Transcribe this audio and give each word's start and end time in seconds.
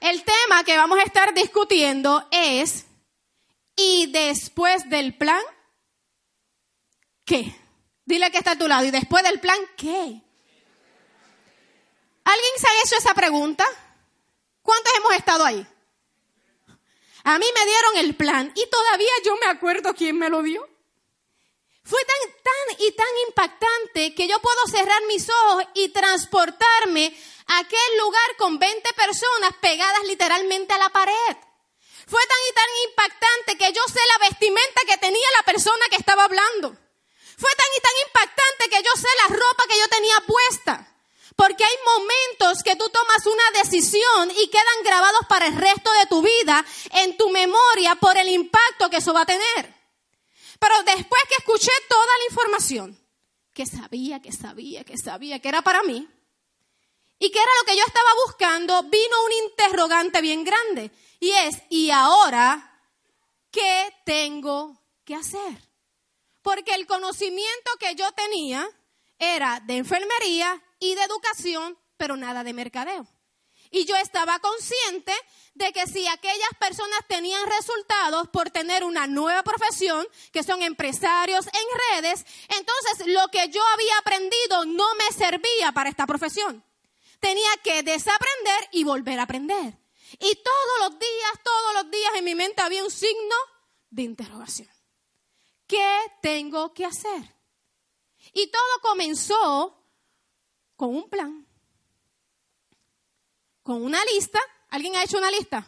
El 0.00 0.24
tema 0.24 0.64
que 0.64 0.76
vamos 0.78 0.98
a 0.98 1.02
estar 1.02 1.34
discutiendo 1.34 2.26
es, 2.30 2.86
¿y 3.76 4.10
después 4.10 4.88
del 4.88 5.16
plan? 5.16 5.42
¿Qué? 7.26 7.54
Dile 8.06 8.30
que 8.30 8.38
está 8.38 8.52
a 8.52 8.58
tu 8.58 8.66
lado, 8.66 8.84
¿y 8.84 8.90
después 8.90 9.22
del 9.22 9.40
plan 9.40 9.58
qué? 9.76 10.22
¿Alguien 12.24 12.52
se 12.58 12.66
ha 12.66 12.82
hecho 12.84 12.96
esa 12.96 13.14
pregunta? 13.14 13.64
¿Cuántos 14.62 14.92
hemos 14.96 15.12
estado 15.12 15.44
ahí? 15.44 15.66
A 17.24 17.38
mí 17.38 17.46
me 17.54 17.66
dieron 17.66 17.96
el 17.98 18.16
plan 18.16 18.52
y 18.54 18.66
todavía 18.70 19.10
yo 19.24 19.36
me 19.36 19.46
acuerdo 19.46 19.94
quién 19.94 20.16
me 20.16 20.30
lo 20.30 20.42
dio. 20.42 20.69
Fue 21.90 22.04
tan, 22.04 22.30
tan 22.44 22.86
y 22.86 22.92
tan 22.92 23.18
impactante 23.26 24.14
que 24.14 24.28
yo 24.28 24.38
puedo 24.40 24.64
cerrar 24.70 25.02
mis 25.08 25.28
ojos 25.28 25.64
y 25.74 25.88
transportarme 25.88 27.12
a 27.48 27.58
aquel 27.58 27.98
lugar 27.98 28.36
con 28.38 28.60
20 28.60 28.92
personas 28.92 29.50
pegadas 29.60 30.04
literalmente 30.04 30.72
a 30.72 30.78
la 30.78 30.88
pared. 30.90 31.36
Fue 32.06 32.22
tan 32.26 32.38
y 32.48 32.54
tan 32.54 32.68
impactante 32.90 33.58
que 33.58 33.72
yo 33.72 33.82
sé 33.92 33.98
la 34.06 34.28
vestimenta 34.28 34.82
que 34.86 34.98
tenía 34.98 35.26
la 35.38 35.44
persona 35.44 35.84
que 35.90 35.96
estaba 35.96 36.22
hablando. 36.26 36.68
Fue 36.70 37.50
tan 37.56 37.66
y 37.76 37.80
tan 37.80 37.92
impactante 38.06 38.68
que 38.70 38.82
yo 38.84 38.92
sé 38.94 39.08
la 39.22 39.34
ropa 39.34 39.64
que 39.68 39.78
yo 39.80 39.88
tenía 39.88 40.20
puesta. 40.28 40.94
Porque 41.34 41.64
hay 41.64 41.76
momentos 41.84 42.62
que 42.62 42.76
tú 42.76 42.88
tomas 42.90 43.26
una 43.26 43.62
decisión 43.64 44.30
y 44.30 44.48
quedan 44.48 44.84
grabados 44.84 45.22
para 45.28 45.46
el 45.46 45.56
resto 45.56 45.90
de 45.94 46.06
tu 46.06 46.22
vida 46.22 46.64
en 46.92 47.16
tu 47.16 47.30
memoria 47.30 47.96
por 47.96 48.16
el 48.16 48.28
impacto 48.28 48.88
que 48.90 48.98
eso 48.98 49.12
va 49.12 49.22
a 49.22 49.26
tener. 49.26 49.79
Pero 50.60 50.82
después 50.84 51.22
que 51.28 51.36
escuché 51.38 51.72
toda 51.88 52.06
la 52.18 52.24
información, 52.30 53.00
que 53.52 53.66
sabía, 53.66 54.20
que 54.20 54.30
sabía, 54.30 54.84
que 54.84 54.96
sabía, 54.96 55.40
que 55.40 55.48
era 55.48 55.62
para 55.62 55.82
mí, 55.82 56.06
y 57.18 57.30
que 57.30 57.38
era 57.38 57.50
lo 57.60 57.66
que 57.66 57.76
yo 57.76 57.84
estaba 57.84 58.10
buscando, 58.26 58.82
vino 58.84 59.24
un 59.26 59.32
interrogante 59.48 60.20
bien 60.20 60.44
grande. 60.44 60.90
Y 61.18 61.30
es, 61.30 61.56
¿y 61.68 61.90
ahora 61.90 62.80
qué 63.50 63.92
tengo 64.04 64.82
que 65.04 65.14
hacer? 65.14 65.68
Porque 66.42 66.74
el 66.74 66.86
conocimiento 66.86 67.72
que 67.78 67.94
yo 67.94 68.10
tenía 68.12 68.68
era 69.18 69.60
de 69.60 69.78
enfermería 69.78 70.62
y 70.78 70.94
de 70.94 71.04
educación, 71.04 71.78
pero 71.96 72.16
nada 72.16 72.44
de 72.44 72.54
mercadeo. 72.54 73.06
Y 73.70 73.84
yo 73.84 73.96
estaba 73.96 74.38
consciente 74.40 75.12
de 75.54 75.72
que 75.72 75.86
si 75.86 76.06
aquellas 76.08 76.50
personas 76.58 76.98
tenían 77.08 77.46
resultados 77.46 78.28
por 78.28 78.50
tener 78.50 78.82
una 78.84 79.06
nueva 79.06 79.42
profesión, 79.42 80.06
que 80.32 80.42
son 80.42 80.62
empresarios 80.62 81.46
en 81.46 82.02
redes, 82.02 82.26
entonces 82.48 83.06
lo 83.06 83.28
que 83.28 83.48
yo 83.48 83.62
había 83.74 83.98
aprendido 83.98 84.64
no 84.66 84.94
me 84.96 85.16
servía 85.16 85.72
para 85.72 85.90
esta 85.90 86.06
profesión. 86.06 86.64
Tenía 87.20 87.50
que 87.62 87.82
desaprender 87.82 88.68
y 88.72 88.84
volver 88.84 89.20
a 89.20 89.24
aprender. 89.24 89.78
Y 90.18 90.34
todos 90.36 90.90
los 90.90 90.98
días, 90.98 91.32
todos 91.44 91.74
los 91.74 91.90
días 91.90 92.12
en 92.16 92.24
mi 92.24 92.34
mente 92.34 92.62
había 92.62 92.82
un 92.82 92.90
signo 92.90 93.36
de 93.90 94.02
interrogación. 94.02 94.68
¿Qué 95.66 95.98
tengo 96.20 96.72
que 96.74 96.84
hacer? 96.84 97.36
Y 98.32 98.50
todo 98.50 98.80
comenzó 98.82 99.86
con 100.74 100.96
un 100.96 101.08
plan, 101.08 101.46
con 103.70 103.84
una 103.84 104.04
lista. 104.04 104.40
¿Alguien 104.70 104.96
ha 104.96 105.04
hecho 105.04 105.16
una 105.16 105.30
lista? 105.30 105.64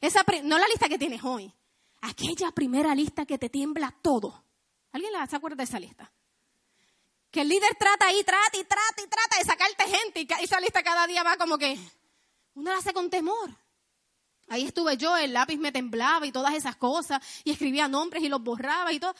Esa, 0.00 0.24
no 0.42 0.58
la 0.58 0.66
lista 0.66 0.88
que 0.88 0.98
tienes 0.98 1.22
hoy, 1.22 1.54
aquella 2.00 2.50
primera 2.50 2.96
lista 2.96 3.24
que 3.24 3.38
te 3.38 3.48
tiembla 3.48 3.94
todo. 4.02 4.42
¿Alguien 4.90 5.12
se 5.30 5.36
acuerda 5.36 5.58
de 5.58 5.62
esa 5.62 5.78
lista? 5.78 6.10
Que 7.30 7.42
el 7.42 7.48
líder 7.48 7.76
trata 7.78 8.12
y 8.12 8.24
trata 8.24 8.58
y 8.58 8.64
trata 8.64 9.02
y 9.04 9.06
trata 9.06 9.38
de 9.38 9.44
sacarte 9.44 9.84
gente 9.84 10.20
y 10.22 10.42
esa 10.42 10.58
lista 10.58 10.82
cada 10.82 11.06
día 11.06 11.22
va 11.22 11.36
como 11.36 11.56
que 11.58 11.78
uno 12.54 12.72
la 12.72 12.78
hace 12.78 12.92
con 12.92 13.08
temor. 13.08 13.54
Ahí 14.48 14.64
estuve 14.64 14.96
yo, 14.96 15.16
el 15.16 15.32
lápiz 15.32 15.58
me 15.58 15.70
temblaba 15.70 16.26
y 16.26 16.32
todas 16.32 16.54
esas 16.54 16.74
cosas 16.74 17.22
y 17.44 17.52
escribía 17.52 17.86
nombres 17.86 18.24
y 18.24 18.28
los 18.28 18.42
borraba 18.42 18.92
y 18.92 18.98
todo. 18.98 19.14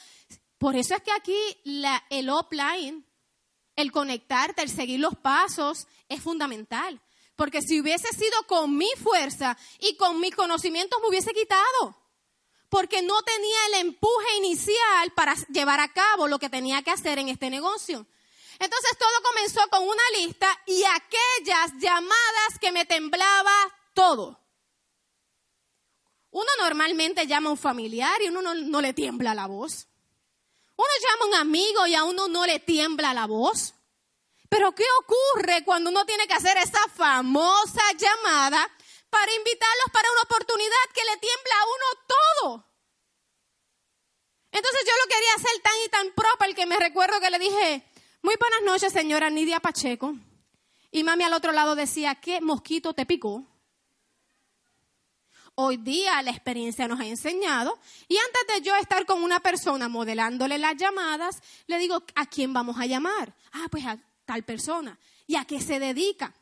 Por 0.59 0.75
eso 0.75 0.97
es 0.97 1.03
que 1.04 1.12
aquí 1.12 1.38
la, 1.62 2.03
el 2.10 2.31
offline 2.31 3.06
el 3.76 3.93
conectarte, 3.93 4.62
el 4.62 4.70
seguir 4.70 5.00
los 5.00 5.16
pasos 5.16 5.87
es 6.09 6.20
fundamental. 6.20 7.00
Porque 7.37 7.62
si 7.62 7.81
hubiese 7.81 8.09
sido 8.09 8.47
con 8.47 8.77
mi 8.77 8.89
fuerza 9.03 9.56
y 9.81 9.97
con 9.97 10.21
mis 10.21 10.34
conocimientos 10.34 11.00
me 11.03 11.09
hubiese 11.09 11.33
quitado. 11.33 11.97
Porque 12.69 13.03
no 13.03 13.22
tenía 13.22 13.67
el 13.69 13.87
empuje 13.87 14.37
inicial 14.39 15.12
para 15.15 15.34
llevar 15.49 15.81
a 15.81 15.93
cabo 15.93 16.28
lo 16.28 16.39
que 16.39 16.49
tenía 16.49 16.83
que 16.83 16.91
hacer 16.91 17.19
en 17.19 17.28
este 17.28 17.50
negocio. 17.50 18.06
Entonces 18.59 18.97
todo 18.99 19.23
comenzó 19.23 19.61
con 19.69 19.83
una 19.83 20.03
lista 20.17 20.49
y 20.67 20.83
aquellas 20.84 21.73
llamadas 21.78 22.59
que 22.61 22.73
me 22.73 22.84
temblaba 22.84 23.53
todo. 23.94 24.41
Uno 26.31 26.50
normalmente 26.61 27.27
llama 27.27 27.49
a 27.49 27.53
un 27.53 27.59
familiar 27.59 28.21
y 28.23 28.28
uno 28.28 28.43
no, 28.43 28.55
no 28.55 28.81
le 28.81 28.93
tiembla 28.93 29.34
la 29.34 29.47
voz. 29.47 29.87
Uno 30.77 30.89
llama 31.03 31.25
a 31.25 31.28
un 31.28 31.34
amigo 31.34 31.87
y 31.87 31.94
a 31.94 32.05
uno 32.05 32.28
no 32.28 32.47
le 32.47 32.59
tiembla 32.59 33.15
la 33.15 33.27
voz. 33.27 33.75
Pero 34.54 34.72
¿qué 34.72 34.84
ocurre 35.00 35.65
cuando 35.65 35.91
uno 35.91 36.06
tiene 36.06 36.28
que 36.28 36.34
hacer 36.34 36.56
esa 36.59 36.78
famosa 36.94 37.82
llamada 37.98 38.70
para 39.10 39.34
invitarlos 39.34 39.91
para 39.92 40.12
una 40.12 40.22
oportunidad 40.22 40.84
que 40.94 41.00
le 41.03 41.16
tiembla 41.16 41.54
a 41.59 41.65
uno 41.65 42.04
todo? 42.06 42.64
Entonces 44.53 44.81
yo 44.87 44.93
lo 44.93 45.12
quería 45.12 45.34
hacer 45.34 45.60
tan 45.60 45.72
y 45.84 45.88
tan 45.88 46.12
proper 46.12 46.54
que 46.54 46.66
me 46.66 46.76
recuerdo 46.76 47.19
que 47.19 47.31
le 47.31 47.41
dije, 47.41 47.84
muy 48.22 48.37
buenas 48.38 48.62
noches 48.62 48.93
señora 48.93 49.28
Nidia 49.28 49.59
Pacheco. 49.59 50.14
Y 50.93 51.03
mami 51.03 51.25
al 51.25 51.32
otro 51.32 51.50
lado 51.50 51.75
decía, 51.75 52.14
¿qué 52.14 52.41
mosquito 52.41 52.94
te 52.94 53.06
picó? 53.06 53.44
Hoy 55.56 55.78
día 55.78 56.22
la 56.22 56.31
experiencia 56.31 56.87
nos 56.87 57.00
ha 57.00 57.06
enseñado 57.06 57.76
y 58.06 58.19
antes 58.19 58.54
de 58.54 58.62
yo 58.62 58.76
estar 58.76 59.04
con 59.04 59.20
una 59.25 59.41
persona 59.41 59.88
modelándole 59.88 60.59
las 60.59 60.76
llamadas, 60.76 61.43
le 61.66 61.78
digo, 61.78 62.04
¿a 62.14 62.26
quién 62.26 62.53
vamos 62.53 62.78
a 62.78 62.87
llamar? 62.87 63.34
Ah, 63.50 63.66
pues 63.69 63.84
a 63.84 63.98
tal 64.25 64.45
persona. 64.45 64.99
¿Y 65.27 65.37
a 65.37 65.45
qué 65.45 65.61
se 65.61 65.79
dedica? 65.79 66.35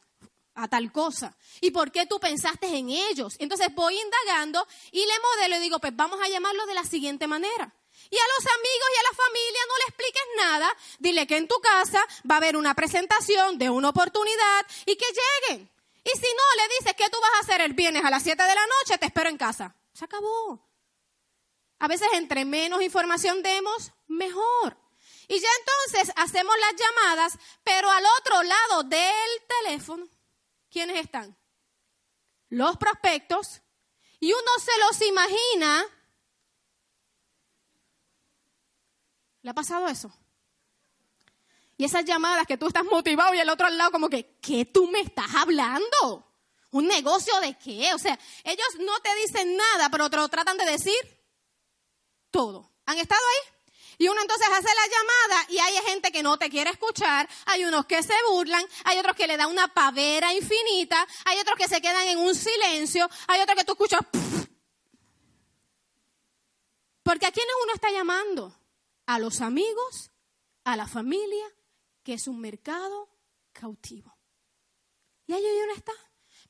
A 0.54 0.68
tal 0.68 0.92
cosa. 0.92 1.36
¿Y 1.60 1.70
por 1.70 1.90
qué 1.90 2.06
tú 2.06 2.18
pensaste 2.20 2.66
en 2.76 2.90
ellos? 2.90 3.36
Entonces 3.38 3.74
voy 3.74 3.98
indagando 3.98 4.66
y 4.90 5.04
le 5.04 5.12
modelo 5.20 5.56
y 5.56 5.60
digo, 5.60 5.78
pues 5.78 5.94
vamos 5.94 6.20
a 6.20 6.28
llamarlo 6.28 6.66
de 6.66 6.74
la 6.74 6.84
siguiente 6.84 7.26
manera. 7.26 7.74
Y 8.10 8.16
a 8.16 8.28
los 8.36 8.46
amigos 8.46 8.88
y 8.94 8.98
a 8.98 9.10
la 9.10 9.16
familia 9.16 9.60
no 9.68 9.76
le 9.76 9.84
expliques 9.84 10.22
nada. 10.36 10.76
Dile 10.98 11.26
que 11.26 11.36
en 11.36 11.48
tu 11.48 11.58
casa 11.60 12.04
va 12.30 12.34
a 12.34 12.38
haber 12.38 12.56
una 12.56 12.74
presentación 12.74 13.58
de 13.58 13.70
una 13.70 13.90
oportunidad 13.90 14.66
y 14.84 14.96
que 14.96 15.06
lleguen. 15.06 15.70
Y 16.04 16.10
si 16.10 16.26
no, 16.26 16.62
le 16.62 16.74
dices 16.78 16.94
que 16.96 17.08
tú 17.08 17.18
vas 17.20 17.30
a 17.36 17.40
hacer 17.40 17.60
el 17.60 17.74
viernes 17.74 18.04
a 18.04 18.10
las 18.10 18.22
7 18.22 18.42
de 18.42 18.54
la 18.54 18.66
noche, 18.66 18.98
te 18.98 19.06
espero 19.06 19.30
en 19.30 19.38
casa. 19.38 19.74
Se 19.92 20.04
acabó. 20.04 20.68
A 21.78 21.88
veces 21.88 22.08
entre 22.14 22.44
menos 22.44 22.82
información 22.82 23.42
demos, 23.42 23.92
mejor. 24.08 24.76
Y 25.32 25.40
ya 25.40 25.48
entonces 25.60 26.14
hacemos 26.16 26.54
las 26.60 26.74
llamadas, 26.76 27.38
pero 27.64 27.90
al 27.90 28.04
otro 28.20 28.42
lado 28.42 28.82
del 28.82 29.30
teléfono, 29.64 30.06
¿quiénes 30.70 30.96
están? 30.98 31.34
Los 32.50 32.76
prospectos. 32.76 33.62
Y 34.20 34.30
uno 34.30 34.50
se 34.62 34.78
los 34.78 35.08
imagina. 35.08 35.86
¿Le 39.40 39.50
ha 39.50 39.54
pasado 39.54 39.88
eso? 39.88 40.12
Y 41.78 41.86
esas 41.86 42.04
llamadas 42.04 42.46
que 42.46 42.58
tú 42.58 42.66
estás 42.66 42.84
motivado 42.84 43.32
y 43.32 43.40
el 43.40 43.48
otro 43.48 43.66
al 43.66 43.78
lado 43.78 43.90
como 43.90 44.10
que, 44.10 44.36
¿qué 44.42 44.66
tú 44.66 44.86
me 44.88 45.00
estás 45.00 45.34
hablando? 45.34 46.30
¿Un 46.72 46.88
negocio 46.88 47.40
de 47.40 47.56
qué? 47.56 47.94
O 47.94 47.98
sea, 47.98 48.18
ellos 48.44 48.68
no 48.80 49.00
te 49.00 49.14
dicen 49.14 49.56
nada, 49.56 49.88
pero 49.88 50.10
te 50.10 50.18
lo 50.18 50.28
tratan 50.28 50.58
de 50.58 50.66
decir 50.66 51.24
todo. 52.30 52.70
¿Han 52.84 52.98
estado 52.98 53.22
ahí? 53.30 53.51
Y 54.02 54.08
uno 54.08 54.20
entonces 54.20 54.48
hace 54.48 54.66
la 54.66 54.86
llamada 54.88 55.46
y 55.48 55.58
hay 55.58 55.74
gente 55.86 56.10
que 56.10 56.24
no 56.24 56.36
te 56.36 56.50
quiere 56.50 56.70
escuchar, 56.70 57.28
hay 57.46 57.64
unos 57.64 57.86
que 57.86 58.02
se 58.02 58.14
burlan, 58.30 58.66
hay 58.82 58.98
otros 58.98 59.14
que 59.14 59.28
le 59.28 59.36
dan 59.36 59.48
una 59.48 59.68
pavera 59.68 60.34
infinita, 60.34 61.06
hay 61.24 61.38
otros 61.38 61.56
que 61.56 61.68
se 61.68 61.80
quedan 61.80 62.08
en 62.08 62.18
un 62.18 62.34
silencio, 62.34 63.08
hay 63.28 63.40
otros 63.42 63.56
que 63.56 63.64
tú 63.64 63.74
escuchas... 63.74 64.00
Porque 67.04 67.26
a 67.26 67.30
quiénes 67.30 67.54
uno 67.62 67.74
está 67.74 67.92
llamando? 67.92 68.58
A 69.06 69.20
los 69.20 69.40
amigos, 69.40 70.10
a 70.64 70.74
la 70.74 70.88
familia, 70.88 71.46
que 72.02 72.14
es 72.14 72.26
un 72.26 72.40
mercado 72.40 73.08
cautivo. 73.52 74.18
Y 75.28 75.32
ahí 75.32 75.44
uno 75.62 75.74
está. 75.74 75.92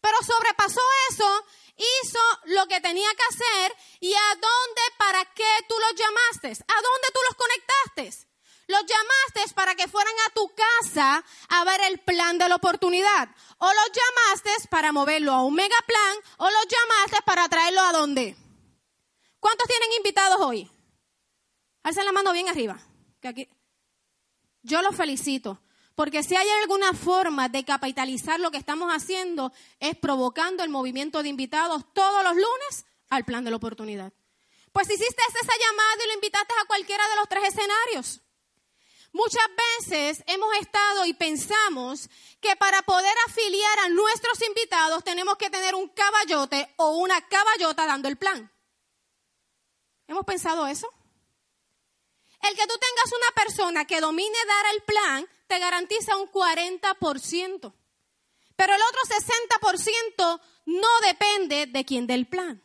Pero 0.01 0.17
sobrepasó 0.27 0.81
eso, 1.11 1.45
hizo 1.77 2.19
lo 2.47 2.67
que 2.67 2.81
tenía 2.81 3.09
que 3.15 3.23
hacer 3.29 3.77
y 4.01 4.13
a 4.13 4.29
dónde, 4.31 4.83
para 5.13 5.27
qué 5.35 5.45
tú 5.69 5.75
los 5.79 5.95
llamaste, 5.95 6.65
a 6.65 6.75
dónde 6.75 7.09
tú 7.13 7.21
los 7.29 7.37
conectaste. 7.37 8.27
Los 8.67 8.81
llamaste 8.87 9.55
para 9.55 9.75
que 9.75 9.87
fueran 9.87 10.15
a 10.27 10.33
tu 10.33 10.51
casa 10.55 11.23
a 11.51 11.65
ver 11.65 11.83
el 11.83 11.99
plan 12.01 12.39
de 12.39 12.49
la 12.49 12.57
oportunidad. 12.57 13.29
O 13.59 13.67
los 13.67 13.91
llamaste 13.93 14.69
para 14.71 14.91
moverlo 14.91 15.33
a 15.33 15.45
un 15.45 15.55
mega 15.55 15.77
plan. 15.87 16.17
O 16.39 16.49
los 16.49 16.67
llamaste 16.67 17.19
para 17.27 17.47
traerlo 17.49 17.83
a 17.83 17.93
dónde. 17.93 18.37
¿Cuántos 19.39 19.69
tienen 19.69 19.91
invitados 19.99 20.41
hoy? 20.41 20.71
Alcen 21.83 22.07
la 22.07 22.13
mano 22.13 22.33
bien 22.33 22.49
arriba. 22.49 22.79
Yo 24.63 24.81
los 24.81 24.97
felicito. 24.97 25.61
Porque 25.95 26.23
si 26.23 26.37
hay 26.37 26.49
alguna 26.63 26.95
forma 26.95 27.51
de 27.51 27.65
capitalizar 27.65 28.41
lo 28.41 28.51
que 28.51 28.57
estamos 28.57 28.91
haciendo 28.91 29.53
es 29.79 29.95
provocando 29.95 30.63
el 30.63 30.71
movimiento 30.71 31.23
de 31.23 31.29
invitados 31.29 31.85
todos 31.93 32.25
los 32.25 32.35
lunes 32.35 32.87
al 33.11 33.27
plan 33.27 33.45
de 33.45 33.51
la 33.51 33.57
oportunidad. 33.57 34.15
Pues 34.73 34.91
hiciste 34.91 35.23
esa 35.29 35.53
llamada 35.59 36.05
y 36.05 36.09
lo 36.09 36.15
invitaste 36.15 36.55
a 36.61 36.67
cualquiera 36.67 37.09
de 37.09 37.17
los 37.17 37.29
tres 37.29 37.45
escenarios. 37.45 38.21
Muchas 39.13 39.47
veces 39.79 40.25
hemos 40.27 40.55
estado 40.57 41.05
y 41.05 41.13
pensamos 41.13 42.09
que 42.41 42.57
para 42.57 42.81
poder 42.83 43.15
afiliar 43.29 43.79
a 43.81 43.89
nuestros 43.91 44.41
invitados 44.41 45.05
tenemos 45.05 45.37
que 45.37 45.51
tener 45.51 45.75
un 45.75 45.89
caballote 45.89 46.73
o 46.77 46.97
una 46.97 47.21
caballota 47.29 47.87
dando 47.87 48.09
el 48.09 48.17
plan. 48.17 48.51
¿Hemos 50.07 50.25
pensado 50.25 50.67
eso? 50.67 50.89
El 52.41 52.57
que 52.57 52.67
tú 52.67 52.75
tengas 52.79 53.13
una 53.17 53.31
persona 53.35 53.85
que 53.85 54.01
domine 54.01 54.39
dar 54.47 54.75
el 54.75 54.83
plan 54.83 55.29
te 55.47 55.59
garantiza 55.59 56.17
un 56.17 56.31
40%. 56.31 57.75
Pero 58.57 58.75
el 58.75 58.81
otro 58.83 59.01
60% 60.17 60.41
no 60.67 61.01
depende 61.07 61.67
de 61.67 61.85
quien 61.85 62.07
dé 62.07 62.15
el 62.15 62.27
plan. 62.27 62.63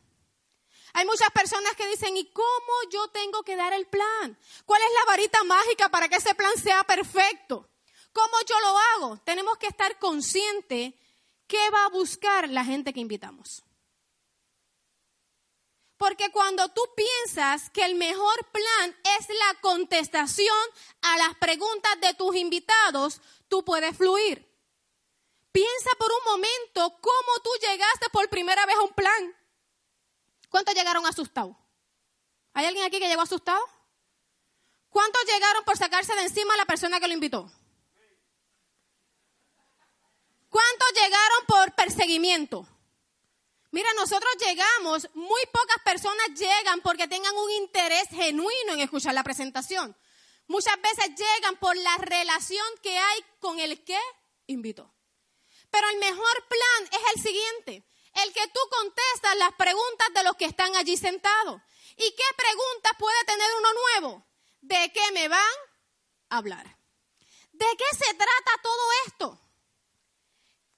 Hay 0.98 1.06
muchas 1.06 1.30
personas 1.30 1.76
que 1.76 1.86
dicen, 1.86 2.18
¿y 2.18 2.26
cómo 2.32 2.74
yo 2.90 3.08
tengo 3.10 3.44
que 3.44 3.56
dar 3.56 3.72
el 3.72 3.86
plan? 3.86 4.36
¿Cuál 4.66 4.82
es 4.82 4.88
la 4.96 5.06
varita 5.06 5.44
mágica 5.44 5.90
para 5.90 6.10
que 6.10 6.16
ese 6.16 6.34
plan 6.34 6.58
sea 6.58 6.84
perfecto? 6.86 7.70
¿Cómo 8.12 8.36
yo 8.50 8.60
lo 8.62 8.78
hago? 8.80 9.18
Tenemos 9.24 9.60
que 9.60 9.68
estar 9.68 10.00
conscientes 10.00 10.96
qué 11.46 11.70
va 11.70 11.86
a 11.86 11.90
buscar 11.90 12.50
la 12.50 12.66
gente 12.66 12.94
que 12.94 13.00
invitamos. 13.00 13.64
Porque 15.98 16.32
cuando 16.32 16.68
tú 16.70 16.82
piensas 16.96 17.70
que 17.70 17.86
el 17.86 17.94
mejor 17.94 18.48
plan 18.52 19.00
es 19.20 19.30
la 19.30 19.62
contestación 19.62 20.66
a 21.02 21.18
las 21.20 21.36
preguntas 21.36 21.92
de 22.02 22.16
tus 22.16 22.36
invitados, 22.36 23.22
tú 23.48 23.64
puedes 23.64 23.96
fluir. 23.96 24.52
Piensa 25.52 25.92
por 26.00 26.12
un 26.12 26.32
momento 26.32 27.00
cómo 27.02 27.40
tú 27.44 27.52
llegaste 27.62 28.10
por 28.12 28.28
primera 28.30 28.66
vez 28.66 28.78
a 28.78 28.82
un 28.82 28.94
plan. 28.94 29.38
¿Cuántos 30.50 30.76
llegaron 30.76 31.06
asustados? 31.06 31.56
¿Hay 32.54 32.66
alguien 32.66 32.86
aquí 32.86 33.00
que 33.00 33.08
llegó 33.08 33.22
asustado? 33.22 33.64
¿Cuántos 34.90 35.22
llegaron 35.26 35.64
por 35.64 35.78
sacarse 35.78 36.16
de 36.16 36.24
encima 36.24 36.54
a 36.54 36.58
la 36.58 36.66
persona 36.66 37.00
que 37.00 37.08
lo 37.08 37.14
invitó? 37.14 37.52
¿Cuántos 40.50 40.92
llegaron 40.94 41.46
por 41.48 41.76
perseguimiento? 41.76 42.68
Mira, 43.72 43.94
nosotros 43.94 44.34
llegamos, 44.40 45.10
muy 45.14 45.42
pocas 45.52 45.78
personas 45.84 46.28
llegan 46.36 46.82
porque 46.82 47.08
tengan 47.08 47.36
un 47.36 47.52
interés 47.52 48.08
genuino 48.10 48.74
en 48.74 48.80
escuchar 48.80 49.14
la 49.14 49.24
presentación. 49.24 49.96
Muchas 50.48 50.82
veces 50.82 51.10
llegan 51.16 51.58
por 51.58 51.76
la 51.76 51.98
relación 51.98 52.66
que 52.82 52.98
hay 52.98 53.24
con 53.40 53.60
el 53.60 53.84
que 53.84 54.00
invitó. 54.48 54.92
Pero 55.70 55.90
el 55.90 55.98
mejor 55.98 56.48
plan 56.48 56.90
es 56.92 57.16
el 57.16 57.22
siguiente 57.22 57.86
el 58.24 58.34
que 58.34 58.48
tú 58.48 58.60
contestas 58.70 59.36
las 59.38 59.54
preguntas 59.54 60.08
de 60.14 60.24
los 60.24 60.36
que 60.36 60.46
están 60.46 60.76
allí 60.76 60.98
sentados. 60.98 61.62
¿Y 61.96 62.16
qué 62.16 62.24
preguntas 62.36 62.92
puede 62.98 63.24
tener 63.26 63.48
uno 63.58 63.70
nuevo? 63.74 64.28
¿De 64.62 64.92
qué 64.92 65.12
me 65.14 65.28
van 65.28 65.56
a 66.30 66.38
hablar? 66.38 66.66
¿De 67.52 67.66
qué 67.78 67.96
se 67.96 68.14
trata 68.14 68.62
todo 68.62 68.84
esto? 69.06 69.42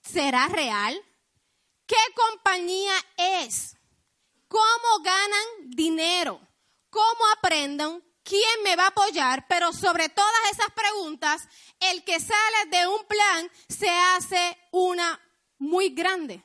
¿Será 0.02 0.48
real? 0.48 1.02
¿Qué 1.86 1.98
compañía 2.16 2.94
es? 3.18 3.76
¿Cómo 4.48 5.04
ganan 5.04 5.46
dinero? 5.70 6.42
¿Cómo 6.90 7.28
aprenden? 7.38 8.04
¿Quién 8.24 8.64
me 8.64 8.76
va 8.76 8.86
a 8.86 8.88
apoyar? 8.88 9.46
Pero 9.48 9.72
sobre 9.74 10.10
todas 10.10 10.52
esas 10.52 10.72
preguntas, 10.74 11.48
el 11.80 12.04
que 12.04 12.20
sale 12.20 12.66
de 12.70 12.88
un 12.88 13.06
plan 13.06 13.52
se 13.70 13.90
hace 13.90 14.58
una 14.72 15.20
muy 15.58 15.90
grande 15.90 16.44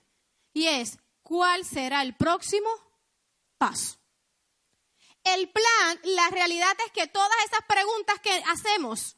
y 0.54 0.68
es 0.68 0.98
cuál 1.22 1.66
será 1.66 2.00
el 2.00 2.14
próximo 2.14 2.70
paso. 3.58 3.98
El 5.24 5.50
plan, 5.50 6.00
la 6.04 6.28
realidad 6.30 6.76
es 6.86 6.92
que 6.92 7.06
todas 7.08 7.36
esas 7.46 7.64
preguntas 7.66 8.20
que 8.20 8.42
hacemos 8.46 9.16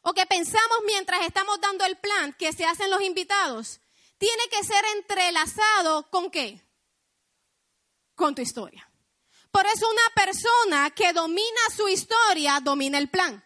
o 0.00 0.12
que 0.14 0.26
pensamos 0.26 0.78
mientras 0.86 1.24
estamos 1.24 1.60
dando 1.60 1.84
el 1.84 1.96
plan 1.98 2.32
que 2.32 2.52
se 2.52 2.64
hacen 2.64 2.90
los 2.90 3.02
invitados, 3.02 3.80
tiene 4.18 4.48
que 4.50 4.64
ser 4.64 4.84
entrelazado 4.96 6.08
con 6.10 6.30
qué? 6.30 6.60
Con 8.14 8.34
tu 8.34 8.42
historia. 8.42 8.88
Por 9.50 9.66
eso 9.66 9.88
una 9.90 10.14
persona 10.14 10.90
que 10.90 11.12
domina 11.12 11.60
su 11.76 11.88
historia 11.88 12.60
domina 12.60 12.98
el 12.98 13.10
plan. 13.10 13.44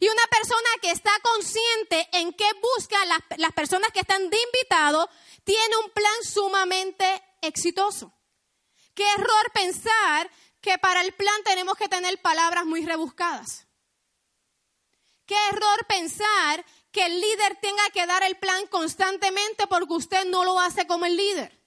Y 0.00 0.08
una 0.08 0.26
persona 0.30 0.68
que 0.80 0.90
está 0.90 1.12
consciente 1.22 2.08
en 2.12 2.32
qué 2.32 2.50
busca 2.76 3.04
las, 3.04 3.20
las 3.36 3.52
personas 3.52 3.90
que 3.92 4.00
están 4.00 4.30
de 4.30 4.38
invitado, 4.42 5.08
tiene 5.44 5.76
un 5.84 5.90
plan 5.90 6.24
sumamente 6.24 7.22
exitoso. 7.42 8.12
Qué 8.94 9.04
error 9.12 9.52
pensar 9.52 10.30
que 10.60 10.78
para 10.78 11.02
el 11.02 11.12
plan 11.12 11.42
tenemos 11.44 11.76
que 11.76 11.88
tener 11.88 12.20
palabras 12.20 12.64
muy 12.64 12.84
rebuscadas. 12.84 13.66
Qué 15.26 15.36
error 15.50 15.86
pensar 15.86 16.64
que 16.90 17.06
el 17.06 17.20
líder 17.20 17.56
tenga 17.60 17.88
que 17.90 18.06
dar 18.06 18.22
el 18.22 18.36
plan 18.36 18.66
constantemente 18.66 19.66
porque 19.66 19.94
usted 19.94 20.24
no 20.24 20.44
lo 20.44 20.58
hace 20.58 20.86
como 20.86 21.06
el 21.06 21.16
líder. 21.16 21.60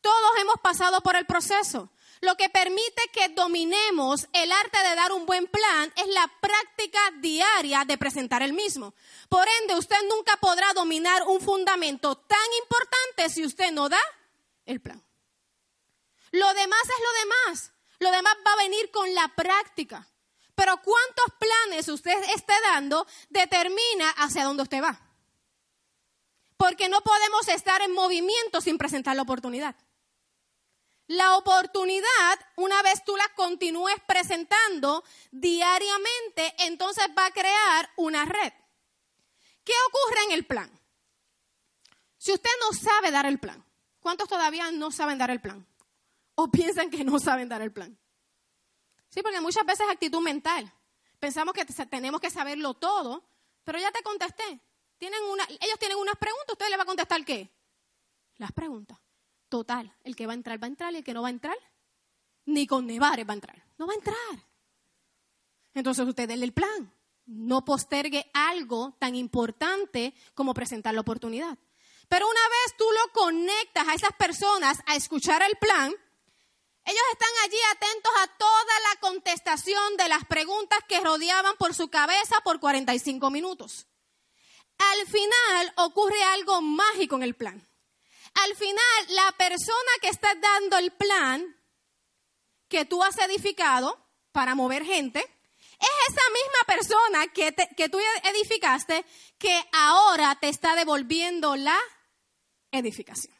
Todos 0.00 0.30
hemos 0.38 0.56
pasado 0.62 1.00
por 1.02 1.16
el 1.16 1.26
proceso. 1.26 1.90
Lo 2.20 2.36
que 2.36 2.50
permite 2.50 3.02
que 3.12 3.30
dominemos 3.30 4.28
el 4.34 4.52
arte 4.52 4.78
de 4.78 4.94
dar 4.94 5.12
un 5.12 5.24
buen 5.24 5.46
plan 5.46 5.90
es 5.96 6.06
la 6.08 6.30
práctica 6.40 7.00
diaria 7.18 7.84
de 7.86 7.96
presentar 7.96 8.42
el 8.42 8.52
mismo. 8.52 8.94
Por 9.30 9.46
ende, 9.62 9.76
usted 9.76 9.96
nunca 10.08 10.36
podrá 10.36 10.72
dominar 10.74 11.22
un 11.26 11.40
fundamento 11.40 12.16
tan 12.16 12.38
importante 12.62 13.30
si 13.30 13.44
usted 13.44 13.72
no 13.72 13.88
da 13.88 14.00
el 14.66 14.80
plan. 14.80 15.02
Lo 16.32 16.52
demás 16.52 16.82
es 16.82 17.02
lo 17.02 17.20
demás. 17.20 17.72
Lo 18.00 18.10
demás 18.10 18.36
va 18.46 18.52
a 18.52 18.62
venir 18.64 18.90
con 18.90 19.14
la 19.14 19.28
práctica. 19.28 20.06
Pero 20.54 20.76
cuántos 20.82 21.24
planes 21.38 21.88
usted 21.88 22.22
esté 22.34 22.52
dando 22.62 23.06
determina 23.30 24.10
hacia 24.18 24.44
dónde 24.44 24.62
usted 24.62 24.82
va. 24.82 25.00
Porque 26.58 26.90
no 26.90 27.00
podemos 27.00 27.48
estar 27.48 27.80
en 27.80 27.92
movimiento 27.92 28.60
sin 28.60 28.76
presentar 28.76 29.16
la 29.16 29.22
oportunidad. 29.22 29.74
La 31.10 31.36
oportunidad, 31.36 32.38
una 32.54 32.82
vez 32.82 33.02
tú 33.04 33.16
la 33.16 33.28
continúes 33.34 33.96
presentando 34.06 35.02
diariamente, 35.32 36.54
entonces 36.58 37.04
va 37.18 37.26
a 37.26 37.32
crear 37.32 37.90
una 37.96 38.24
red. 38.24 38.52
¿Qué 39.64 39.72
ocurre 39.88 40.22
en 40.26 40.30
el 40.30 40.46
plan? 40.46 40.70
Si 42.16 42.32
usted 42.32 42.50
no 42.60 42.78
sabe 42.78 43.10
dar 43.10 43.26
el 43.26 43.40
plan, 43.40 43.64
¿cuántos 43.98 44.28
todavía 44.28 44.70
no 44.70 44.92
saben 44.92 45.18
dar 45.18 45.32
el 45.32 45.40
plan? 45.40 45.66
¿O 46.36 46.48
piensan 46.48 46.90
que 46.90 47.02
no 47.02 47.18
saben 47.18 47.48
dar 47.48 47.60
el 47.62 47.72
plan? 47.72 47.98
Sí, 49.08 49.20
porque 49.20 49.40
muchas 49.40 49.66
veces 49.66 49.86
es 49.86 49.92
actitud 49.92 50.20
mental. 50.20 50.72
Pensamos 51.18 51.54
que 51.54 51.64
tenemos 51.64 52.20
que 52.20 52.30
saberlo 52.30 52.74
todo, 52.74 53.24
pero 53.64 53.80
ya 53.80 53.90
te 53.90 54.04
contesté. 54.04 54.60
Tienen 54.96 55.20
ellos 55.60 55.78
tienen 55.80 55.98
unas 55.98 56.14
preguntas, 56.14 56.52
usted 56.52 56.68
le 56.68 56.76
va 56.76 56.84
a 56.84 56.86
contestar 56.86 57.24
qué? 57.24 57.50
Las 58.36 58.52
preguntas. 58.52 58.96
Total, 59.50 59.92
el 60.04 60.14
que 60.14 60.26
va 60.26 60.32
a 60.32 60.36
entrar 60.36 60.62
va 60.62 60.66
a 60.66 60.68
entrar 60.68 60.92
y 60.94 60.98
el 60.98 61.04
que 61.04 61.12
no 61.12 61.22
va 61.22 61.28
a 61.28 61.32
entrar, 61.32 61.56
ni 62.46 62.68
con 62.68 62.86
nevares 62.86 63.26
va 63.28 63.32
a 63.32 63.34
entrar. 63.34 63.64
No 63.78 63.86
va 63.88 63.92
a 63.92 63.96
entrar. 63.96 64.46
Entonces 65.74 66.06
usted 66.06 66.28
denle 66.28 66.46
el 66.46 66.52
plan. 66.52 66.94
No 67.26 67.64
postergue 67.64 68.30
algo 68.32 68.96
tan 69.00 69.16
importante 69.16 70.14
como 70.34 70.54
presentar 70.54 70.94
la 70.94 71.00
oportunidad. 71.00 71.58
Pero 72.08 72.28
una 72.28 72.48
vez 72.48 72.76
tú 72.78 72.84
lo 72.84 73.12
conectas 73.12 73.88
a 73.88 73.94
esas 73.94 74.12
personas 74.12 74.78
a 74.86 74.94
escuchar 74.94 75.42
el 75.42 75.56
plan, 75.56 75.92
ellos 76.84 77.02
están 77.12 77.28
allí 77.44 77.58
atentos 77.72 78.12
a 78.20 78.26
toda 78.36 78.80
la 78.88 79.00
contestación 79.00 79.96
de 79.96 80.08
las 80.08 80.24
preguntas 80.26 80.78
que 80.88 81.00
rodeaban 81.00 81.56
por 81.56 81.74
su 81.74 81.88
cabeza 81.88 82.36
por 82.44 82.60
45 82.60 83.30
minutos. 83.30 83.88
Al 84.78 85.06
final 85.08 85.72
ocurre 85.76 86.22
algo 86.22 86.62
mágico 86.62 87.16
en 87.16 87.24
el 87.24 87.34
plan. 87.34 87.69
Al 88.34 88.54
final, 88.56 89.06
la 89.08 89.32
persona 89.32 89.90
que 90.00 90.08
está 90.08 90.34
dando 90.34 90.78
el 90.78 90.92
plan 90.92 91.56
que 92.68 92.84
tú 92.84 93.02
has 93.02 93.18
edificado 93.18 93.98
para 94.32 94.54
mover 94.54 94.84
gente, 94.84 95.20
es 95.80 95.88
esa 96.08 96.22
misma 96.30 96.64
persona 96.66 97.26
que, 97.28 97.54
que 97.76 97.88
tú 97.88 97.98
edificaste 98.24 99.04
que 99.38 99.64
ahora 99.72 100.36
te 100.40 100.48
está 100.48 100.76
devolviendo 100.76 101.56
la 101.56 101.78
edificación. 102.70 103.34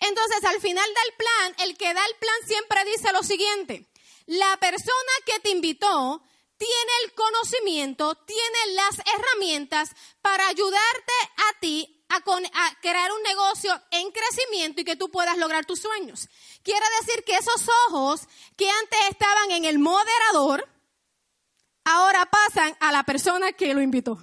Entonces, 0.00 0.44
al 0.44 0.60
final 0.60 0.86
del 0.86 1.14
plan, 1.16 1.68
el 1.68 1.76
que 1.76 1.94
da 1.94 2.04
el 2.04 2.14
plan 2.16 2.36
siempre 2.46 2.84
dice 2.84 3.12
lo 3.12 3.22
siguiente. 3.22 3.86
La 4.26 4.56
persona 4.58 5.12
que 5.24 5.40
te 5.40 5.50
invitó 5.50 6.22
tiene 6.56 6.92
el 7.04 7.14
conocimiento, 7.14 8.14
tiene 8.14 8.72
las 8.74 8.98
herramientas 8.98 9.90
para 10.20 10.46
ayudarte 10.48 11.12
a 11.36 11.58
ti 11.60 11.97
a, 12.08 12.80
crear 12.80 13.12
un 13.12 13.22
negocio 13.22 13.70
en 13.90 14.10
crecimiento 14.10 14.80
y 14.80 14.84
que 14.84 14.96
tú 14.96 15.10
puedas 15.10 15.36
lograr 15.36 15.66
tus 15.66 15.80
sueños. 15.80 16.28
Quiere 16.62 16.84
decir 17.00 17.24
que 17.24 17.36
esos 17.36 17.68
ojos 17.88 18.22
que 18.56 18.70
antes 18.70 18.98
estaban 19.10 19.50
en 19.50 19.64
el 19.64 19.78
moderador, 19.78 20.68
ahora 21.84 22.26
pasan 22.26 22.76
a 22.80 22.92
la 22.92 23.02
persona 23.02 23.52
que 23.52 23.74
lo 23.74 23.82
invitó. 23.82 24.18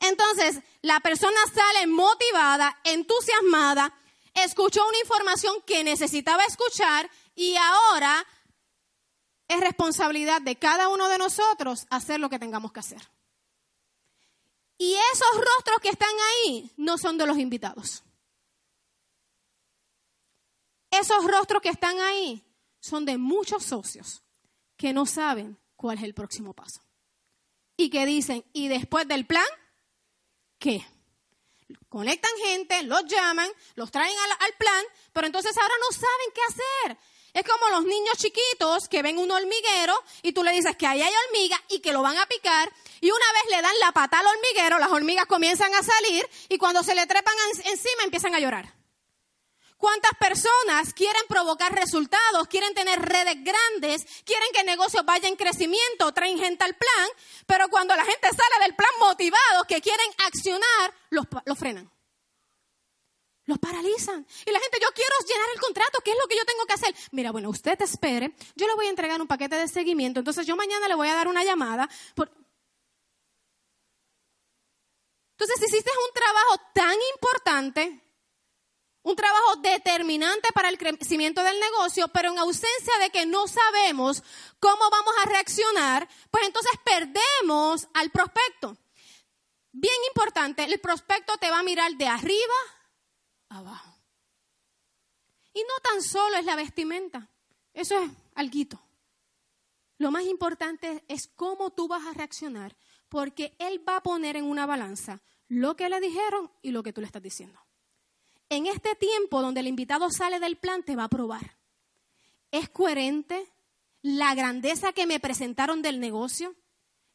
Entonces, 0.00 0.60
la 0.82 1.00
persona 1.00 1.38
sale 1.52 1.86
motivada, 1.88 2.78
entusiasmada, 2.84 3.92
escuchó 4.34 4.86
una 4.86 4.98
información 4.98 5.56
que 5.66 5.82
necesitaba 5.82 6.44
escuchar 6.44 7.10
y 7.34 7.56
ahora 7.56 8.24
es 9.48 9.60
responsabilidad 9.60 10.40
de 10.42 10.56
cada 10.56 10.88
uno 10.88 11.08
de 11.08 11.18
nosotros 11.18 11.86
hacer 11.90 12.20
lo 12.20 12.28
que 12.28 12.38
tengamos 12.38 12.70
que 12.70 12.80
hacer. 12.80 13.17
Y 14.78 14.94
esos 15.12 15.34
rostros 15.34 15.80
que 15.82 15.88
están 15.88 16.14
ahí 16.30 16.72
no 16.76 16.96
son 16.96 17.18
de 17.18 17.26
los 17.26 17.36
invitados. 17.36 18.04
Esos 20.90 21.24
rostros 21.24 21.60
que 21.60 21.68
están 21.68 22.00
ahí 22.00 22.44
son 22.80 23.04
de 23.04 23.18
muchos 23.18 23.64
socios 23.64 24.22
que 24.76 24.92
no 24.92 25.04
saben 25.04 25.58
cuál 25.76 25.98
es 25.98 26.04
el 26.04 26.14
próximo 26.14 26.54
paso. 26.54 26.80
Y 27.76 27.90
que 27.90 28.06
dicen, 28.06 28.44
¿y 28.52 28.68
después 28.68 29.06
del 29.06 29.26
plan? 29.26 29.44
¿Qué? 30.58 30.86
Conectan 31.88 32.32
gente, 32.44 32.82
los 32.84 33.04
llaman, 33.04 33.48
los 33.74 33.90
traen 33.90 34.16
al, 34.40 34.52
plan, 34.58 34.84
pero 35.12 35.26
entonces 35.26 35.56
ahora 35.56 35.74
no 35.80 35.92
saben 35.92 36.32
qué 36.34 36.40
hacer. 36.48 36.98
Es 37.38 37.44
como 37.44 37.68
los 37.68 37.84
niños 37.84 38.16
chiquitos 38.16 38.88
que 38.88 39.00
ven 39.00 39.16
un 39.16 39.30
hormiguero 39.30 39.94
y 40.22 40.32
tú 40.32 40.42
le 40.42 40.50
dices 40.50 40.76
que 40.76 40.88
ahí 40.88 41.00
hay 41.00 41.12
hormiga 41.26 41.62
y 41.68 41.78
que 41.78 41.92
lo 41.92 42.02
van 42.02 42.18
a 42.18 42.26
picar 42.26 42.68
y 43.00 43.12
una 43.12 43.32
vez 43.32 43.42
le 43.50 43.62
dan 43.62 43.78
la 43.78 43.92
pata 43.92 44.18
al 44.18 44.26
hormiguero, 44.26 44.80
las 44.80 44.90
hormigas 44.90 45.26
comienzan 45.26 45.72
a 45.72 45.80
salir 45.80 46.28
y 46.48 46.58
cuando 46.58 46.82
se 46.82 46.96
le 46.96 47.06
trepan 47.06 47.36
encima 47.64 48.02
empiezan 48.02 48.34
a 48.34 48.40
llorar. 48.40 48.74
¿Cuántas 49.76 50.10
personas 50.18 50.92
quieren 50.94 51.22
provocar 51.28 51.72
resultados, 51.72 52.48
quieren 52.48 52.74
tener 52.74 53.00
redes 53.00 53.36
grandes, 53.44 54.04
quieren 54.24 54.48
que 54.52 54.62
el 54.62 54.66
negocio 54.66 55.04
vaya 55.04 55.28
en 55.28 55.36
crecimiento, 55.36 56.10
traen 56.12 56.40
gente 56.40 56.64
al 56.64 56.74
plan, 56.74 57.08
pero 57.46 57.68
cuando 57.68 57.94
la 57.94 58.04
gente 58.04 58.30
sale 58.30 58.64
del 58.64 58.74
plan 58.74 58.90
motivados, 58.98 59.64
que 59.68 59.80
quieren 59.80 60.10
accionar, 60.26 60.92
los, 61.10 61.24
los 61.44 61.56
frenan? 61.56 61.88
Los 63.48 63.58
paralizan. 63.58 64.26
Y 64.44 64.50
la 64.50 64.60
gente, 64.60 64.78
yo 64.78 64.88
quiero 64.94 65.14
llenar 65.26 65.48
el 65.54 65.60
contrato, 65.60 66.02
¿qué 66.04 66.10
es 66.10 66.18
lo 66.20 66.28
que 66.28 66.36
yo 66.36 66.44
tengo 66.44 66.66
que 66.66 66.74
hacer? 66.74 66.94
Mira, 67.12 67.32
bueno, 67.32 67.48
usted 67.48 67.80
espere, 67.80 68.34
yo 68.54 68.66
le 68.66 68.74
voy 68.74 68.88
a 68.88 68.90
entregar 68.90 69.18
un 69.22 69.26
paquete 69.26 69.56
de 69.56 69.66
seguimiento, 69.68 70.20
entonces 70.20 70.46
yo 70.46 70.54
mañana 70.54 70.86
le 70.86 70.94
voy 70.94 71.08
a 71.08 71.14
dar 71.14 71.28
una 71.28 71.42
llamada. 71.42 71.88
Entonces, 75.30 75.56
si 75.60 75.64
hiciste 75.64 75.90
un 75.90 76.12
trabajo 76.12 76.60
tan 76.74 76.94
importante, 77.14 78.04
un 79.00 79.16
trabajo 79.16 79.56
determinante 79.62 80.50
para 80.52 80.68
el 80.68 80.76
crecimiento 80.76 81.42
del 81.42 81.58
negocio, 81.58 82.06
pero 82.08 82.30
en 82.30 82.38
ausencia 82.38 82.98
de 83.00 83.08
que 83.08 83.24
no 83.24 83.48
sabemos 83.48 84.22
cómo 84.60 84.90
vamos 84.90 85.14
a 85.22 85.26
reaccionar, 85.26 86.06
pues 86.30 86.44
entonces 86.44 86.72
perdemos 86.84 87.88
al 87.94 88.10
prospecto. 88.10 88.76
Bien 89.72 90.04
importante, 90.08 90.64
el 90.64 90.78
prospecto 90.80 91.38
te 91.38 91.50
va 91.50 91.60
a 91.60 91.62
mirar 91.62 91.92
de 91.92 92.08
arriba 92.08 92.54
abajo. 93.48 93.96
Y 95.54 95.60
no 95.60 95.80
tan 95.82 96.02
solo 96.02 96.36
es 96.36 96.44
la 96.44 96.56
vestimenta, 96.56 97.28
eso 97.74 97.98
es 97.98 98.10
alguito. 98.34 98.80
Lo 99.98 100.10
más 100.10 100.24
importante 100.24 101.04
es 101.08 101.26
cómo 101.26 101.70
tú 101.70 101.88
vas 101.88 102.06
a 102.06 102.12
reaccionar, 102.12 102.76
porque 103.08 103.56
él 103.58 103.82
va 103.88 103.96
a 103.96 104.02
poner 104.02 104.36
en 104.36 104.44
una 104.44 104.66
balanza 104.66 105.20
lo 105.48 105.76
que 105.76 105.88
le 105.88 106.00
dijeron 106.00 106.50
y 106.62 106.70
lo 106.70 106.82
que 106.82 106.92
tú 106.92 107.00
le 107.00 107.06
estás 107.06 107.22
diciendo 107.22 107.58
en 108.50 108.66
este 108.66 108.94
tiempo 108.94 109.42
donde 109.42 109.60
el 109.60 109.66
invitado 109.66 110.10
sale 110.10 110.40
del 110.40 110.56
plan, 110.56 110.82
te 110.82 110.96
va 110.96 111.04
a 111.04 111.08
probar. 111.08 111.56
¿Es 112.50 112.68
coherente 112.68 113.46
la 114.02 114.34
grandeza 114.34 114.92
que 114.92 115.06
me 115.06 115.20
presentaron 115.20 115.82
del 115.82 116.00
negocio 116.00 116.54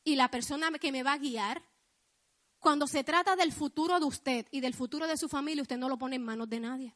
y 0.03 0.15
la 0.15 0.29
persona 0.29 0.71
que 0.71 0.91
me 0.91 1.03
va 1.03 1.13
a 1.13 1.17
guiar? 1.17 1.63
Cuando 2.63 2.87
se 2.87 3.03
trata 3.03 3.35
del 3.35 3.51
futuro 3.51 3.99
de 3.99 4.05
usted 4.05 4.47
y 4.49 4.61
del 4.61 4.73
futuro 4.73 5.05
de 5.05 5.17
su 5.17 5.27
familia, 5.27 5.63
usted 5.63 5.75
no 5.75 5.89
lo 5.89 5.97
pone 5.97 6.15
en 6.15 6.23
manos 6.23 6.49
de 6.49 6.61
nadie. 6.61 6.95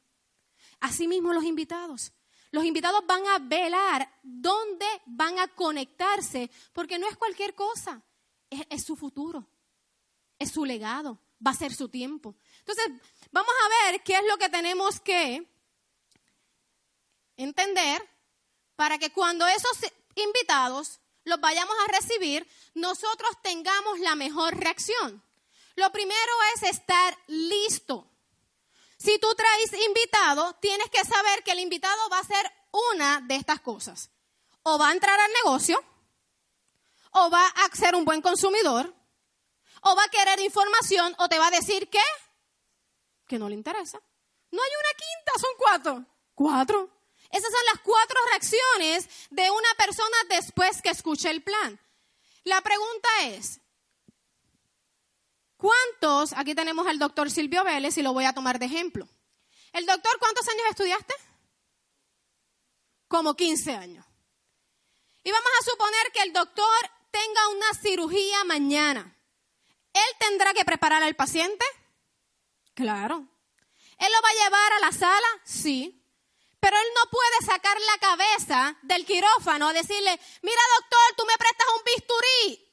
Asimismo 0.79 1.33
los 1.33 1.43
invitados. 1.43 2.13
Los 2.51 2.63
invitados 2.63 3.05
van 3.05 3.27
a 3.27 3.37
velar 3.39 4.09
dónde 4.23 4.85
van 5.07 5.37
a 5.39 5.49
conectarse, 5.49 6.49
porque 6.71 6.97
no 6.97 7.05
es 7.09 7.17
cualquier 7.17 7.53
cosa, 7.53 8.01
es, 8.49 8.65
es 8.69 8.85
su 8.85 8.95
futuro, 8.95 9.45
es 10.39 10.51
su 10.51 10.63
legado, 10.63 11.19
va 11.45 11.51
a 11.51 11.55
ser 11.55 11.73
su 11.73 11.89
tiempo. 11.89 12.37
Entonces, 12.59 12.87
vamos 13.31 13.51
a 13.65 13.91
ver 13.91 14.01
qué 14.03 14.13
es 14.13 14.23
lo 14.25 14.37
que 14.37 14.47
tenemos 14.47 15.01
que 15.01 15.51
entender 17.35 18.01
para 18.77 18.97
que 18.97 19.11
cuando 19.11 19.45
esos 19.45 19.79
invitados 20.15 21.01
los 21.25 21.41
vayamos 21.41 21.75
a 21.83 21.91
recibir, 21.91 22.47
nosotros 22.73 23.31
tengamos 23.41 23.99
la 23.99 24.15
mejor 24.15 24.55
reacción. 24.55 25.26
Lo 25.77 25.91
primero 25.91 26.33
es 26.55 26.63
estar 26.63 27.17
listo. 27.27 28.09
Si 28.97 29.19
tú 29.19 29.27
traes 29.35 29.73
invitado, 29.85 30.55
tienes 30.55 30.89
que 30.89 31.05
saber 31.05 31.43
que 31.43 31.51
el 31.51 31.59
invitado 31.59 32.09
va 32.09 32.17
a 32.17 32.21
hacer 32.21 32.51
una 32.91 33.21
de 33.21 33.35
estas 33.35 33.61
cosas. 33.61 34.09
O 34.63 34.79
va 34.79 34.89
a 34.89 34.91
entrar 34.91 35.19
al 35.19 35.31
negocio, 35.43 35.81
o 37.11 37.29
va 37.29 37.45
a 37.45 37.75
ser 37.75 37.93
un 37.95 38.05
buen 38.05 38.23
consumidor, 38.23 38.91
o 39.81 39.95
va 39.95 40.03
a 40.03 40.09
querer 40.09 40.39
información, 40.39 41.15
o 41.19 41.29
te 41.29 41.37
va 41.37 41.47
a 41.47 41.51
decir 41.51 41.89
que 41.89 42.01
que 43.27 43.37
no 43.37 43.47
le 43.47 43.55
interesa. 43.55 43.99
No 44.49 44.63
hay 44.63 44.71
una 44.79 44.93
quinta, 44.97 45.31
son 45.39 45.51
cuatro. 45.57 46.05
Cuatro. 46.33 46.89
Esas 47.29 47.51
son 47.51 47.65
las 47.71 47.81
cuatro 47.81 48.19
reacciones 48.31 49.07
de 49.29 49.51
una 49.51 49.73
persona 49.77 50.17
después 50.29 50.81
que 50.81 50.89
escuche 50.89 51.29
el 51.29 51.43
plan. 51.43 51.79
La 52.45 52.61
pregunta 52.61 53.09
es, 53.25 53.59
¿cuántos, 55.57 56.33
aquí 56.33 56.55
tenemos 56.55 56.87
al 56.87 56.99
doctor 56.99 57.29
Silvio 57.29 57.63
Vélez 57.63 57.97
y 57.97 58.01
lo 58.01 58.13
voy 58.13 58.25
a 58.25 58.33
tomar 58.33 58.59
de 58.59 58.67
ejemplo. 58.67 59.07
El 59.73 59.85
doctor, 59.85 60.17
¿cuántos 60.19 60.47
años 60.47 60.63
estudiaste? 60.69 61.13
Como 63.07 63.35
15 63.35 63.75
años. 63.75 64.05
Y 65.23 65.31
vamos 65.31 65.49
a 65.59 65.69
suponer 65.69 66.11
que 66.13 66.21
el 66.21 66.33
doctor 66.33 66.65
tenga 67.11 67.49
una 67.49 67.73
cirugía 67.81 68.43
mañana. 68.45 69.17
¿Él 69.93 70.15
tendrá 70.19 70.53
que 70.53 70.63
preparar 70.65 71.03
al 71.03 71.15
paciente? 71.15 71.65
Claro. 72.73 73.27
¿Él 73.97 74.11
lo 74.11 74.21
va 74.21 74.29
a 74.29 74.43
llevar 74.43 74.73
a 74.73 74.79
la 74.79 74.91
sala? 74.91 75.27
Sí. 75.43 76.03
Pero 76.59 76.77
él 76.77 76.87
no 76.95 77.09
puede 77.09 77.51
sacar 77.51 77.77
la 77.79 77.97
cabeza 77.97 78.77
del 78.83 79.05
quirófano 79.05 79.67
a 79.67 79.73
decirle, 79.73 80.19
mira 80.41 80.61
doctor, 80.79 81.15
tú 81.17 81.25
me 81.25 81.37
prestas 81.37 81.67
un 81.77 81.83
bisturí. 81.83 82.66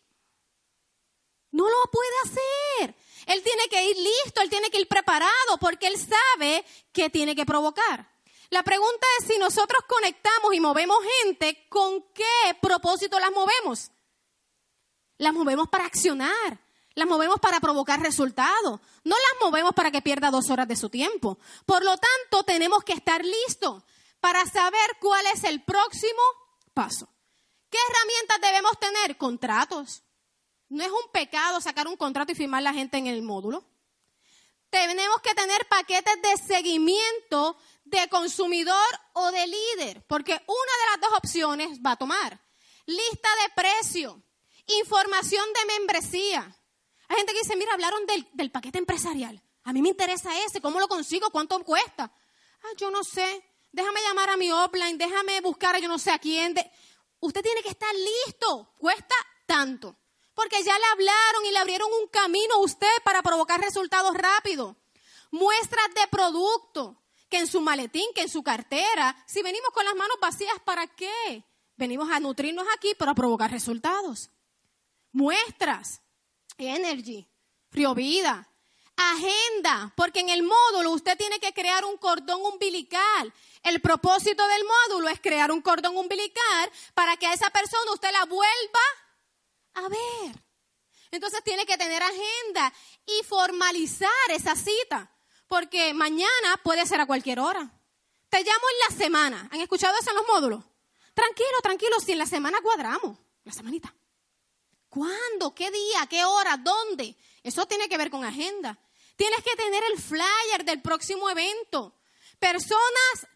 No 1.55 1.71
lo 1.71 1.91
puede 1.93 2.11
hacer. 2.25 2.97
Él 3.27 3.41
tiene 3.45 3.69
que 3.69 3.91
ir 3.91 3.97
listo, 3.97 4.41
él 4.41 4.51
tiene 4.51 4.71
que 4.71 4.81
ir 4.81 4.89
preparado 4.89 5.57
porque 5.61 5.87
él 5.87 5.95
sabe 5.97 6.65
que 6.93 7.11
tiene 7.11 7.37
que 7.37 7.47
provocar. 7.47 8.11
La 8.51 8.65
pregunta 8.65 9.07
es 9.21 9.29
si 9.29 9.39
nosotros 9.39 9.85
conectamos 9.87 10.53
y 10.53 10.59
movemos 10.59 10.99
gente, 11.23 11.67
¿con 11.69 12.03
qué 12.13 12.59
propósito 12.61 13.21
las 13.21 13.31
movemos? 13.31 13.93
Las 15.19 15.33
movemos 15.33 15.69
para 15.69 15.87
accionar. 15.87 16.59
Las 16.95 17.07
movemos 17.07 17.39
para 17.39 17.61
provocar 17.61 18.01
resultados. 18.01 18.81
No 19.05 19.17
las 19.17 19.41
movemos 19.41 19.75
para 19.75 19.93
que 19.93 20.03
pierda 20.03 20.33
dos 20.33 20.51
horas 20.51 20.67
de 20.67 20.75
su 20.75 20.91
tiempo. 20.91 21.39
Por 21.67 21.85
lo 21.85 21.97
tanto, 21.97 22.43
tenemos 22.45 22.83
que 22.83 22.95
estar 22.95 23.25
listos 23.25 23.85
para 24.19 24.45
saber 24.47 24.97
cuál 25.01 25.25
es 25.35 25.45
el 25.45 25.63
próximo 25.63 26.23
paso. 26.73 27.09
¿Qué 27.71 27.79
herramientas 27.89 28.41
debemos 28.41 28.79
tener? 28.81 29.17
Contratos. 29.17 30.04
No 30.75 30.83
es 30.83 30.91
un 30.91 31.09
pecado 31.13 31.61
sacar 31.61 31.87
un 31.87 31.97
contrato 31.97 32.33
y 32.33 32.35
firmar 32.35 32.61
la 32.61 32.75
gente 32.75 32.97
en 32.97 33.07
el 33.07 33.23
módulo. 33.23 33.65
Tenemos 34.71 35.21
que 35.23 35.33
tener 35.33 35.69
paquetes 35.69 36.21
de 36.21 36.37
seguimiento 36.37 37.57
de 37.85 38.09
consumidor 38.09 38.75
o 39.13 39.31
de 39.31 39.47
líder, 39.47 40.05
porque 40.09 40.33
una 40.33 40.39
de 40.41 40.91
las 40.91 41.01
dos 41.01 41.19
opciones 41.19 41.79
va 41.79 41.93
a 41.93 41.97
tomar. 41.97 42.41
Lista 42.87 43.29
de 43.43 43.63
precio, 43.63 44.21
información 44.67 45.45
de 45.53 45.79
membresía, 45.79 46.59
hay 47.07 47.17
gente 47.19 47.35
que 47.35 47.43
dice, 47.43 47.55
mira, 47.55 47.73
hablaron 47.75 48.05
del, 48.33 48.51
paquete 48.51 48.79
empresarial. 48.79 49.41
A 49.63 49.73
mí 49.73 49.81
me 49.81 49.91
interesa 49.91 50.37
ese, 50.41 50.61
¿cómo 50.61 50.81
lo 50.81 50.89
consigo? 50.89 51.31
¿Cuánto 51.31 51.57
cuesta? 51.63 52.13
Ah, 52.65 52.73
yo 52.77 52.91
no 52.91 53.05
sé. 53.05 53.49
Déjame 53.71 54.03
llamar 54.03 54.31
a 54.31 54.37
mi 54.37 54.51
offline, 54.51 54.99
déjame 54.99 55.41
buscar 55.41 55.77
a 55.77 55.79
yo 55.79 55.87
no 55.87 56.01
sé 56.01 56.11
a 56.11 56.19
quién. 56.19 56.53
Usted 57.21 57.43
tiene 57.43 57.63
que 57.63 57.69
estar 57.69 57.95
listo. 57.95 58.75
Cuesta 58.77 59.15
tanto. 59.47 59.97
Porque 60.35 60.63
ya 60.63 60.79
le 60.79 60.85
hablaron 60.87 61.47
y 61.47 61.53
le 61.53 61.59
abrieron 61.59 61.89
un 62.03 62.09
camino 62.09 62.55
a 62.55 62.59
usted 62.59 62.87
para 63.05 63.23
provocar 63.23 63.61
resultados 63.61 64.15
rápidos. 64.15 64.77
muestras 65.31 65.89
de 65.95 66.07
producto, 66.13 67.03
que 67.29 67.39
en 67.39 67.49
su 67.49 67.61
maletín, 67.61 68.07
que 68.15 68.23
en 68.23 68.29
su 68.29 68.45
cartera. 68.45 69.17
Si 69.27 69.43
venimos 69.43 69.71
con 69.71 69.85
las 69.85 69.97
manos 69.97 70.17
vacías, 70.21 70.55
¿para 70.65 70.87
qué? 70.87 71.45
Venimos 71.77 72.09
a 72.11 72.21
nutrirnos 72.21 72.67
aquí 72.77 72.95
para 72.95 73.15
provocar 73.15 73.51
resultados. 73.51 74.31
Muestras, 75.11 76.01
energy, 76.57 77.29
Río 77.73 77.95
Vida, 77.95 78.49
agenda, 78.97 79.93
porque 79.97 80.21
en 80.21 80.29
el 80.29 80.45
módulo 80.45 80.93
usted 80.93 81.19
tiene 81.19 81.41
que 81.41 81.53
crear 81.53 81.85
un 81.85 81.97
cordón 81.97 82.41
umbilical. 82.43 83.33
El 83.65 83.81
propósito 83.81 84.47
del 84.47 84.63
módulo 84.65 85.09
es 85.09 85.21
crear 85.21 85.51
un 85.51 85.61
cordón 85.61 85.97
umbilical 85.97 86.71
para 86.95 87.17
que 87.17 87.27
a 87.27 87.33
esa 87.33 87.51
persona 87.51 87.93
usted 87.93 88.13
la 88.13 88.25
vuelva 88.27 88.81
a 89.75 89.89
ver. 89.89 90.45
Entonces 91.11 91.43
tiene 91.45 91.65
que 91.67 91.77
tener 91.77 92.03
agenda 92.03 92.73
y 93.07 93.23
formalizar 93.25 94.11
esa 94.31 94.57
cita, 94.57 95.11
porque 95.47 95.95
mañana 95.95 96.61
puede 96.63 96.87
ser 96.87 97.01
a 97.01 97.07
cualquier 97.07 97.41
hora. 97.41 97.71
Te 98.29 98.43
llamo 98.43 98.65
en 98.73 98.79
la 98.89 99.05
semana. 99.05 99.49
¿Han 99.53 99.61
escuchado 99.61 99.97
eso 100.01 100.11
en 100.11 100.17
los 100.17 100.27
módulos? 100.27 100.65
Tranquilo, 101.15 101.61
tranquilo, 101.63 102.01
si 102.01 102.13
en 102.13 102.19
la 102.19 102.27
semana 102.27 102.61
cuadramos, 102.61 103.17
la 103.45 103.53
semanita. 103.53 103.95
¿Cuándo? 104.89 105.55
¿Qué 105.55 105.71
día? 105.71 106.07
¿Qué 106.09 106.25
hora? 106.25 106.57
¿Dónde? 106.57 107.17
Eso 107.43 107.67
tiene 107.67 107.89
que 107.89 107.99
ver 107.99 108.11
con 108.11 108.25
agenda. 108.25 108.79
Tienes 109.17 109.43
que 109.45 109.55
tener 109.55 109.85
el 109.85 110.01
flyer 110.01 110.65
del 110.65 110.83
próximo 110.83 111.31
evento. 111.31 111.95
Personas 112.39 113.29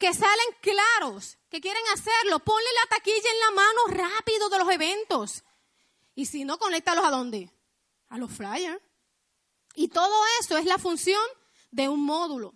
que 0.00 0.14
salen 0.14 0.56
claros, 0.62 1.36
que 1.50 1.60
quieren 1.60 1.82
hacerlo, 1.92 2.38
ponle 2.38 2.68
la 2.80 2.96
taquilla 2.96 3.30
en 3.30 3.40
la 3.40 3.50
mano 3.50 3.80
rápido 3.88 4.48
de 4.48 4.58
los 4.58 4.70
eventos. 4.70 5.44
Y 6.14 6.24
si 6.24 6.44
no, 6.46 6.58
conéctalos 6.58 7.04
a 7.04 7.10
dónde? 7.10 7.50
A 8.08 8.16
los 8.16 8.32
flyers. 8.32 8.80
Y 9.74 9.88
todo 9.88 10.24
eso 10.40 10.56
es 10.56 10.64
la 10.64 10.78
función 10.78 11.22
de 11.70 11.86
un 11.90 12.02
módulo. 12.02 12.54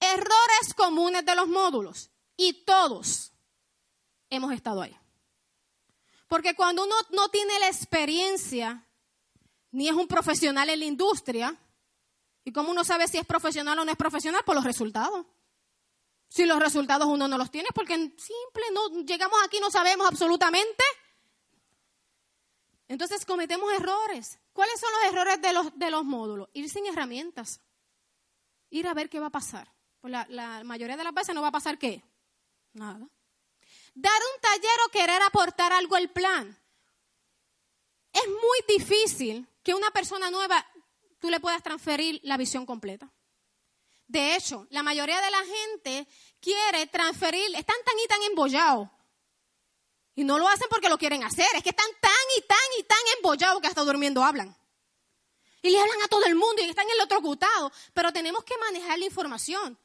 Errores 0.00 0.74
comunes 0.74 1.26
de 1.26 1.34
los 1.34 1.46
módulos. 1.46 2.10
Y 2.34 2.64
todos 2.64 3.32
hemos 4.30 4.54
estado 4.54 4.80
ahí. 4.80 4.96
Porque 6.26 6.54
cuando 6.54 6.84
uno 6.84 6.96
no 7.10 7.28
tiene 7.28 7.58
la 7.58 7.68
experiencia, 7.68 8.82
ni 9.72 9.88
es 9.88 9.94
un 9.94 10.08
profesional 10.08 10.70
en 10.70 10.78
la 10.78 10.86
industria, 10.86 11.54
¿y 12.48 12.52
cómo 12.52 12.70
uno 12.70 12.82
sabe 12.82 13.06
si 13.08 13.18
es 13.18 13.26
profesional 13.26 13.78
o 13.78 13.84
no 13.84 13.90
es 13.90 13.96
profesional? 13.98 14.42
Por 14.42 14.54
los 14.54 14.64
resultados. 14.64 15.26
Si 16.28 16.46
los 16.46 16.58
resultados 16.58 17.06
uno 17.06 17.28
no 17.28 17.36
los 17.36 17.50
tiene, 17.50 17.68
porque 17.74 17.94
simple, 17.94 18.62
no 18.72 19.02
llegamos 19.04 19.38
aquí 19.44 19.60
no 19.60 19.70
sabemos 19.70 20.08
absolutamente. 20.08 20.82
Entonces 22.88 23.26
cometemos 23.26 23.70
errores. 23.74 24.38
¿Cuáles 24.54 24.80
son 24.80 24.90
los 24.92 25.12
errores 25.12 25.42
de 25.42 25.52
los, 25.52 25.78
de 25.78 25.90
los 25.90 26.04
módulos? 26.06 26.48
Ir 26.54 26.70
sin 26.70 26.86
herramientas. 26.86 27.60
Ir 28.70 28.88
a 28.88 28.94
ver 28.94 29.10
qué 29.10 29.20
va 29.20 29.26
a 29.26 29.30
pasar. 29.30 29.70
Pues 30.00 30.10
la, 30.10 30.26
la 30.30 30.64
mayoría 30.64 30.96
de 30.96 31.04
las 31.04 31.12
veces 31.12 31.34
no 31.34 31.42
va 31.42 31.48
a 31.48 31.52
pasar 31.52 31.78
qué. 31.78 32.02
Nada. 32.72 33.06
Dar 33.94 34.20
un 34.34 34.40
taller 34.40 34.78
o 34.86 34.90
querer 34.90 35.20
aportar 35.20 35.74
algo 35.74 35.96
al 35.96 36.08
plan. 36.08 36.58
Es 38.10 38.26
muy 38.26 38.78
difícil 38.78 39.46
que 39.62 39.74
una 39.74 39.90
persona 39.90 40.30
nueva 40.30 40.64
tú 41.18 41.30
le 41.30 41.40
puedas 41.40 41.62
transferir 41.62 42.20
la 42.24 42.36
visión 42.36 42.66
completa. 42.66 43.12
De 44.06 44.34
hecho, 44.34 44.66
la 44.70 44.82
mayoría 44.82 45.20
de 45.20 45.30
la 45.30 45.44
gente 45.44 46.08
quiere 46.40 46.86
transferir, 46.86 47.54
están 47.54 47.76
tan 47.84 47.98
y 48.02 48.08
tan 48.08 48.22
embollados. 48.22 48.88
Y 50.14 50.24
no 50.24 50.38
lo 50.38 50.48
hacen 50.48 50.66
porque 50.70 50.88
lo 50.88 50.98
quieren 50.98 51.22
hacer, 51.22 51.46
es 51.54 51.62
que 51.62 51.70
están 51.70 51.90
tan 52.00 52.12
y 52.36 52.40
tan 52.40 52.58
y 52.78 52.82
tan 52.82 52.98
embollados 53.18 53.60
que 53.60 53.68
hasta 53.68 53.84
durmiendo 53.84 54.24
hablan. 54.24 54.56
Y 55.62 55.70
le 55.70 55.78
hablan 55.78 56.02
a 56.02 56.08
todo 56.08 56.24
el 56.24 56.34
mundo 56.34 56.62
y 56.62 56.68
están 56.68 56.88
electrocutados. 56.90 57.72
Pero 57.92 58.12
tenemos 58.12 58.44
que 58.44 58.56
manejar 58.58 58.98
la 58.98 59.04
información. 59.04 59.78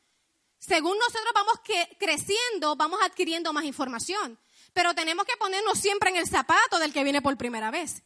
Según 0.59 0.97
nosotros 0.97 1.33
vamos 1.33 1.59
creciendo, 1.99 2.75
vamos 2.75 2.99
adquiriendo 3.03 3.51
más 3.51 3.65
información. 3.65 4.39
Pero 4.71 4.93
tenemos 4.93 5.25
que 5.25 5.35
ponernos 5.37 5.77
siempre 5.79 6.09
en 6.09 6.15
el 6.15 6.27
zapato 6.27 6.79
del 6.79 6.93
que 6.93 7.03
viene 7.03 7.21
por 7.21 7.35
primera 7.37 7.69
vez. 7.69 8.03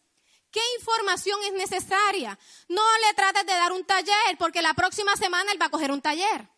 ¿Qué 0.57 0.63
información 0.79 1.39
es 1.43 1.53
necesaria? 1.53 2.35
No 2.67 2.81
le 2.97 3.13
trates 3.13 3.45
de 3.45 3.53
dar 3.53 3.71
un 3.73 3.85
taller 3.85 4.35
porque 4.39 4.63
la 4.63 4.73
próxima 4.73 5.15
semana 5.15 5.51
él 5.51 5.61
va 5.61 5.67
a 5.67 5.69
coger 5.69 5.91
un 5.91 6.01
taller. 6.01 6.49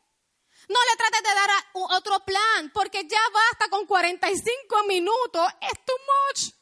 No 0.69 0.79
le 0.89 0.95
trates 0.95 1.21
de 1.21 1.35
dar 1.35 1.49
otro 1.73 2.23
plan 2.23 2.71
porque 2.73 3.05
ya 3.05 3.19
basta 3.33 3.67
con 3.67 3.85
45 3.85 4.83
minutos. 4.87 5.45
Es 5.59 5.83
too 5.83 5.97
much. 6.13 6.53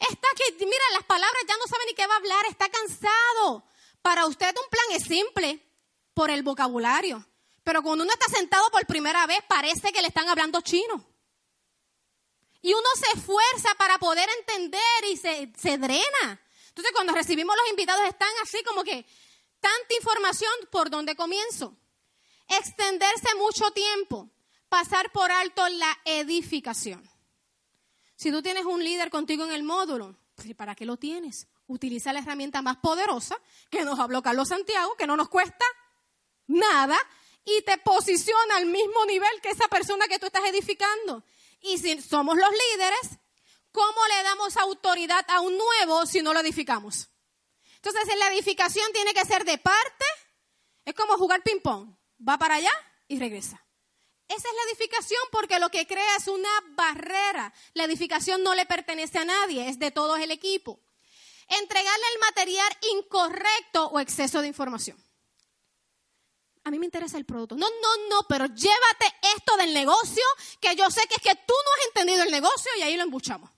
Está 0.00 0.26
que, 0.34 0.66
mira, 0.66 0.84
las 0.94 1.04
palabras 1.04 1.44
ya 1.46 1.56
no 1.56 1.66
sabe 1.68 1.84
ni 1.86 1.94
qué 1.94 2.08
va 2.08 2.14
a 2.14 2.16
hablar, 2.16 2.44
está 2.46 2.68
cansado. 2.68 3.64
Para 4.02 4.26
usted 4.26 4.48
un 4.48 4.68
plan 4.68 4.86
es 4.90 5.04
simple 5.04 5.64
por 6.12 6.32
el 6.32 6.42
vocabulario. 6.42 7.24
Pero 7.62 7.84
cuando 7.84 8.02
uno 8.02 8.12
está 8.12 8.26
sentado 8.36 8.68
por 8.72 8.84
primera 8.84 9.28
vez 9.28 9.44
parece 9.48 9.92
que 9.92 10.02
le 10.02 10.08
están 10.08 10.28
hablando 10.28 10.60
chino. 10.60 11.06
Y 12.62 12.72
uno 12.72 12.88
se 12.94 13.18
esfuerza 13.18 13.74
para 13.76 13.98
poder 13.98 14.28
entender 14.38 14.80
y 15.10 15.16
se, 15.16 15.78
drena. 15.78 16.40
Entonces 16.68 16.92
cuando 16.92 17.14
recibimos 17.14 17.56
los 17.56 17.70
invitados 17.70 18.06
están 18.06 18.28
así 18.42 18.62
como 18.64 18.84
que 18.84 19.06
tanta 19.60 19.94
información, 19.94 20.52
¿por 20.70 20.90
dónde 20.90 21.16
comienzo? 21.16 21.76
Extenderse 22.48 23.34
mucho 23.36 23.70
tiempo, 23.70 24.28
pasar 24.68 25.10
por 25.12 25.30
alto 25.30 25.66
la 25.68 25.98
edificación. 26.04 27.08
Si 28.16 28.30
tú 28.30 28.42
tienes 28.42 28.64
un 28.64 28.84
líder 28.84 29.10
contigo 29.10 29.44
en 29.44 29.52
el 29.52 29.62
módulo, 29.62 30.16
pues 30.34 30.54
¿para 30.54 30.74
qué 30.74 30.84
lo 30.84 30.96
tienes? 30.96 31.46
Utiliza 31.66 32.12
la 32.12 32.20
herramienta 32.20 32.60
más 32.60 32.76
poderosa 32.76 33.38
que 33.70 33.84
nos 33.84 33.98
habló 33.98 34.22
Carlos 34.22 34.48
Santiago, 34.48 34.94
que 34.96 35.06
no 35.06 35.16
nos 35.16 35.28
cuesta 35.28 35.64
nada 36.46 36.98
y 37.44 37.62
te 37.62 37.78
posiciona 37.78 38.56
al 38.56 38.66
mismo 38.66 39.04
nivel 39.06 39.40
que 39.42 39.50
esa 39.50 39.68
persona 39.68 40.06
que 40.08 40.18
tú 40.18 40.26
estás 40.26 40.44
edificando. 40.44 41.24
Y 41.60 41.78
si 41.78 42.00
somos 42.00 42.36
los 42.36 42.50
líderes, 42.50 43.18
¿cómo 43.72 44.06
le 44.08 44.22
damos 44.22 44.56
autoridad 44.56 45.24
a 45.28 45.40
un 45.40 45.56
nuevo 45.56 46.06
si 46.06 46.22
no 46.22 46.32
lo 46.32 46.40
edificamos? 46.40 47.08
Entonces, 47.76 48.16
la 48.18 48.32
edificación 48.32 48.92
tiene 48.92 49.14
que 49.14 49.24
ser 49.24 49.44
de 49.44 49.58
parte, 49.58 50.04
es 50.84 50.94
como 50.94 51.16
jugar 51.16 51.42
ping-pong, 51.42 51.94
va 52.26 52.38
para 52.38 52.56
allá 52.56 52.72
y 53.08 53.18
regresa. 53.18 53.64
Esa 54.28 54.48
es 54.48 54.54
la 54.54 54.70
edificación 54.70 55.20
porque 55.32 55.58
lo 55.58 55.70
que 55.70 55.86
crea 55.86 56.16
es 56.16 56.28
una 56.28 56.48
barrera. 56.70 57.52
La 57.74 57.84
edificación 57.84 58.42
no 58.42 58.54
le 58.54 58.64
pertenece 58.64 59.18
a 59.18 59.24
nadie, 59.24 59.68
es 59.68 59.78
de 59.78 59.90
todo 59.90 60.16
el 60.16 60.30
equipo. 60.30 60.80
Entregarle 61.48 62.04
el 62.14 62.20
material 62.20 62.78
incorrecto 62.92 63.88
o 63.88 63.98
exceso 63.98 64.40
de 64.40 64.48
información 64.48 65.02
a 66.64 66.70
mí 66.70 66.78
me 66.78 66.84
interesa 66.84 67.16
el 67.16 67.24
producto. 67.24 67.56
No, 67.56 67.66
no, 67.68 68.08
no, 68.08 68.22
pero 68.28 68.46
llévate 68.46 69.06
esto 69.36 69.56
del 69.56 69.72
negocio, 69.72 70.22
que 70.60 70.74
yo 70.76 70.90
sé 70.90 71.02
que 71.08 71.14
es 71.14 71.22
que 71.22 71.34
tú 71.46 71.54
no 71.54 71.70
has 71.78 71.86
entendido 71.88 72.22
el 72.22 72.30
negocio 72.30 72.70
y 72.78 72.82
ahí 72.82 72.96
lo 72.96 73.02
embuchamos. 73.02 73.50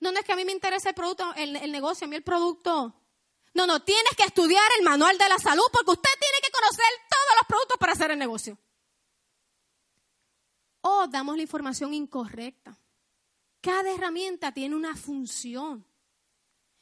No, 0.00 0.12
no 0.12 0.18
es 0.18 0.24
que 0.24 0.32
a 0.32 0.36
mí 0.36 0.44
me 0.44 0.52
interesa 0.52 0.88
el 0.88 0.94
producto, 0.94 1.34
el, 1.36 1.56
el 1.56 1.72
negocio, 1.72 2.06
a 2.06 2.08
mí 2.08 2.16
el 2.16 2.22
producto. 2.22 2.94
No, 3.52 3.66
no, 3.66 3.82
tienes 3.82 4.12
que 4.16 4.24
estudiar 4.24 4.64
el 4.78 4.84
manual 4.84 5.18
de 5.18 5.28
la 5.28 5.38
salud 5.38 5.64
porque 5.72 5.90
usted 5.90 6.10
tiene 6.18 6.38
que 6.42 6.52
conocer 6.52 6.86
todos 7.08 7.36
los 7.38 7.46
productos 7.48 7.78
para 7.78 7.92
hacer 7.92 8.10
el 8.12 8.18
negocio. 8.18 8.58
O 10.82 11.06
damos 11.08 11.36
la 11.36 11.42
información 11.42 11.92
incorrecta. 11.92 12.78
Cada 13.60 13.90
herramienta 13.90 14.52
tiene 14.52 14.74
una 14.74 14.96
función 14.96 15.84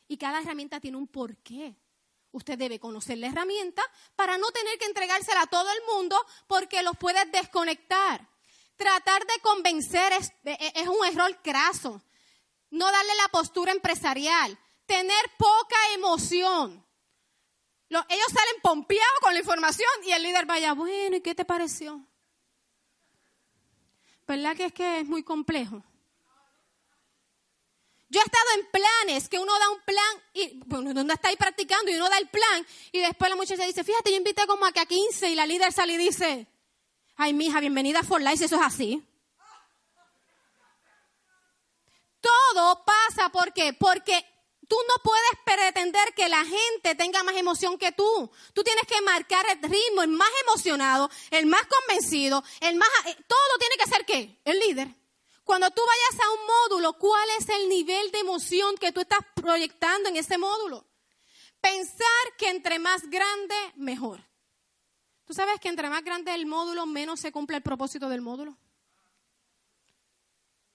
y 0.06 0.16
cada 0.16 0.40
herramienta 0.40 0.78
tiene 0.78 0.96
un 0.96 1.08
porqué. 1.08 1.76
Usted 2.30 2.58
debe 2.58 2.78
conocer 2.78 3.18
la 3.18 3.28
herramienta 3.28 3.82
para 4.14 4.36
no 4.36 4.50
tener 4.50 4.78
que 4.78 4.84
entregársela 4.84 5.42
a 5.42 5.46
todo 5.46 5.70
el 5.70 5.78
mundo 5.92 6.16
porque 6.46 6.82
los 6.82 6.96
puede 6.96 7.24
desconectar. 7.26 8.28
Tratar 8.76 9.26
de 9.26 9.40
convencer 9.40 10.12
es, 10.12 10.30
un 10.88 11.06
error 11.06 11.40
craso. 11.42 12.02
No 12.70 12.90
darle 12.92 13.14
la 13.16 13.28
postura 13.28 13.72
empresarial. 13.72 14.58
Tener 14.86 15.30
poca 15.38 15.76
emoción. 15.94 16.84
ellos 17.88 18.26
salen 18.32 18.60
pompeados 18.62 19.20
con 19.20 19.32
la 19.32 19.40
información 19.40 19.88
y 20.04 20.12
el 20.12 20.22
líder 20.22 20.46
vaya, 20.46 20.74
bueno, 20.74 21.16
¿y 21.16 21.20
qué 21.20 21.34
te 21.34 21.44
pareció? 21.44 22.06
¿Verdad 24.26 24.54
que 24.54 24.66
es 24.66 24.72
que 24.74 25.00
es 25.00 25.06
muy 25.06 25.22
complejo? 25.22 25.82
Yo 28.10 28.20
he 28.20 28.24
estado 28.24 28.46
en 28.56 28.66
planes 28.70 29.28
que 29.28 29.38
uno 29.38 29.52
da 29.58 29.68
un 29.70 29.80
plan 29.82 30.22
y 30.32 30.60
uno 30.74 31.12
está 31.12 31.28
ahí 31.28 31.36
practicando 31.36 31.90
y 31.90 31.96
uno 31.96 32.08
da 32.08 32.16
el 32.16 32.28
plan 32.28 32.66
y 32.90 33.00
después 33.00 33.28
la 33.28 33.36
muchacha 33.36 33.64
dice, 33.64 33.84
fíjate, 33.84 34.10
yo 34.10 34.16
invité 34.16 34.46
como 34.46 34.64
a 34.64 34.72
que 34.72 34.80
a 34.80 34.86
15 34.86 35.30
y 35.30 35.34
la 35.34 35.44
líder 35.44 35.72
sale 35.72 35.92
y 35.92 35.98
dice, 35.98 36.46
ay, 37.16 37.34
mija, 37.34 37.60
bienvenida 37.60 38.00
a 38.00 38.04
For 38.04 38.22
Life, 38.22 38.44
eso 38.44 38.56
es 38.56 38.62
así. 38.62 39.02
Todo 42.20 42.84
pasa 42.84 43.28
porque 43.28 43.74
porque 43.74 44.24
tú 44.66 44.76
no 44.88 45.02
puedes 45.02 45.30
pretender 45.44 46.14
que 46.14 46.30
la 46.30 46.44
gente 46.44 46.94
tenga 46.94 47.22
más 47.22 47.36
emoción 47.36 47.76
que 47.76 47.92
tú. 47.92 48.30
Tú 48.54 48.62
tienes 48.62 48.84
que 48.86 49.02
marcar 49.02 49.44
el 49.50 49.62
ritmo, 49.62 50.02
el 50.02 50.08
más 50.08 50.30
emocionado, 50.46 51.10
el 51.30 51.44
más 51.44 51.62
convencido, 51.66 52.42
el 52.60 52.76
más 52.76 52.88
eh, 53.06 53.16
todo 53.26 53.58
tiene 53.58 53.76
que 53.76 53.90
ser 53.90 54.04
qué? 54.06 54.40
El 54.44 54.58
líder. 54.60 54.94
Cuando 55.48 55.70
tú 55.70 55.80
vayas 55.80 56.26
a 56.26 56.30
un 56.30 56.46
módulo, 56.46 56.92
¿cuál 56.98 57.26
es 57.38 57.48
el 57.48 57.70
nivel 57.70 58.10
de 58.10 58.18
emoción 58.18 58.76
que 58.76 58.92
tú 58.92 59.00
estás 59.00 59.20
proyectando 59.34 60.10
en 60.10 60.18
ese 60.18 60.36
módulo? 60.36 60.84
Pensar 61.58 62.36
que 62.36 62.50
entre 62.50 62.78
más 62.78 63.08
grande, 63.08 63.54
mejor. 63.76 64.20
¿Tú 65.24 65.32
sabes 65.32 65.58
que 65.58 65.70
entre 65.70 65.88
más 65.88 66.04
grande 66.04 66.34
el 66.34 66.44
módulo, 66.44 66.84
menos 66.84 67.20
se 67.20 67.32
cumple 67.32 67.56
el 67.56 67.62
propósito 67.62 68.10
del 68.10 68.20
módulo? 68.20 68.58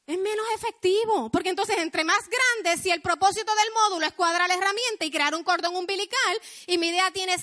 Es 0.08 0.18
menos 0.18 0.46
efectivo, 0.56 1.30
porque 1.30 1.50
entonces 1.50 1.78
entre 1.78 2.04
más 2.04 2.28
grande, 2.28 2.82
si 2.82 2.90
el 2.90 3.04
propósito 3.04 3.54
del 3.56 3.74
módulo 3.76 4.08
es 4.08 4.14
cuadrar 4.14 4.48
la 4.48 4.56
herramienta 4.56 5.06
y 5.06 5.12
crear 5.12 5.36
un 5.36 5.44
cordón 5.44 5.76
umbilical, 5.76 6.42
y 6.66 6.80
mi, 6.80 6.92
día 6.92 7.12
tiene 7.12 7.38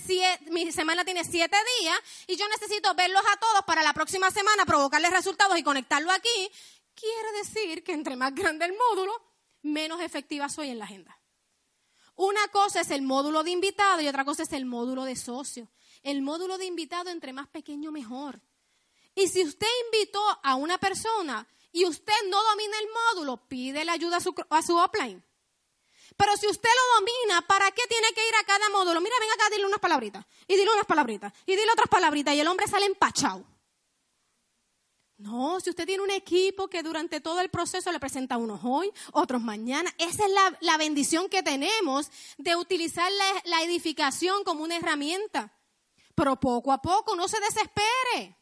mi 0.51 0.73
semana 0.73 1.05
tiene 1.05 1.25
siete 1.25 1.57
días, 1.79 1.97
y 2.27 2.35
yo 2.35 2.49
necesito 2.49 2.93
verlos 2.95 3.23
a 3.33 3.37
todos 3.37 3.65
para 3.65 3.85
la 3.85 3.93
próxima 3.93 4.33
semana, 4.33 4.67
provocarles 4.67 5.13
resultados 5.13 5.57
y 5.57 5.63
conectarlo 5.63 6.11
aquí, 6.11 6.51
quiere 6.95 7.33
decir 7.39 7.83
que 7.83 7.93
entre 7.93 8.17
más 8.17 8.35
grande 8.35 8.65
el 8.65 8.75
módulo, 8.77 9.13
menos 9.63 10.01
efectiva 10.01 10.49
soy 10.49 10.71
en 10.71 10.79
la 10.79 10.85
agenda. 10.85 11.21
Una 12.17 12.49
cosa 12.49 12.83
es 12.83 12.91
el 12.91 13.03
módulo 13.03 13.43
de 13.43 13.51
invitado 13.51 14.01
y 14.01 14.09
otra 14.09 14.25
cosa 14.25 14.43
es 14.43 14.53
el 14.53 14.67
módulo 14.67 15.05
de 15.05 15.17
socio. 15.17 15.71
El 16.03 16.23
módulo 16.23 16.59
de 16.59 16.67
invitado 16.67 17.11
entre 17.11 17.33
más 17.33 17.49
pequeño 17.49 17.93
mejor. 17.93 18.41
Y 19.15 19.29
si 19.29 19.43
usted 19.43 19.67
invitó 19.87 20.21
a 20.43 20.55
una 20.55 20.79
persona 20.79 21.47
y 21.73 21.85
usted 21.85 22.13
no 22.29 22.43
domina 22.45 22.79
el 22.79 22.89
módulo, 22.93 23.49
pide 23.49 23.85
la 23.85 23.93
ayuda 23.93 24.19
a 24.19 24.21
su, 24.21 24.35
a 24.51 24.63
su 24.63 24.77
offline. 24.77 25.25
Pero 26.17 26.37
si 26.37 26.47
usted 26.47 26.69
lo 26.69 27.01
domina, 27.01 27.47
¿para 27.47 27.71
qué 27.71 27.83
tiene 27.89 28.13
que 28.13 28.29
ir 28.29 28.35
a 28.35 28.45
cada 28.45 28.69
módulo? 28.71 29.01
Mira, 29.01 29.15
ven 29.19 29.31
acá, 29.31 29.49
dile 29.51 29.65
unas 29.65 29.81
palabritas, 29.81 30.27
y 30.47 30.57
dile 30.57 30.71
unas 30.73 30.87
palabritas, 30.87 31.33
y 31.47 31.53
dile 31.53 31.73
otras 31.73 31.89
palabritas, 31.89 32.35
y 32.35 32.41
el 32.41 32.49
hombre 32.49 32.67
sale 32.67 32.87
empachado. 32.87 33.47
No, 35.21 35.61
si 35.61 35.69
usted 35.69 35.85
tiene 35.85 36.03
un 36.03 36.11
equipo 36.11 36.69
que 36.69 36.83
durante 36.83 37.21
todo 37.21 37.41
el 37.41 37.51
proceso 37.51 37.93
le 37.93 38.01
presenta 38.01 38.39
unos 38.39 38.61
hoy, 38.65 38.91
otros 39.13 39.43
mañana, 39.43 39.95
esa 39.99 40.25
es 40.25 40.33
la, 40.63 40.79
bendición 40.79 41.29
que 41.29 41.43
tenemos 41.43 42.11
de 42.39 42.57
utilizar 42.57 43.07
la, 43.45 43.63
edificación 43.63 44.43
como 44.45 44.65
una 44.65 44.79
herramienta. 44.79 45.53
Pero 46.15 46.41
poco 46.41 46.73
a 46.73 46.81
poco, 46.81 47.15
no 47.17 47.29
se 47.29 47.39
desespere. 47.39 48.39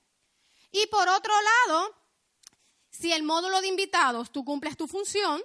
Y 0.71 0.87
por 0.87 1.09
otro 1.09 1.33
lado, 1.67 1.97
si 2.91 3.11
el 3.11 3.25
módulo 3.25 3.61
de 3.61 3.67
invitados 3.67 4.31
tú 4.31 4.45
cumples 4.45 4.77
tu 4.77 4.87
función 4.87 5.43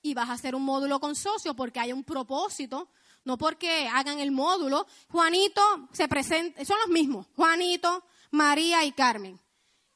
y 0.00 0.14
vas 0.14 0.28
a 0.28 0.34
hacer 0.34 0.54
un 0.54 0.62
módulo 0.62 1.00
con 1.00 1.16
socio 1.16 1.56
porque 1.56 1.80
hay 1.80 1.92
un 1.92 2.04
propósito, 2.04 2.88
no 3.24 3.36
porque 3.36 3.88
hagan 3.88 4.20
el 4.20 4.30
módulo, 4.30 4.86
Juanito 5.08 5.88
se 5.90 6.06
presenta, 6.06 6.64
son 6.64 6.78
los 6.78 6.88
mismos, 6.88 7.26
Juanito, 7.34 8.04
María 8.30 8.84
y 8.84 8.92
Carmen. 8.92 9.40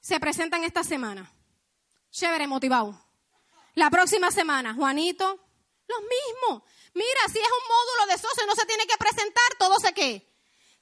Se 0.05 0.21
presentan 0.21 0.63
esta 0.65 0.85
semana. 0.85 1.33
Chévere, 2.11 2.47
motivado. 2.47 2.95
La 3.75 3.89
próxima 3.89 4.31
semana, 4.31 4.75
Juanito, 4.75 5.25
los 5.89 6.01
mismos. 6.03 6.63
Mira, 6.93 7.21
si 7.33 7.39
es 7.39 7.49
un 7.49 7.69
módulo 7.69 8.13
de 8.13 8.19
socio, 8.19 8.47
no 8.47 8.55
se 8.55 8.67
tiene 8.67 8.87
que 8.87 8.99
presentar, 8.99 9.55
todo 9.59 9.81
se 9.81 9.95
qué 9.95 10.31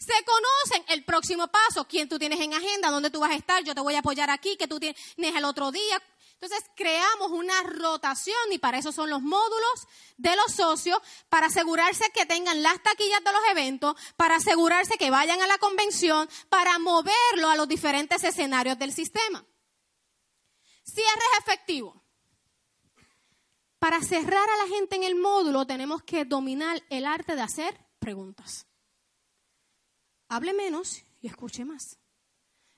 se 0.03 0.25
conocen. 0.25 0.85
El 0.89 1.05
próximo 1.05 1.47
paso, 1.47 1.87
quién 1.87 2.09
tú 2.09 2.19
tienes 2.19 2.41
en 2.41 2.53
agenda, 2.53 2.91
dónde 2.91 3.11
tú 3.11 3.21
vas 3.21 3.31
a 3.31 3.37
estar, 3.37 3.63
yo 3.63 3.75
te 3.75 3.81
voy 3.81 3.95
a 3.95 4.01
apoyar 4.01 4.29
aquí, 4.29 4.57
que 4.57 4.67
tú 4.67 4.81
tienes 4.81 4.97
el 5.17 5.45
otro 5.45 5.71
día. 5.71 6.03
Entonces 6.43 6.69
creamos 6.75 7.31
una 7.31 7.63
rotación 7.63 8.37
y 8.51 8.59
para 8.59 8.79
eso 8.79 8.91
son 8.91 9.09
los 9.09 9.23
módulos 9.23 9.87
de 10.17 10.35
los 10.35 10.53
socios, 10.53 10.99
para 11.29 11.47
asegurarse 11.47 12.11
que 12.13 12.27
tengan 12.27 12.63
las 12.63 12.83
taquillas 12.83 13.23
de 13.23 13.33
los 13.33 13.43
eventos, 13.51 13.95
para 14.17 14.37
asegurarse 14.37 14.99
que 14.99 15.11
vayan 15.11 15.41
a 15.41 15.47
la 15.47 15.59
convención, 15.59 16.29
para 16.49 16.79
moverlo 16.79 17.49
a 17.49 17.57
los 17.57 17.69
diferentes 17.69 18.25
escenarios 18.25 18.79
del 18.79 18.93
sistema. 18.93 19.45
Cierres 20.85 21.39
efectivo. 21.41 22.03
Para 23.79 24.03
cerrar 24.03 24.51
a 24.51 24.57
la 24.59 24.69
gente 24.69 24.97
en 24.97 25.05
el 25.05 25.15
módulo 25.15 25.67
tenemos 25.67 26.03
que 26.03 26.25
dominar 26.25 26.83
el 26.91 27.07
arte 27.07 27.37
de 27.37 27.43
hacer 27.43 27.87
preguntas 27.99 28.67
hable 30.33 30.55
menos 30.55 31.05
y 31.21 31.27
escuche 31.27 31.65
más. 31.65 31.99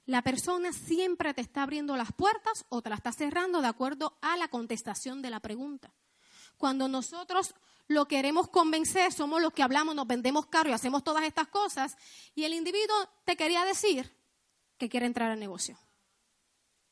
La 0.06 0.22
persona 0.22 0.72
siempre 0.72 1.32
te 1.32 1.40
está 1.40 1.62
abriendo 1.62 1.96
las 1.96 2.12
puertas 2.12 2.66
o 2.68 2.82
te 2.82 2.90
la 2.90 2.96
está 2.96 3.12
cerrando 3.12 3.62
de 3.62 3.68
acuerdo 3.68 4.18
a 4.20 4.36
la 4.36 4.48
contestación 4.48 5.22
de 5.22 5.30
la 5.30 5.40
pregunta. 5.40 5.94
Cuando 6.58 6.88
nosotros 6.88 7.54
lo 7.88 8.06
queremos 8.06 8.48
convencer, 8.48 9.12
somos 9.12 9.40
los 9.40 9.52
que 9.52 9.62
hablamos, 9.62 9.94
nos 9.94 10.06
vendemos 10.06 10.46
caro 10.46 10.70
y 10.70 10.72
hacemos 10.72 11.04
todas 11.04 11.24
estas 11.24 11.48
cosas, 11.48 11.96
y 12.34 12.44
el 12.44 12.54
individuo 12.54 12.96
te 13.24 13.36
quería 13.36 13.64
decir 13.64 14.14
que 14.78 14.88
quiere 14.88 15.06
entrar 15.06 15.30
al 15.30 15.40
negocio. 15.40 15.78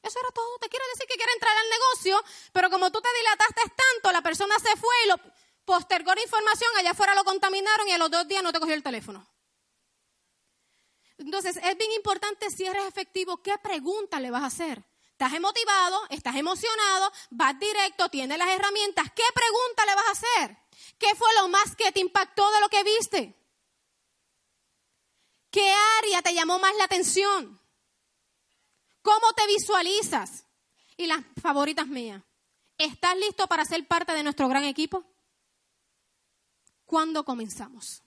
Eso 0.02 0.18
era 0.18 0.30
todo, 0.34 0.58
te 0.58 0.68
quiere 0.68 0.84
decir 0.92 1.06
que 1.06 1.14
quiere 1.14 1.32
entrar 1.32 1.56
al 1.56 1.70
negocio, 1.70 2.24
pero 2.52 2.70
como 2.70 2.90
tú 2.90 3.00
te 3.00 3.08
dilataste 3.16 3.62
tanto, 3.76 4.12
la 4.12 4.22
persona 4.22 4.58
se 4.58 4.76
fue 4.76 4.94
y 5.04 5.08
lo 5.08 5.16
postergó 5.64 6.14
la 6.14 6.22
información, 6.22 6.70
allá 6.76 6.90
afuera 6.90 7.14
lo 7.14 7.24
contaminaron 7.24 7.88
y 7.88 7.92
a 7.92 7.98
los 7.98 8.10
dos 8.10 8.26
días 8.26 8.42
no 8.42 8.52
te 8.52 8.58
cogió 8.58 8.74
el 8.74 8.82
teléfono. 8.82 9.26
Entonces, 11.18 11.56
es 11.56 11.76
bien 11.76 11.92
importante 11.92 12.50
si 12.50 12.64
eres 12.64 12.86
efectivo, 12.86 13.42
¿qué 13.42 13.56
pregunta 13.58 14.20
le 14.20 14.30
vas 14.30 14.42
a 14.42 14.46
hacer? 14.46 14.82
Estás 15.12 15.40
motivado, 15.40 16.00
estás 16.10 16.34
emocionado, 16.34 17.12
vas 17.30 17.58
directo, 17.58 18.08
tienes 18.08 18.38
las 18.38 18.48
herramientas. 18.48 19.06
¿Qué 19.14 19.22
pregunta 19.32 19.86
le 19.86 19.94
vas 19.94 20.06
a 20.06 20.10
hacer? 20.10 20.56
¿Qué 20.98 21.14
fue 21.14 21.32
lo 21.34 21.48
más 21.48 21.76
que 21.76 21.92
te 21.92 22.00
impactó 22.00 22.50
de 22.50 22.60
lo 22.60 22.68
que 22.68 22.82
viste? 22.82 23.36
¿Qué 25.50 25.72
área 25.98 26.22
te 26.22 26.34
llamó 26.34 26.58
más 26.58 26.74
la 26.76 26.84
atención? 26.84 27.60
¿Cómo 29.02 29.32
te 29.34 29.46
visualizas? 29.46 30.44
Y 30.96 31.06
las 31.06 31.20
favoritas 31.40 31.86
mías. 31.86 32.22
¿Estás 32.78 33.16
listo 33.16 33.46
para 33.46 33.64
ser 33.64 33.86
parte 33.86 34.12
de 34.14 34.22
nuestro 34.22 34.48
gran 34.48 34.64
equipo? 34.64 35.04
¿Cuándo 36.84 37.24
comenzamos? 37.24 38.02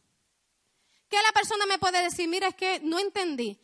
¿Qué 1.10 1.18
la 1.18 1.32
persona 1.32 1.66
me 1.66 1.78
puede 1.78 2.02
decir? 2.02 2.28
Mira, 2.28 2.48
es 2.48 2.56
que 2.56 2.80
no 2.82 3.00
entendí. 3.00 3.60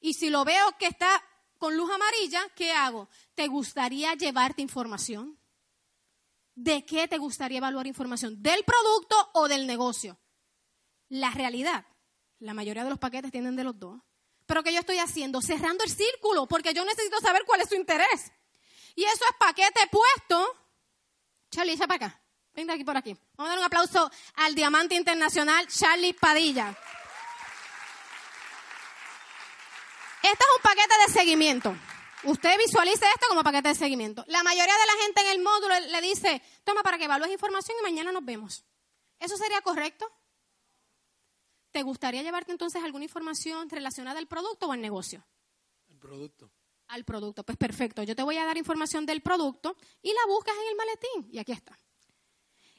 Y 0.00 0.14
si 0.14 0.30
lo 0.30 0.44
veo 0.44 0.76
que 0.78 0.86
está 0.86 1.22
con 1.58 1.76
luz 1.76 1.90
amarilla, 1.90 2.42
¿qué 2.54 2.72
hago? 2.72 3.08
¿Te 3.34 3.48
gustaría 3.48 4.14
llevarte 4.14 4.62
información? 4.62 5.38
¿De 6.54 6.84
qué 6.86 7.06
te 7.08 7.18
gustaría 7.18 7.58
evaluar 7.58 7.86
información? 7.86 8.42
¿Del 8.42 8.64
producto 8.64 9.30
o 9.34 9.48
del 9.48 9.66
negocio? 9.66 10.18
La 11.08 11.30
realidad, 11.30 11.86
la 12.38 12.54
mayoría 12.54 12.84
de 12.84 12.90
los 12.90 12.98
paquetes 12.98 13.30
tienen 13.30 13.56
de 13.56 13.64
los 13.64 13.78
dos. 13.78 14.00
Pero 14.46 14.62
¿qué 14.62 14.72
yo 14.72 14.80
estoy 14.80 14.98
haciendo? 14.98 15.42
Cerrando 15.42 15.84
el 15.84 15.90
círculo, 15.90 16.46
porque 16.46 16.72
yo 16.72 16.84
necesito 16.84 17.20
saber 17.20 17.44
cuál 17.44 17.60
es 17.60 17.68
su 17.68 17.74
interés. 17.74 18.32
Y 18.94 19.04
eso 19.04 19.24
es 19.28 19.36
paquete 19.38 19.80
puesto. 19.90 20.56
Charlie, 21.50 21.76
para 21.76 21.94
acá. 21.94 22.25
Venga 22.56 22.72
aquí 22.72 22.84
por 22.84 22.96
aquí. 22.96 23.14
Vamos 23.36 23.50
a 23.50 23.50
dar 23.50 23.58
un 23.58 23.64
aplauso 23.66 24.10
al 24.36 24.54
Diamante 24.54 24.94
Internacional 24.94 25.66
Charlie 25.68 26.14
Padilla. 26.14 26.74
Este 30.22 30.30
es 30.42 30.56
un 30.56 30.62
paquete 30.62 30.94
de 31.06 31.12
seguimiento. 31.12 31.76
Usted 32.24 32.56
visualice 32.58 33.04
esto 33.14 33.26
como 33.28 33.44
paquete 33.44 33.68
de 33.68 33.74
seguimiento. 33.74 34.24
La 34.28 34.42
mayoría 34.42 34.72
de 34.72 34.86
la 34.86 35.02
gente 35.02 35.20
en 35.20 35.26
el 35.28 35.42
módulo 35.42 35.78
le 35.78 36.00
dice, 36.00 36.42
toma 36.64 36.82
para 36.82 36.96
que 36.96 37.04
evalúes 37.04 37.30
información 37.30 37.76
y 37.78 37.82
mañana 37.82 38.10
nos 38.10 38.24
vemos. 38.24 38.64
¿Eso 39.20 39.36
sería 39.36 39.60
correcto? 39.60 40.10
¿Te 41.72 41.82
gustaría 41.82 42.22
llevarte 42.22 42.52
entonces 42.52 42.82
alguna 42.82 43.04
información 43.04 43.68
relacionada 43.68 44.18
al 44.18 44.28
producto 44.28 44.66
o 44.66 44.72
al 44.72 44.80
negocio? 44.80 45.26
Al 45.90 45.98
producto. 45.98 46.50
Al 46.88 47.04
producto. 47.04 47.44
Pues 47.44 47.58
perfecto. 47.58 48.02
Yo 48.02 48.16
te 48.16 48.22
voy 48.22 48.38
a 48.38 48.46
dar 48.46 48.56
información 48.56 49.04
del 49.04 49.20
producto 49.20 49.76
y 50.00 50.08
la 50.08 50.26
buscas 50.26 50.54
en 50.56 50.68
el 50.68 50.76
maletín. 50.76 51.28
Y 51.30 51.38
aquí 51.38 51.52
está. 51.52 51.78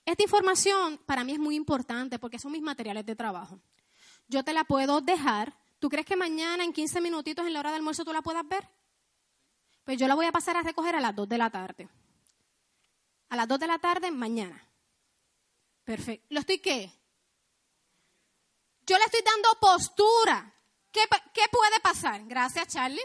Esta 0.08 0.24
información 0.24 0.98
para 1.06 1.26
mí 1.26 1.34
es 1.34 1.39
muy 1.39 1.56
importante 1.56 2.17
porque 2.17 2.39
son 2.39 2.54
mis 2.54 2.62
materiales 2.62 3.06
de 3.06 3.13
trabajo. 3.13 3.60
Yo 4.30 4.41
te 4.41 4.54
la 4.54 4.63
puedo 4.63 5.02
dejar. 5.02 5.54
¿Tú 5.80 5.89
crees 5.89 6.06
que 6.06 6.15
mañana 6.15 6.63
en 6.63 6.72
15 6.72 7.02
minutitos 7.02 7.46
en 7.46 7.52
la 7.52 7.60
hora 7.60 7.72
de 7.72 7.76
almuerzo 7.76 8.06
tú 8.06 8.13
la 8.13 8.22
puedas 8.22 8.48
ver? 8.48 8.70
Pues 9.84 10.00
yo 10.00 10.08
la 10.08 10.15
voy 10.15 10.26
a 10.26 10.32
pasar 10.32 10.56
a 10.56 10.62
recoger 10.62 10.96
a 10.96 11.02
las 11.02 11.13
2 11.13 11.28
de 11.28 11.38
la 11.38 11.50
tarde. 11.50 11.89
A 13.28 13.36
las 13.36 13.50
2 13.50 13.60
de 13.60 13.67
la 13.67 13.80
tarde 13.80 14.10
mañana. 14.10 14.65
Perfecto. 15.84 16.26
¿Lo 16.30 16.39
estoy 16.39 16.60
qué? 16.60 16.89
Yo 18.86 18.98
le 18.98 19.04
estoy 19.04 19.22
dando 19.26 19.60
postura. 19.60 20.54
¿Qué, 20.89 21.02
qué 21.34 21.43
puede 21.52 21.82
pasar? 21.82 22.24
Gracias, 22.24 22.70
Charlie. 22.70 23.04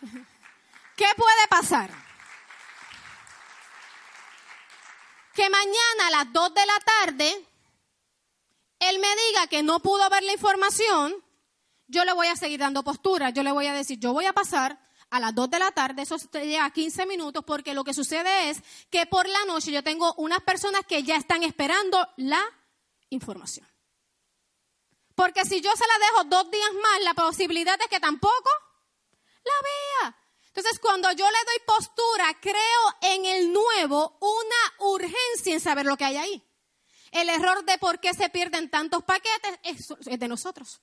¿Qué 0.96 1.06
puede 1.14 1.46
pasar? 1.50 2.07
Que 5.38 5.48
mañana 5.50 6.06
a 6.08 6.10
las 6.10 6.32
2 6.32 6.52
de 6.52 6.66
la 6.66 6.80
tarde 6.80 7.46
él 8.80 8.98
me 8.98 9.08
diga 9.28 9.46
que 9.46 9.62
no 9.62 9.78
pudo 9.78 10.10
ver 10.10 10.24
la 10.24 10.32
información, 10.32 11.14
yo 11.86 12.04
le 12.04 12.12
voy 12.12 12.26
a 12.26 12.34
seguir 12.34 12.58
dando 12.58 12.82
postura. 12.82 13.30
Yo 13.30 13.44
le 13.44 13.52
voy 13.52 13.66
a 13.66 13.72
decir, 13.72 14.00
yo 14.00 14.12
voy 14.12 14.26
a 14.26 14.32
pasar 14.32 14.80
a 15.10 15.20
las 15.20 15.32
2 15.36 15.48
de 15.48 15.58
la 15.60 15.70
tarde, 15.70 16.02
eso 16.02 16.16
te 16.18 16.44
lleva 16.44 16.68
15 16.68 17.06
minutos, 17.06 17.44
porque 17.46 17.72
lo 17.72 17.84
que 17.84 17.94
sucede 17.94 18.50
es 18.50 18.60
que 18.90 19.06
por 19.06 19.28
la 19.28 19.44
noche 19.46 19.70
yo 19.70 19.84
tengo 19.84 20.12
unas 20.14 20.40
personas 20.40 20.82
que 20.88 21.04
ya 21.04 21.14
están 21.14 21.44
esperando 21.44 22.04
la 22.16 22.42
información. 23.10 23.66
Porque 25.14 25.44
si 25.44 25.60
yo 25.60 25.70
se 25.70 25.86
la 25.86 26.06
dejo 26.06 26.24
dos 26.24 26.50
días 26.50 26.72
más, 26.82 27.00
la 27.02 27.14
posibilidad 27.14 27.80
es 27.80 27.86
que 27.86 28.00
tampoco 28.00 28.50
la 29.44 30.08
vea. 30.08 30.16
Entonces, 30.58 30.80
cuando 30.80 31.12
yo 31.12 31.24
le 31.24 31.38
doy 31.46 31.60
postura, 31.64 32.36
creo 32.40 32.58
en 33.00 33.24
el 33.26 33.52
nuevo 33.52 34.18
una 34.20 34.90
urgencia 34.90 35.54
en 35.54 35.60
saber 35.60 35.86
lo 35.86 35.96
que 35.96 36.04
hay 36.04 36.16
ahí. 36.16 36.42
El 37.12 37.28
error 37.28 37.64
de 37.64 37.78
por 37.78 38.00
qué 38.00 38.12
se 38.12 38.28
pierden 38.28 38.68
tantos 38.68 39.04
paquetes 39.04 39.60
es, 39.62 40.18
de 40.18 40.26
nosotros. 40.26 40.80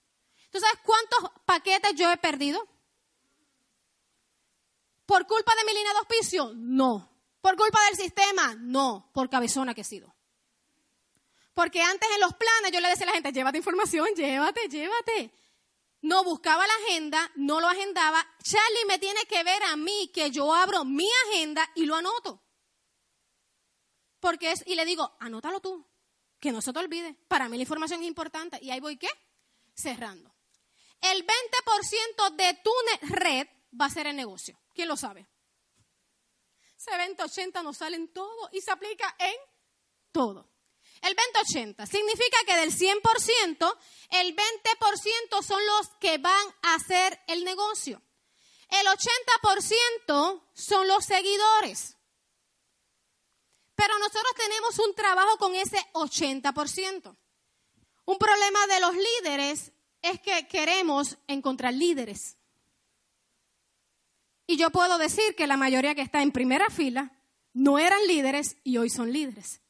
¿Tú 0.50 0.62
sabes 0.62 0.80
cuántos 0.82 1.30
paquetes 1.46 1.94
yo 1.96 2.10
he 2.10 2.16
perdido? 2.16 2.66
¿Por 5.06 5.28
culpa 5.28 5.54
de 5.58 5.66
mi 5.66 5.74
línea 5.74 5.92
de 5.92 6.00
auspicio? 6.00 6.54
No. 6.56 7.12
¿Por 7.42 7.58
culpa 7.58 7.84
del 7.90 7.98
sistema? 7.98 8.56
No. 8.58 9.12
Por 9.14 9.30
cabezona 9.30 9.74
que 9.74 9.82
he 9.82 9.84
sido. 9.84 10.16
Porque 11.54 11.82
antes 11.82 12.10
en 12.16 12.22
los 12.22 12.34
planes 12.36 12.72
yo 12.72 12.80
le 12.80 12.88
decía 12.88 13.08
a 13.08 13.10
la 13.10 13.16
gente, 13.16 13.34
llévate 13.34 13.58
información, 13.58 14.08
llévate, 14.16 14.70
llévate. 14.70 15.34
No 16.06 16.24
buscaba 16.24 16.68
la 16.68 16.74
agenda, 16.86 17.32
no 17.34 17.60
lo 17.60 17.68
agendaba. 17.68 18.24
Charlie 18.44 18.86
me 18.88 19.00
tiene 19.00 19.26
que 19.26 19.44
ver 19.44 19.64
a 19.64 19.76
mí 19.76 20.12
que 20.14 20.30
yo 20.30 20.54
abro 20.54 20.86
mi 20.86 21.10
agenda 21.26 21.68
y 21.74 21.86
lo 21.86 21.96
anoto. 21.96 22.44
Porque 24.20 24.52
es, 24.52 24.64
y 24.68 24.76
le 24.76 24.86
digo, 24.86 25.18
anótalo 25.20 25.62
tú, 25.62 25.84
que 26.40 26.52
no 26.52 26.62
se 26.62 26.72
te 26.72 26.78
olvide. 26.78 27.16
Para 27.28 27.50
mí 27.50 27.58
la 27.58 27.64
información 27.64 28.02
es 28.02 28.08
importante. 28.08 28.60
Y 28.62 28.70
ahí 28.70 28.80
voy, 28.80 28.98
¿qué? 28.98 29.10
Cerrando. 29.74 30.32
El 31.02 31.26
20% 31.26 32.36
de 32.36 32.54
tu 32.64 32.72
red 33.08 33.48
va 33.82 33.86
a 33.86 33.90
ser 33.90 34.06
el 34.06 34.16
negocio. 34.16 34.62
¿Quién 34.76 34.88
lo 34.88 34.98
sabe? 34.98 35.28
Ese 36.78 36.92
20-80 36.92 37.64
nos 37.64 37.78
sale 37.78 37.96
en 37.96 38.14
todo 38.14 38.48
y 38.52 38.62
se 38.62 38.70
aplica 38.70 39.16
en 39.18 39.36
todo. 40.12 40.52
El 41.06 41.16
20-80 41.16 41.86
significa 41.86 42.38
que 42.48 42.56
del 42.56 42.72
100%, 42.72 43.78
el 44.10 44.36
20% 44.36 45.44
son 45.44 45.64
los 45.64 45.90
que 46.00 46.18
van 46.18 46.48
a 46.64 46.74
hacer 46.74 47.22
el 47.28 47.44
negocio. 47.44 48.02
El 48.70 48.88
80% 48.88 50.42
son 50.56 50.88
los 50.88 51.06
seguidores. 51.06 51.96
Pero 53.76 54.00
nosotros 54.00 54.34
tenemos 54.36 54.80
un 54.80 54.96
trabajo 54.96 55.38
con 55.38 55.54
ese 55.54 55.78
80%. 55.94 57.16
Un 58.06 58.18
problema 58.18 58.66
de 58.66 58.80
los 58.80 58.96
líderes 58.96 59.74
es 60.02 60.20
que 60.22 60.48
queremos 60.48 61.18
encontrar 61.28 61.76
líderes. 61.76 62.38
Y 64.48 64.58
yo 64.58 64.72
puedo 64.72 64.98
decir 64.98 65.36
que 65.36 65.46
la 65.46 65.58
mayoría 65.58 65.94
que 65.94 66.02
está 66.02 66.24
en 66.24 66.32
primera 66.32 66.72
fila 66.72 67.12
no 67.54 67.78
eran 67.78 68.08
líderes 68.08 68.58
y 68.64 68.78
hoy 68.78 68.90
son 68.90 69.14
líderes. 69.14 69.62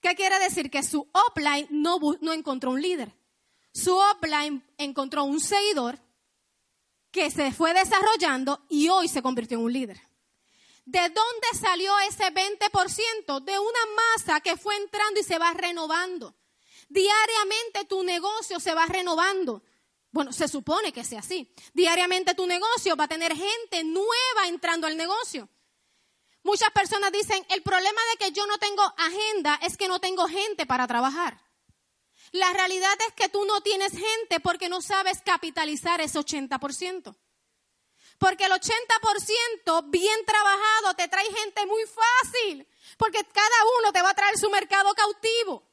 ¿Qué 0.00 0.14
quiere 0.14 0.38
decir? 0.38 0.70
Que 0.70 0.82
su 0.82 1.08
offline 1.12 1.66
no, 1.70 1.98
no 2.20 2.32
encontró 2.32 2.70
un 2.70 2.80
líder. 2.80 3.14
Su 3.72 3.96
offline 3.96 4.64
encontró 4.78 5.24
un 5.24 5.40
seguidor 5.40 5.98
que 7.10 7.30
se 7.30 7.52
fue 7.52 7.74
desarrollando 7.74 8.64
y 8.68 8.88
hoy 8.88 9.08
se 9.08 9.22
convirtió 9.22 9.58
en 9.58 9.64
un 9.64 9.72
líder. 9.72 10.00
¿De 10.84 11.00
dónde 11.00 11.48
salió 11.60 11.92
ese 12.00 12.24
20%? 12.24 13.44
De 13.44 13.58
una 13.58 13.78
masa 13.96 14.40
que 14.40 14.56
fue 14.56 14.76
entrando 14.76 15.20
y 15.20 15.22
se 15.22 15.38
va 15.38 15.52
renovando. 15.52 16.34
Diariamente 16.88 17.84
tu 17.84 18.02
negocio 18.02 18.58
se 18.58 18.74
va 18.74 18.86
renovando. 18.86 19.62
Bueno, 20.10 20.32
se 20.32 20.48
supone 20.48 20.92
que 20.92 21.04
sea 21.04 21.20
así. 21.20 21.52
Diariamente 21.72 22.34
tu 22.34 22.46
negocio 22.46 22.96
va 22.96 23.04
a 23.04 23.08
tener 23.08 23.36
gente 23.36 23.84
nueva 23.84 24.48
entrando 24.48 24.86
al 24.86 24.96
negocio. 24.96 25.48
Muchas 26.42 26.70
personas 26.70 27.12
dicen, 27.12 27.44
el 27.50 27.62
problema 27.62 28.00
de 28.12 28.24
que 28.24 28.32
yo 28.32 28.46
no 28.46 28.58
tengo 28.58 28.82
agenda 28.96 29.58
es 29.62 29.76
que 29.76 29.88
no 29.88 30.00
tengo 30.00 30.26
gente 30.26 30.66
para 30.66 30.86
trabajar. 30.86 31.40
La 32.32 32.52
realidad 32.52 32.96
es 33.08 33.14
que 33.14 33.28
tú 33.28 33.44
no 33.44 33.60
tienes 33.60 33.92
gente 33.92 34.40
porque 34.40 34.68
no 34.68 34.80
sabes 34.80 35.20
capitalizar 35.22 36.00
ese 36.00 36.18
80%. 36.18 37.16
Porque 38.18 38.44
el 38.44 38.52
80% 38.52 39.90
bien 39.90 40.24
trabajado 40.26 40.94
te 40.94 41.08
trae 41.08 41.24
gente 41.32 41.66
muy 41.66 41.82
fácil. 41.84 42.68
Porque 42.96 43.24
cada 43.24 43.56
uno 43.80 43.92
te 43.92 44.02
va 44.02 44.10
a 44.10 44.14
traer 44.14 44.38
su 44.38 44.50
mercado 44.50 44.92
cautivo. 44.94 45.69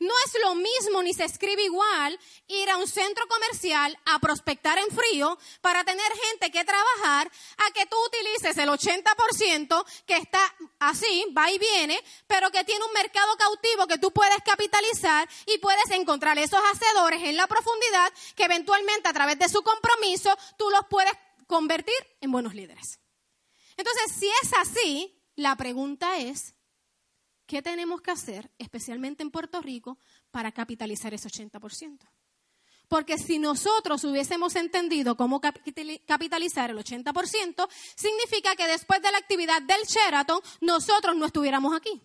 No 0.00 0.14
es 0.24 0.42
lo 0.42 0.54
mismo 0.54 1.02
ni 1.02 1.12
se 1.12 1.26
escribe 1.26 1.62
igual 1.62 2.18
ir 2.48 2.70
a 2.70 2.78
un 2.78 2.88
centro 2.88 3.28
comercial 3.28 3.96
a 4.06 4.18
prospectar 4.18 4.78
en 4.78 4.88
frío 4.88 5.38
para 5.60 5.84
tener 5.84 6.10
gente 6.24 6.50
que 6.50 6.64
trabajar 6.64 7.30
a 7.58 7.70
que 7.72 7.84
tú 7.84 7.96
utilices 8.06 8.56
el 8.56 8.70
80% 8.70 9.84
que 10.06 10.16
está 10.16 10.40
así, 10.78 11.26
va 11.36 11.50
y 11.50 11.58
viene, 11.58 12.02
pero 12.26 12.50
que 12.50 12.64
tiene 12.64 12.82
un 12.82 12.94
mercado 12.94 13.36
cautivo 13.36 13.86
que 13.86 13.98
tú 13.98 14.10
puedes 14.10 14.38
capitalizar 14.42 15.28
y 15.44 15.58
puedes 15.58 15.90
encontrar 15.90 16.38
esos 16.38 16.60
hacedores 16.72 17.22
en 17.22 17.36
la 17.36 17.46
profundidad 17.46 18.10
que 18.34 18.44
eventualmente 18.44 19.06
a 19.06 19.12
través 19.12 19.38
de 19.38 19.50
su 19.50 19.62
compromiso 19.62 20.34
tú 20.56 20.70
los 20.70 20.86
puedes 20.88 21.12
convertir 21.46 21.94
en 22.22 22.32
buenos 22.32 22.54
líderes. 22.54 23.00
Entonces, 23.76 24.12
si 24.18 24.28
es 24.42 24.52
así, 24.54 25.22
la 25.36 25.56
pregunta 25.56 26.16
es, 26.16 26.54
¿Qué 27.50 27.62
tenemos 27.62 28.00
que 28.00 28.12
hacer, 28.12 28.48
especialmente 28.58 29.24
en 29.24 29.32
Puerto 29.32 29.60
Rico, 29.60 29.98
para 30.30 30.52
capitalizar 30.52 31.12
ese 31.12 31.28
80%? 31.28 31.98
Porque 32.86 33.18
si 33.18 33.40
nosotros 33.40 34.04
hubiésemos 34.04 34.54
entendido 34.54 35.16
cómo 35.16 35.40
capitalizar 35.40 36.70
el 36.70 36.78
80%, 36.78 37.68
significa 37.96 38.54
que 38.54 38.68
después 38.68 39.02
de 39.02 39.10
la 39.10 39.18
actividad 39.18 39.60
del 39.62 39.82
Sheraton, 39.82 40.40
nosotros 40.60 41.16
no 41.16 41.26
estuviéramos 41.26 41.74
aquí. 41.74 42.00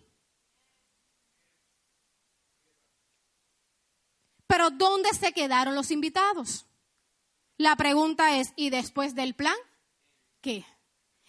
Pero 4.48 4.70
¿dónde 4.70 5.10
se 5.10 5.30
quedaron 5.30 5.76
los 5.76 5.92
invitados? 5.92 6.66
La 7.56 7.76
pregunta 7.76 8.36
es, 8.36 8.52
¿y 8.56 8.70
después 8.70 9.14
del 9.14 9.36
plan? 9.36 9.54
¿Qué? 10.40 10.66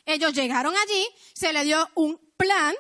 Ellos 0.07 0.33
llegaron 0.33 0.75
allí, 0.75 1.07
se 1.35 1.53
le 1.53 1.63
dio 1.63 1.87
un 1.93 2.17
plan 2.35 2.73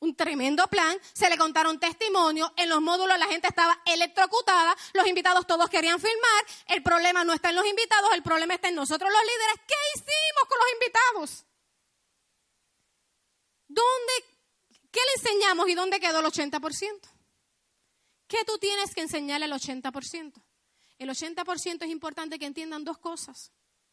un 0.00 0.16
tremendo 0.16 0.66
plan, 0.68 0.98
se 1.12 1.28
le 1.28 1.36
contaron 1.36 1.78
testimonios, 1.78 2.50
en 2.56 2.68
los 2.68 2.80
módulos 2.80 3.18
la 3.18 3.26
gente 3.26 3.48
estaba 3.48 3.80
electrocutada, 3.84 4.74
los 4.94 5.06
invitados 5.06 5.46
todos 5.46 5.68
querían 5.68 6.00
filmar, 6.00 6.46
el 6.68 6.82
problema 6.82 7.22
no 7.22 7.34
está 7.34 7.50
en 7.50 7.56
los 7.56 7.66
invitados, 7.66 8.10
el 8.14 8.22
problema 8.22 8.54
está 8.54 8.68
en 8.68 8.76
nosotros 8.76 9.10
los 9.10 9.22
líderes. 9.22 9.60
¿Qué 9.66 9.74
hicimos 9.94 10.48
con 10.48 10.58
los 10.58 10.72
invitados? 10.72 11.46
¿Dónde, 13.68 14.12
qué 14.90 15.00
le 15.00 15.22
enseñamos 15.22 15.68
y 15.68 15.74
dónde 15.74 16.00
quedó 16.00 16.20
el 16.20 16.26
80%? 16.26 17.00
¿Qué 18.26 18.44
tú 18.44 18.58
tienes 18.58 18.94
que 18.94 19.02
enseñarle 19.02 19.44
al 19.44 19.52
80%? 19.52 20.32
El 20.98 21.10
80% 21.10 21.82
es 21.82 21.90
importante 21.90 22.38
que 22.38 22.46
entiendan 22.46 22.84
dos 22.84 22.98
cosas 22.98 23.52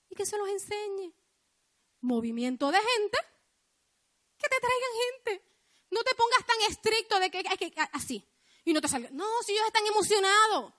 y 0.09 0.15
que 0.15 0.25
se 0.25 0.37
los 0.37 0.47
enseñe. 0.47 1.13
Movimiento 1.99 2.71
de 2.71 2.77
gente, 2.77 3.17
que 4.37 4.47
te 4.47 4.59
traigan 4.59 4.91
gente 5.11 5.56
no 5.89 6.03
te 6.03 6.15
pongas 6.15 6.45
tan 6.45 6.61
estricto 6.69 7.19
de 7.19 7.29
que 7.29 7.37
hay 7.37 7.57
que 7.57 7.73
así. 7.93 8.27
Y 8.65 8.73
no 8.73 8.81
te 8.81 8.87
salga. 8.87 9.09
No, 9.11 9.25
si 9.45 9.53
ellos 9.53 9.65
están 9.65 9.85
emocionados. 9.85 10.73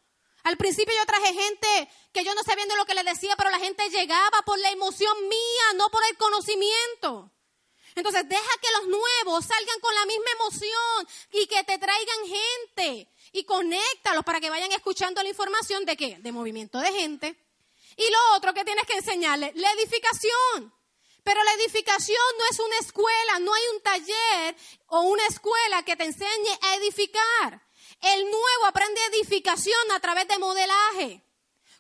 Al 0.44 0.57
principio 0.57 0.94
yo 0.97 1.07
traje 1.07 1.35
gente 1.35 1.90
que 2.12 2.25
yo 2.25 2.35
no 2.35 2.42
sabía 2.42 2.66
de 2.66 2.77
lo 2.77 2.87
que 2.87 2.94
les 2.94 3.05
decía, 3.05 3.35
pero 3.37 3.51
la 3.51 3.59
gente 3.59 3.88
llegaba 3.90 4.42
por 4.42 4.59
la 4.59 4.71
emoción 4.71 5.29
mía, 5.29 5.73
no 5.77 5.90
por 5.90 6.03
el 6.05 6.16
conocimiento. 6.16 7.31
Entonces 7.94 8.29
deja 8.29 8.51
que 8.62 8.73
los 8.79 8.87
nuevos 8.87 9.44
salgan 9.44 9.81
con 9.81 9.94
la 9.94 10.07
misma 10.07 10.31
emoción 10.33 11.09
y 11.33 11.47
que 11.47 11.64
te 11.64 11.79
traigan 11.79 12.27
gente 12.27 13.11
y 13.33 13.44
conéctalos 13.44 14.25
para 14.25 14.40
que 14.40 14.51
vayan 14.51 14.71
escuchando 14.73 15.23
la 15.23 15.29
información 15.29 15.85
de 15.85 15.97
qué? 15.97 16.16
De 16.18 16.33
movimiento 16.33 16.79
de 16.79 16.92
gente. 16.92 17.37
Y 17.97 18.09
lo 18.11 18.37
otro 18.37 18.55
que 18.55 18.64
tienes 18.64 18.87
que 18.87 18.94
enseñarles, 18.94 19.57
la 19.57 19.73
edificación. 19.73 20.73
Pero 21.29 21.45
la 21.45 21.53
edificación 21.53 22.23
no 22.38 22.45
es 22.51 22.59
una 22.59 22.79
escuela, 22.79 23.38
no 23.41 23.53
hay 23.53 23.62
un 23.75 23.83
taller 23.83 24.57
o 24.87 25.03
una 25.03 25.27
escuela 25.27 25.83
que 25.83 25.95
te 25.95 26.05
enseñe 26.05 26.59
a 26.62 26.77
edificar. 26.77 27.69
El 28.01 28.25
nuevo 28.25 28.64
aprende 28.64 28.99
edificación 29.12 29.93
a 29.93 30.01
través 30.01 30.27
de 30.27 30.38
modelaje. 30.38 31.23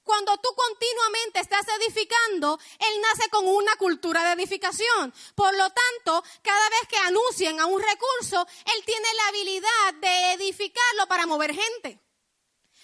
Cuando 0.04 0.36
tú 0.36 0.50
continuamente 0.54 1.40
estás 1.40 1.64
edificando, 1.80 2.58
Él 2.78 3.00
nace 3.00 3.30
con 3.30 3.46
una 3.46 3.74
cultura 3.76 4.22
de 4.22 4.32
edificación. 4.32 5.14
Por 5.34 5.56
lo 5.56 5.70
tanto, 5.70 6.22
cada 6.42 6.68
vez 6.68 6.80
que 6.86 6.98
anuncien 6.98 7.58
a 7.58 7.64
un 7.64 7.80
recurso, 7.80 8.46
Él 8.76 8.84
tiene 8.84 9.08
la 9.14 9.28
habilidad 9.28 9.94
de 9.94 10.32
edificarlo 10.34 11.06
para 11.08 11.24
mover 11.24 11.54
gente. 11.54 11.98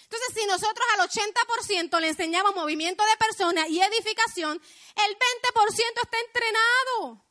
Entonces, 0.05 0.33
si 0.35 0.45
nosotros 0.45 0.85
al 0.93 1.09
80% 1.09 1.99
le 1.99 2.09
enseñamos 2.09 2.55
movimiento 2.55 3.03
de 3.03 3.17
personas 3.17 3.69
y 3.69 3.81
edificación, 3.81 4.61
el 4.95 5.17
20% 5.17 6.01
está 6.03 6.17
entrenado 6.19 7.25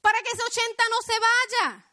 para 0.00 0.20
que 0.22 0.30
ese 0.30 0.42
80 0.42 0.84
no 0.90 1.02
se 1.02 1.12
vaya. 1.20 1.90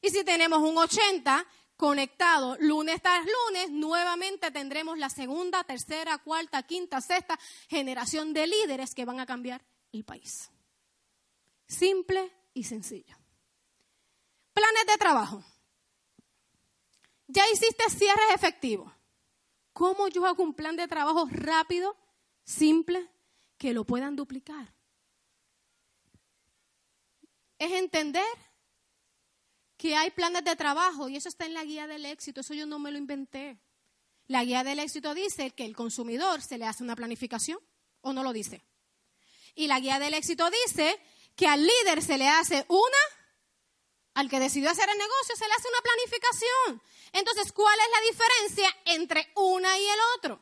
Y 0.00 0.10
si 0.10 0.24
tenemos 0.24 0.60
un 0.60 0.78
80 0.78 1.46
conectado 1.76 2.56
lunes 2.60 3.02
tras 3.02 3.24
lunes, 3.24 3.70
nuevamente 3.70 4.50
tendremos 4.50 4.98
la 4.98 5.10
segunda, 5.10 5.64
tercera, 5.64 6.18
cuarta, 6.18 6.62
quinta, 6.62 7.00
sexta 7.00 7.38
generación 7.68 8.32
de 8.32 8.46
líderes 8.46 8.94
que 8.94 9.04
van 9.04 9.20
a 9.20 9.26
cambiar 9.26 9.64
el 9.92 10.04
país. 10.04 10.50
Simple 11.66 12.32
y 12.52 12.64
sencillo. 12.64 13.16
Planes 14.52 14.86
de 14.86 14.96
trabajo. 14.96 15.44
Ya 17.34 17.42
hiciste 17.52 17.82
cierres 17.90 18.32
efectivos. 18.32 18.92
¿Cómo 19.72 20.06
yo 20.06 20.24
hago 20.24 20.44
un 20.44 20.54
plan 20.54 20.76
de 20.76 20.86
trabajo 20.86 21.26
rápido, 21.32 21.96
simple, 22.44 23.10
que 23.58 23.74
lo 23.74 23.84
puedan 23.84 24.14
duplicar? 24.14 24.72
Es 27.58 27.72
entender 27.72 28.24
que 29.76 29.96
hay 29.96 30.12
planes 30.12 30.44
de 30.44 30.54
trabajo 30.54 31.08
y 31.08 31.16
eso 31.16 31.28
está 31.28 31.44
en 31.44 31.54
la 31.54 31.64
guía 31.64 31.88
del 31.88 32.06
éxito, 32.06 32.40
eso 32.40 32.54
yo 32.54 32.66
no 32.66 32.78
me 32.78 32.92
lo 32.92 32.98
inventé. 32.98 33.58
La 34.28 34.44
guía 34.44 34.62
del 34.62 34.78
éxito 34.78 35.12
dice 35.12 35.50
que 35.50 35.64
el 35.64 35.74
consumidor 35.74 36.40
se 36.40 36.56
le 36.56 36.66
hace 36.66 36.84
una 36.84 36.94
planificación 36.94 37.58
o 38.00 38.12
no 38.12 38.22
lo 38.22 38.32
dice. 38.32 38.64
Y 39.56 39.66
la 39.66 39.80
guía 39.80 39.98
del 39.98 40.14
éxito 40.14 40.48
dice 40.66 41.02
que 41.34 41.48
al 41.48 41.66
líder 41.66 42.00
se 42.00 42.16
le 42.16 42.28
hace 42.28 42.64
una, 42.68 43.23
al 44.14 44.30
que 44.30 44.40
decidió 44.40 44.70
hacer 44.70 44.88
el 44.88 44.98
negocio 44.98 45.36
se 45.36 45.46
le 45.46 45.52
hace 45.54 45.68
una 45.68 45.80
planificación. 45.80 46.82
Entonces, 47.12 47.52
¿cuál 47.52 47.78
es 47.78 47.86
la 47.90 48.00
diferencia 48.10 48.76
entre 48.86 49.32
una 49.34 49.78
y 49.78 49.86
el 49.88 49.98
otro? 50.16 50.40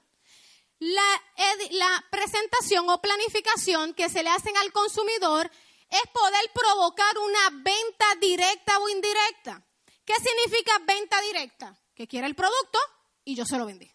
La, 0.78 1.22
la 1.70 2.04
presentación 2.11 2.88
o 2.88 3.00
planificación 3.00 3.94
que 3.94 4.08
se 4.08 4.22
le 4.22 4.30
hacen 4.30 4.56
al 4.56 4.72
consumidor 4.72 5.50
es 5.88 6.02
poder 6.12 6.50
provocar 6.52 7.18
una 7.18 7.50
venta 7.62 8.14
directa 8.20 8.78
o 8.78 8.88
indirecta. 8.88 9.62
¿Qué 10.04 10.14
significa 10.14 10.78
venta 10.80 11.20
directa? 11.20 11.78
Que 11.94 12.08
quiere 12.08 12.26
el 12.26 12.35
producto 12.35 12.78
y 13.24 13.37
yo 13.37 13.44
se 13.44 13.58
lo 13.58 13.66
vendí. 13.66 13.90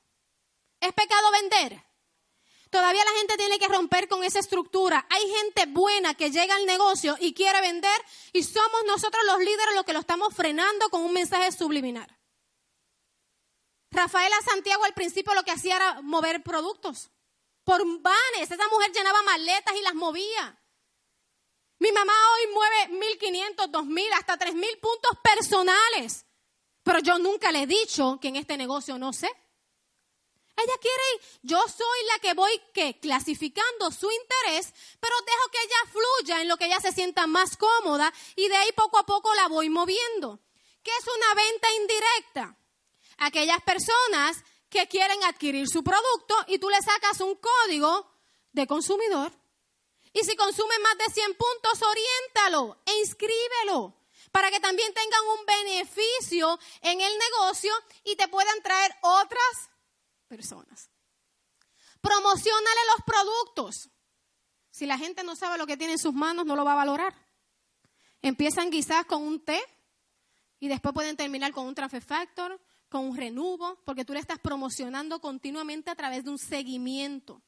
¿Es 0.79 0.93
pecado 0.93 1.31
vender? 1.31 1.86
Todavía 2.69 3.03
la 3.03 3.19
gente 3.19 3.37
tiene 3.37 3.59
que 3.59 3.67
romper 3.67 4.07
con 4.07 4.23
esa 4.23 4.39
estructura. 4.39 5.05
Hay 5.09 5.29
gente 5.29 5.65
buena 5.67 6.13
que 6.15 6.31
llega 6.31 6.55
al 6.55 6.65
negocio 6.65 7.15
y 7.19 7.33
quiere 7.33 7.61
vender 7.61 7.99
y 8.33 8.43
somos 8.43 8.83
nosotros 8.85 9.23
los 9.25 9.39
líderes 9.39 9.75
los 9.75 9.85
que 9.85 9.93
lo 9.93 9.99
estamos 9.99 10.33
frenando 10.33 10.89
con 10.89 11.01
un 11.01 11.13
mensaje 11.13 11.51
subliminal. 11.51 12.07
Rafaela 13.91 14.35
Santiago 14.41 14.83
al 14.83 14.93
principio 14.93 15.33
lo 15.33 15.43
que 15.43 15.51
hacía 15.51 15.77
era 15.77 16.01
mover 16.01 16.43
productos 16.43 17.09
por 17.63 17.83
vanes. 18.01 18.51
Esa 18.51 18.67
mujer 18.69 18.91
llenaba 18.91 19.21
maletas 19.23 19.75
y 19.75 19.81
las 19.81 19.95
movía. 19.95 20.61
Mi 21.79 21.91
mamá 21.91 22.13
hoy 22.13 22.53
mueve 22.53 23.17
1.500, 23.19 23.71
2.000, 23.71 24.13
hasta 24.13 24.37
3.000 24.37 24.79
puntos 24.79 25.11
personales. 25.23 26.25
Pero 26.83 26.99
yo 26.99 27.19
nunca 27.19 27.51
le 27.51 27.63
he 27.63 27.67
dicho 27.67 28.17
que 28.19 28.29
en 28.29 28.35
este 28.35 28.57
negocio 28.57 28.97
no 28.97 29.13
sé. 29.13 29.29
Ella 30.57 30.73
quiere, 30.81 31.21
yo 31.43 31.59
soy 31.67 32.05
la 32.11 32.19
que 32.19 32.33
voy 32.33 32.61
que 32.73 32.99
clasificando 32.99 33.91
su 33.91 34.09
interés, 34.09 34.73
pero 34.99 35.15
dejo 35.21 35.51
que 35.51 35.61
ella 35.61 35.91
fluya 35.91 36.41
en 36.41 36.47
lo 36.47 36.57
que 36.57 36.65
ella 36.65 36.79
se 36.79 36.91
sienta 36.91 37.27
más 37.27 37.55
cómoda 37.57 38.11
y 38.35 38.47
de 38.47 38.55
ahí 38.55 38.71
poco 38.71 38.97
a 38.97 39.05
poco 39.05 39.33
la 39.35 39.47
voy 39.47 39.69
moviendo. 39.69 40.39
¿Qué 40.81 40.91
es 40.91 41.05
una 41.07 41.33
venta 41.35 41.67
indirecta? 41.75 42.57
Aquellas 43.19 43.61
personas 43.61 44.37
que 44.69 44.87
quieren 44.87 45.23
adquirir 45.25 45.67
su 45.67 45.83
producto 45.83 46.35
y 46.47 46.57
tú 46.57 46.69
le 46.69 46.81
sacas 46.81 47.21
un 47.21 47.35
código 47.35 48.11
de 48.51 48.65
consumidor 48.65 49.31
y 50.13 50.23
si 50.23 50.35
consumen 50.35 50.81
más 50.81 50.97
de 50.97 51.13
100 51.13 51.35
puntos, 51.35 51.81
oriéntalo 51.83 52.77
e 52.85 52.99
inscríbelo 52.99 53.93
para 54.31 54.49
que 54.49 54.59
también 54.59 54.91
tengan 54.93 55.23
un 55.27 55.45
beneficio 55.45 56.59
en 56.81 56.99
el 56.99 57.13
negocio 57.17 57.71
y 58.03 58.15
te 58.15 58.27
puedan 58.27 58.61
traer 58.63 58.95
otras 59.01 59.69
personas. 60.27 60.89
Promocionale 62.01 62.81
los 62.95 63.05
productos. 63.05 63.89
Si 64.69 64.85
la 64.85 64.97
gente 64.97 65.23
no 65.23 65.35
sabe 65.35 65.57
lo 65.57 65.65
que 65.65 65.77
tiene 65.77 65.93
en 65.93 65.99
sus 65.99 66.13
manos, 66.13 66.45
no 66.45 66.55
lo 66.55 66.63
va 66.63 66.73
a 66.73 66.75
valorar. 66.75 67.15
Empiezan 68.21 68.69
quizás 68.69 69.05
con 69.05 69.23
un 69.23 69.43
té 69.43 69.59
y 70.59 70.67
después 70.67 70.93
pueden 70.93 71.17
terminar 71.17 71.51
con 71.51 71.65
un 71.65 71.75
transfer 71.75 72.03
factor, 72.03 72.59
con 72.89 73.05
un 73.05 73.17
renuvo, 73.17 73.79
porque 73.85 74.05
tú 74.05 74.13
le 74.13 74.19
estás 74.19 74.39
promocionando 74.39 75.19
continuamente 75.19 75.89
a 75.89 75.95
través 75.95 76.23
de 76.23 76.31
un 76.31 76.37
seguimiento. 76.37 77.41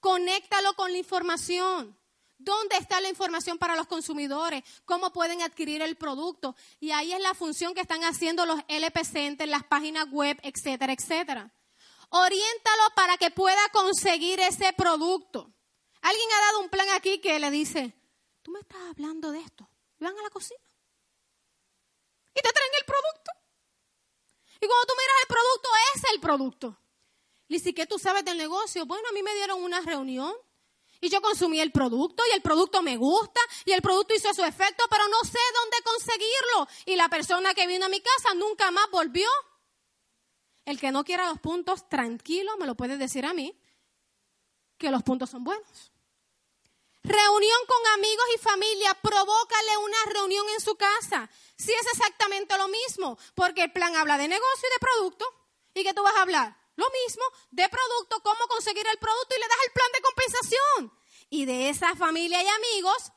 Conéctalo 0.00 0.74
con 0.74 0.90
la 0.92 0.98
información. 0.98 1.96
¿Dónde 2.38 2.76
está 2.76 3.00
la 3.00 3.08
información 3.08 3.56
para 3.56 3.76
los 3.76 3.86
consumidores? 3.86 4.64
¿Cómo 4.84 5.12
pueden 5.12 5.42
adquirir 5.42 5.80
el 5.80 5.94
producto? 5.94 6.56
Y 6.80 6.90
ahí 6.90 7.12
es 7.12 7.20
la 7.20 7.34
función 7.34 7.72
que 7.72 7.82
están 7.82 8.02
haciendo 8.02 8.44
los 8.44 8.60
LPC 8.66 9.40
en 9.40 9.50
las 9.50 9.62
páginas 9.62 10.10
web, 10.10 10.40
etcétera, 10.42 10.92
etcétera. 10.92 11.52
Oriéntalo 12.14 12.82
para 12.94 13.16
que 13.16 13.30
pueda 13.30 13.68
conseguir 13.72 14.38
ese 14.40 14.72
producto. 14.74 15.50
Alguien 16.02 16.28
ha 16.32 16.40
dado 16.42 16.60
un 16.60 16.68
plan 16.68 16.88
aquí 16.90 17.20
que 17.20 17.38
le 17.38 17.50
dice, 17.50 17.94
tú 18.42 18.50
me 18.50 18.60
estás 18.60 18.80
hablando 18.90 19.32
de 19.32 19.40
esto. 19.40 19.66
Van 19.98 20.18
a 20.18 20.22
la 20.22 20.28
cocina. 20.28 20.60
Y 22.34 22.40
te 22.40 22.52
traen 22.52 22.70
el 22.78 22.84
producto. 22.84 23.30
Y 24.60 24.66
cuando 24.66 24.86
tú 24.86 24.92
miras 24.94 25.16
el 25.22 25.28
producto, 25.28 25.68
es 25.94 26.12
el 26.12 26.20
producto. 26.20 26.78
Y 27.48 27.58
si 27.60 27.72
que 27.72 27.86
tú 27.86 27.98
sabes 27.98 28.24
del 28.24 28.36
negocio, 28.36 28.84
bueno, 28.84 29.08
a 29.08 29.12
mí 29.12 29.22
me 29.22 29.34
dieron 29.34 29.62
una 29.62 29.80
reunión 29.80 30.34
y 31.00 31.08
yo 31.08 31.20
consumí 31.22 31.60
el 31.60 31.72
producto 31.72 32.22
y 32.30 32.34
el 32.34 32.42
producto 32.42 32.82
me 32.82 32.96
gusta 32.96 33.40
y 33.64 33.72
el 33.72 33.80
producto 33.80 34.14
hizo 34.14 34.32
su 34.34 34.44
efecto, 34.44 34.84
pero 34.90 35.08
no 35.08 35.20
sé 35.24 35.38
dónde 35.54 35.76
conseguirlo. 35.82 36.68
Y 36.86 36.96
la 36.96 37.08
persona 37.08 37.54
que 37.54 37.66
vino 37.66 37.86
a 37.86 37.88
mi 37.88 38.00
casa 38.00 38.34
nunca 38.34 38.70
más 38.70 38.90
volvió. 38.90 39.28
El 40.64 40.78
que 40.78 40.92
no 40.92 41.04
quiera 41.04 41.28
los 41.28 41.40
puntos, 41.40 41.88
tranquilo, 41.88 42.56
me 42.58 42.66
lo 42.66 42.74
puede 42.76 42.96
decir 42.96 43.26
a 43.26 43.32
mí, 43.32 43.58
que 44.78 44.90
los 44.90 45.02
puntos 45.02 45.30
son 45.30 45.44
buenos. 45.44 45.92
Reunión 47.04 47.58
con 47.66 47.92
amigos 47.94 48.24
y 48.36 48.38
familia, 48.38 48.94
provócale 49.02 49.76
una 49.78 50.04
reunión 50.12 50.46
en 50.50 50.60
su 50.60 50.76
casa. 50.76 51.28
Si 51.56 51.72
es 51.72 51.86
exactamente 51.92 52.56
lo 52.56 52.68
mismo, 52.68 53.18
porque 53.34 53.64
el 53.64 53.72
plan 53.72 53.96
habla 53.96 54.18
de 54.18 54.28
negocio 54.28 54.68
y 54.68 54.72
de 54.72 54.78
producto. 54.78 55.24
¿Y 55.74 55.82
qué 55.82 55.94
tú 55.94 56.02
vas 56.02 56.14
a 56.16 56.22
hablar? 56.22 56.56
Lo 56.76 56.86
mismo 56.90 57.24
de 57.50 57.68
producto, 57.68 58.20
cómo 58.22 58.46
conseguir 58.46 58.86
el 58.86 58.98
producto 58.98 59.34
y 59.34 59.40
le 59.40 59.48
das 59.48 59.58
el 59.66 59.72
plan 59.72 59.92
de 59.92 60.00
compensación. 60.00 60.92
Y 61.28 61.44
de 61.44 61.68
esa 61.70 61.96
familia 61.96 62.40
y 62.42 62.46
amigos 62.46 63.10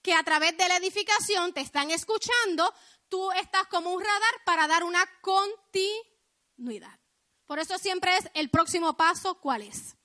que 0.00 0.14
a 0.14 0.22
través 0.22 0.56
de 0.56 0.68
la 0.68 0.76
edificación 0.76 1.52
te 1.52 1.60
están 1.60 1.90
escuchando, 1.90 2.72
tú 3.08 3.30
estás 3.32 3.66
como 3.66 3.90
un 3.90 4.02
radar 4.02 4.44
para 4.44 4.66
dar 4.66 4.82
una 4.82 5.04
continuidad. 5.20 6.15
Por 7.46 7.58
eso 7.58 7.78
siempre 7.78 8.16
es 8.16 8.28
el 8.34 8.50
próximo 8.50 8.96
paso, 8.96 9.36
¿cuál 9.40 9.62
es? 9.62 9.96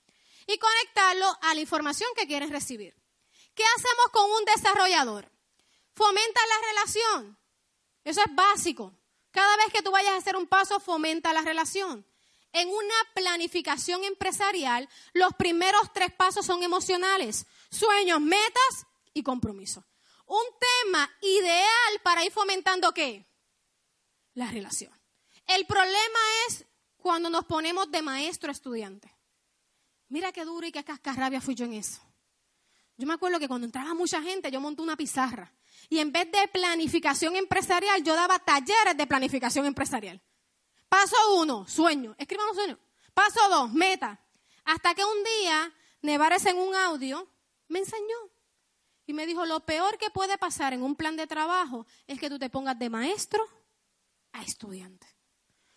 Y 0.48 0.58
conectarlo 0.58 1.26
a 1.42 1.54
la 1.54 1.62
información 1.62 2.10
que 2.16 2.28
quieres 2.28 2.50
recibir. 2.50 2.96
¿Qué 3.56 3.64
hacemos 3.64 4.08
con 4.12 4.30
un 4.32 4.46
desarrollador? 4.46 5.32
Fomenta 5.94 6.40
la 6.48 6.68
relación. 6.68 7.38
Eso 8.04 8.22
es 8.22 8.36
básico. 8.36 8.94
Cada 9.32 9.58
vez 9.58 9.68
que 9.74 9.82
tú 9.82 9.92
vayas 9.92 10.14
a 10.14 10.18
hacer 10.18 10.36
un 10.36 10.48
paso, 10.48 10.80
fomenta 10.80 11.34
la 11.34 11.42
relación. 11.42 12.06
En 12.54 12.68
una 12.68 12.96
planificación 13.14 14.04
empresarial, 14.04 14.90
los 15.14 15.34
primeros 15.36 15.94
tres 15.94 16.12
pasos 16.14 16.46
son 16.46 16.64
emocionales, 16.64 17.46
sueños, 17.70 18.20
metas 18.20 18.88
y 19.14 19.24
compromiso. 19.24 19.86
Un 20.26 20.44
tema 20.60 21.10
ideal 21.22 22.02
para 22.04 22.26
ir 22.26 22.32
fomentando 22.32 22.94
qué? 22.94 23.26
La 24.34 24.48
relación. 24.52 25.01
El 25.48 25.66
problema 25.66 26.20
es 26.48 26.66
cuando 26.98 27.30
nos 27.30 27.46
ponemos 27.46 27.92
de 27.92 28.02
maestro 28.02 28.52
estudiante. 28.52 29.14
Mira 30.10 30.32
qué 30.32 30.46
duro 30.46 30.68
y 30.68 30.72
qué 30.72 30.84
cascarrabia 30.84 31.42
fui 31.42 31.56
yo 31.56 31.66
en 31.66 31.74
eso. 31.74 32.02
Yo 32.98 33.08
me 33.08 33.14
acuerdo 33.14 33.40
que 33.40 33.48
cuando 33.48 33.66
entraba 33.66 33.94
mucha 33.94 34.22
gente, 34.22 34.52
yo 34.52 34.62
monté 34.62 34.82
una 34.82 34.98
pizarra. 34.98 35.52
Y 35.90 36.00
en 36.00 36.12
vez 36.12 36.32
de 36.32 36.48
planificación 36.50 37.36
empresarial, 37.36 38.04
yo 38.04 38.14
daba 38.14 38.40
talleres 38.40 38.96
de 38.96 39.08
planificación 39.08 39.66
empresarial. 39.66 40.22
Paso 40.88 41.16
uno, 41.38 41.68
sueño. 41.68 42.16
Escribamos 42.18 42.56
sueño. 42.56 42.78
Paso 43.14 43.40
dos, 43.50 43.74
meta. 43.74 44.20
Hasta 44.66 44.94
que 44.94 45.04
un 45.04 45.24
día 45.24 45.74
Nevares 46.02 46.46
en 46.46 46.58
un 46.58 46.76
audio 46.76 47.28
me 47.68 47.80
enseñó 47.80 48.18
y 49.06 49.14
me 49.14 49.26
dijo, 49.26 49.46
lo 49.46 49.66
peor 49.66 49.98
que 49.98 50.10
puede 50.10 50.38
pasar 50.38 50.74
en 50.74 50.82
un 50.82 50.96
plan 50.96 51.16
de 51.16 51.28
trabajo 51.28 51.86
es 52.08 52.20
que 52.20 52.30
tú 52.30 52.40
te 52.40 52.50
pongas 52.50 52.78
de 52.80 52.90
maestro 52.90 53.48
a 54.32 54.42
estudiante. 54.42 55.08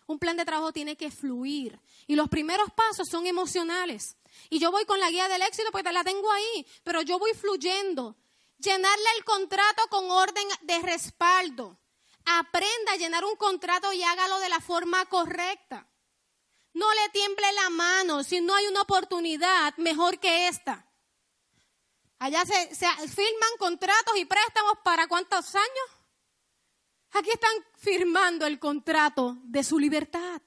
Un 0.07 0.19
plan 0.19 0.37
de 0.37 0.45
trabajo 0.45 0.73
tiene 0.73 0.97
que 0.97 1.11
fluir 1.11 1.81
y 2.07 2.15
los 2.15 2.29
primeros 2.29 2.71
pasos 2.73 3.09
son 3.09 3.27
emocionales. 3.27 4.17
Y 4.51 4.59
yo 4.59 4.71
voy 4.71 4.85
con 4.85 5.01
la 5.01 5.11
guía 5.11 5.29
del 5.29 5.43
éxito 5.43 5.71
porque 5.73 5.93
la 5.93 6.05
tengo 6.05 6.31
ahí, 6.31 6.67
pero 6.83 7.01
yo 7.03 7.19
voy 7.19 7.33
fluyendo. 7.33 8.17
Llenarle 8.59 9.07
el 9.17 9.25
contrato 9.25 9.83
con 9.89 10.11
orden 10.11 10.47
de 10.63 10.79
respaldo. 10.81 11.79
Aprenda 12.27 12.93
a 12.93 12.97
llenar 12.97 13.25
un 13.25 13.37
contrato 13.37 13.93
y 13.93 14.03
hágalo 14.03 14.39
de 14.41 14.49
la 14.49 14.61
forma 14.61 15.05
correcta. 15.07 15.87
No 16.75 16.93
le 16.93 17.09
tiemble 17.11 17.53
la 17.53 17.71
mano 17.71 18.25
si 18.25 18.41
no 18.41 18.55
hay 18.55 18.67
una 18.67 18.83
oportunidad 18.83 19.77
mejor 19.77 20.19
que 20.19 20.49
esta. 20.49 20.87
Allá 22.19 22.45
se, 22.45 22.75
se 22.75 22.87
firman 23.09 23.57
contratos 23.59 24.17
y 24.17 24.25
préstamos 24.25 24.75
para 24.83 25.07
cuántos 25.07 25.55
años. 25.55 26.04
Aquí 27.15 27.31
están 27.31 27.53
firmando 27.77 28.45
el 28.45 28.59
contrato 28.59 29.39
de 29.45 29.63
su 29.63 29.79
libertad. 29.79 30.43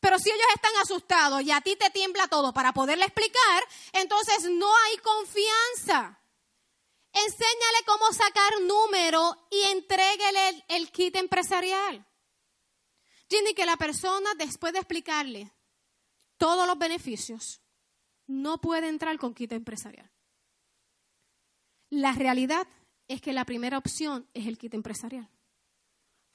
Pero 0.00 0.18
si 0.18 0.30
ellos 0.30 0.46
están 0.54 0.72
asustados 0.82 1.42
y 1.42 1.50
a 1.50 1.60
ti 1.60 1.76
te 1.76 1.90
tiembla 1.90 2.28
todo 2.28 2.52
para 2.52 2.72
poderle 2.72 3.04
explicar, 3.04 3.62
entonces 3.92 4.50
no 4.50 4.74
hay 4.74 4.96
confianza. 4.98 6.22
Enséñale 7.12 7.84
cómo 7.86 8.10
sacar 8.12 8.60
número 8.62 9.36
y 9.50 9.62
entréguele 9.72 10.64
el, 10.68 10.90
kit 10.90 11.16
empresarial. 11.16 12.06
Ginny, 13.28 13.52
que 13.54 13.66
la 13.66 13.76
persona, 13.76 14.34
después 14.34 14.72
de 14.72 14.78
explicarle 14.78 15.52
todos 16.38 16.66
los 16.66 16.78
beneficios, 16.78 17.60
no 18.26 18.60
puede 18.60 18.88
entrar 18.88 19.18
con 19.18 19.34
kit 19.34 19.52
empresarial. 19.52 20.10
La 21.90 22.12
realidad 22.12 22.66
es 23.08 23.20
que 23.20 23.32
la 23.32 23.44
primera 23.44 23.76
opción 23.76 24.28
es 24.32 24.46
el 24.46 24.56
kit 24.56 24.72
empresarial. 24.74 25.30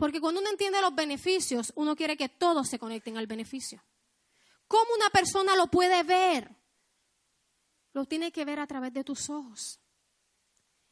Porque 0.01 0.19
cuando 0.19 0.41
uno 0.41 0.49
entiende 0.49 0.81
los 0.81 0.95
beneficios, 0.95 1.71
uno 1.75 1.95
quiere 1.95 2.17
que 2.17 2.27
todos 2.27 2.67
se 2.67 2.79
conecten 2.79 3.19
al 3.19 3.27
beneficio. 3.27 3.85
¿Cómo 4.67 4.95
una 4.95 5.11
persona 5.11 5.55
lo 5.55 5.67
puede 5.67 6.01
ver? 6.01 6.49
Lo 7.93 8.05
tiene 8.05 8.31
que 8.31 8.43
ver 8.43 8.59
a 8.59 8.65
través 8.65 8.91
de 8.93 9.03
tus 9.03 9.29
ojos. 9.29 9.79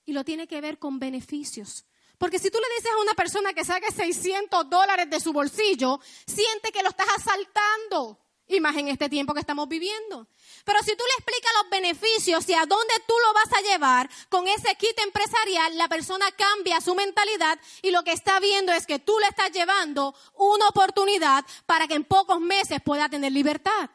Y 0.06 0.14
lo 0.14 0.24
tiene 0.24 0.48
que 0.48 0.62
ver 0.62 0.78
con 0.78 1.00
beneficios. 1.00 1.88
Porque 2.20 2.38
si 2.38 2.52
tú 2.52 2.60
le 2.60 2.76
dices 2.76 2.92
a 2.94 3.02
una 3.02 3.16
persona 3.16 3.52
que 3.52 3.66
saque 3.66 3.92
600 3.92 4.70
dólares 4.70 5.10
de 5.10 5.20
su 5.20 5.34
bolsillo, 5.34 6.00
siente 6.28 6.72
que 6.72 6.84
lo 6.84 6.90
estás 6.90 7.08
asaltando. 7.18 8.20
Y 8.50 8.60
más 8.60 8.76
en 8.76 8.88
este 8.90 9.08
tiempo 9.08 9.34
que 9.34 9.40
estamos 9.40 9.70
viviendo. 9.70 10.28
Pero 10.66 10.80
si 10.80 10.96
tú 10.96 11.04
le 11.06 11.14
explicas 11.20 11.52
los 11.62 11.70
beneficios 11.70 12.50
y 12.50 12.54
a 12.54 12.66
dónde 12.66 12.94
tú 13.08 13.14
lo 13.26 13.34
vas 13.34 13.54
a 13.54 13.62
llevar 13.62 14.10
con 14.28 14.48
ese 14.48 14.76
kit 14.76 14.98
empresarial, 15.00 15.78
la 15.78 15.88
persona 15.88 16.32
cambia 16.32 16.82
su 16.82 16.96
mentalidad 16.96 17.60
y 17.84 17.92
lo 17.92 18.04
que 18.04 18.12
está 18.12 18.40
viendo 18.40 18.74
es 18.74 18.88
que 18.88 19.00
tú 19.00 19.18
le 19.20 19.28
estás 19.28 19.52
llevando 19.52 20.16
una 20.34 20.68
oportunidad 20.68 21.46
para 21.68 21.88
que 21.88 21.94
en 21.94 22.04
pocos 22.04 22.42
meses 22.42 22.82
pueda 22.84 23.08
tener 23.08 23.32
libertad. 23.32 23.90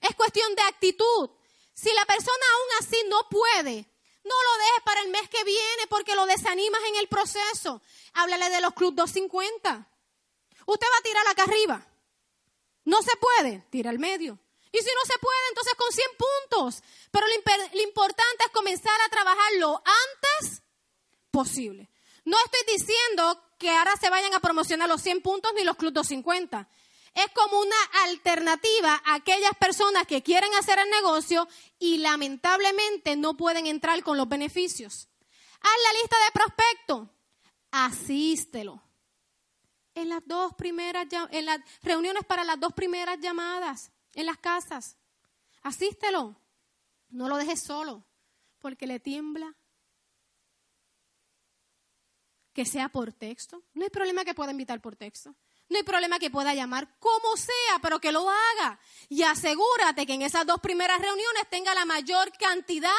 Es 0.00 0.14
cuestión 0.14 0.54
de 0.54 0.62
actitud. 0.62 1.30
Si 1.74 1.92
la 1.92 2.04
persona 2.06 2.46
aún 2.54 2.86
así 2.86 2.96
no 3.08 3.28
puede, 3.28 3.84
no 4.24 4.34
lo 4.34 4.58
dejes 4.58 4.82
para 4.84 5.00
el 5.00 5.08
mes 5.10 5.28
que 5.28 5.42
viene 5.42 5.86
porque 5.88 6.14
lo 6.14 6.26
desanimas 6.26 6.80
en 6.88 6.96
el 6.96 7.08
proceso. 7.08 7.82
Háblale 8.14 8.50
de 8.50 8.60
los 8.60 8.74
Club 8.74 8.94
250. 8.94 9.88
Usted 10.66 10.86
va 10.86 10.98
a 10.98 11.02
tirar 11.02 11.26
acá 11.26 11.42
arriba. 11.44 11.86
No 12.88 13.02
se 13.02 13.14
puede, 13.18 13.66
tira 13.68 13.90
al 13.90 13.98
medio. 13.98 14.38
Y 14.72 14.78
si 14.78 14.86
no 14.86 15.04
se 15.04 15.18
puede, 15.18 15.48
entonces 15.50 15.74
con 15.74 15.92
100 15.92 16.08
puntos. 16.16 16.82
Pero 17.10 17.26
lo, 17.26 17.82
importante 17.82 18.44
es 18.46 18.50
comenzar 18.50 18.98
a 19.04 19.10
trabajar 19.10 19.52
lo 19.58 19.76
antes 19.76 20.62
posible. 21.30 21.90
No 22.24 22.38
estoy 22.42 22.78
diciendo 22.78 23.42
que 23.58 23.68
ahora 23.68 23.94
se 24.00 24.08
vayan 24.08 24.32
a 24.32 24.40
promocionar 24.40 24.88
los 24.88 25.02
100 25.02 25.20
puntos 25.20 25.52
ni 25.54 25.64
los 25.64 25.76
Club 25.76 25.92
250. 25.92 26.66
Es 27.12 27.26
como 27.34 27.60
una 27.60 27.76
alternativa 28.04 29.02
a 29.04 29.16
aquellas 29.16 29.54
personas 29.60 30.06
que 30.06 30.22
quieren 30.22 30.54
hacer 30.54 30.78
el 30.78 30.88
negocio 30.88 31.46
y 31.78 31.98
lamentablemente 31.98 33.16
no 33.16 33.36
pueden 33.36 33.66
entrar 33.66 34.02
con 34.02 34.16
los 34.16 34.30
beneficios. 34.30 35.08
Haz 35.60 35.78
la 35.84 36.00
lista 36.00 36.16
de 36.24 36.32
prospectos. 36.32 37.08
Asístelo 37.70 38.87
en 39.98 40.08
las 40.08 40.26
dos 40.26 40.54
primeras, 40.54 41.06
en 41.30 41.46
las 41.46 41.60
reuniones 41.82 42.24
para 42.24 42.44
las 42.44 42.58
dos 42.58 42.72
primeras 42.72 43.18
llamadas, 43.20 43.90
en 44.14 44.26
las 44.26 44.38
casas. 44.38 44.96
Asístelo. 45.62 46.40
No 47.10 47.28
lo 47.28 47.36
dejes 47.36 47.62
solo, 47.62 48.04
porque 48.58 48.86
le 48.86 49.00
tiembla. 49.00 49.54
Que 52.52 52.64
sea 52.64 52.88
por 52.88 53.12
texto. 53.12 53.62
No 53.74 53.84
hay 53.84 53.90
problema 53.90 54.24
que 54.24 54.34
pueda 54.34 54.50
invitar 54.50 54.80
por 54.80 54.96
texto. 54.96 55.34
No 55.68 55.76
hay 55.76 55.82
problema 55.84 56.18
que 56.18 56.30
pueda 56.30 56.54
llamar 56.54 56.98
como 56.98 57.36
sea, 57.36 57.78
pero 57.82 58.00
que 58.00 58.12
lo 58.12 58.28
haga. 58.28 58.78
Y 59.08 59.22
asegúrate 59.22 60.06
que 60.06 60.14
en 60.14 60.22
esas 60.22 60.46
dos 60.46 60.60
primeras 60.60 61.00
reuniones 61.00 61.48
tenga 61.50 61.74
la 61.74 61.84
mayor 61.84 62.32
cantidad 62.38 62.90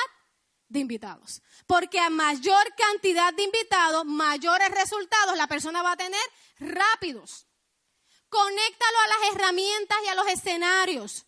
de 0.67 0.79
invitados. 0.79 1.41
Porque 1.65 1.99
a 1.99 2.09
mayor 2.09 2.73
cantidad 2.75 3.33
de 3.33 3.43
invitados, 3.43 4.05
mayores 4.05 4.69
resultados 4.69 5.35
la 5.35 5.47
persona 5.47 5.81
va 5.81 5.93
a 5.93 5.97
tener 5.97 6.21
rápidos. 6.59 7.47
Conéctalo 8.29 8.99
a 8.99 9.07
las 9.07 9.35
herramientas 9.35 9.97
y 10.05 10.07
a 10.07 10.15
los 10.15 10.27
escenarios. 10.27 11.25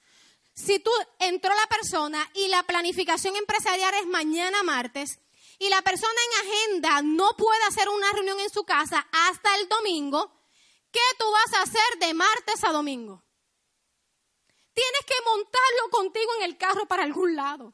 Si 0.54 0.80
tú 0.80 0.92
entró 1.20 1.54
la 1.54 1.68
persona 1.68 2.30
y 2.36 2.48
la 2.50 2.64
planificación 2.64 3.36
empresarial 3.36 3.94
es 3.96 4.06
mañana 4.06 4.64
martes 4.64 5.20
y 5.58 5.70
la 5.70 5.82
persona 5.82 6.14
en 6.14 6.48
agenda 6.48 7.02
no 7.02 7.36
puede 7.38 7.64
hacer 7.64 7.90
una 7.90 8.12
reunión 8.12 8.40
en 8.40 8.50
su 8.50 8.64
casa 8.64 9.08
hasta 9.12 9.56
el 9.56 9.70
domingo, 9.70 10.32
¿qué 10.92 11.00
tú 11.18 11.26
vas 11.32 11.54
a 11.54 11.64
hacer 11.64 12.00
de 12.00 12.14
martes 12.14 12.64
a 12.64 12.72
domingo? 12.72 13.24
Tienes 14.74 15.02
que 15.06 15.16
montarlo 15.26 15.90
contigo 15.92 16.32
en 16.38 16.44
el 16.44 16.58
carro 16.58 16.86
para 16.86 17.04
algún 17.04 17.36
lado. 17.36 17.74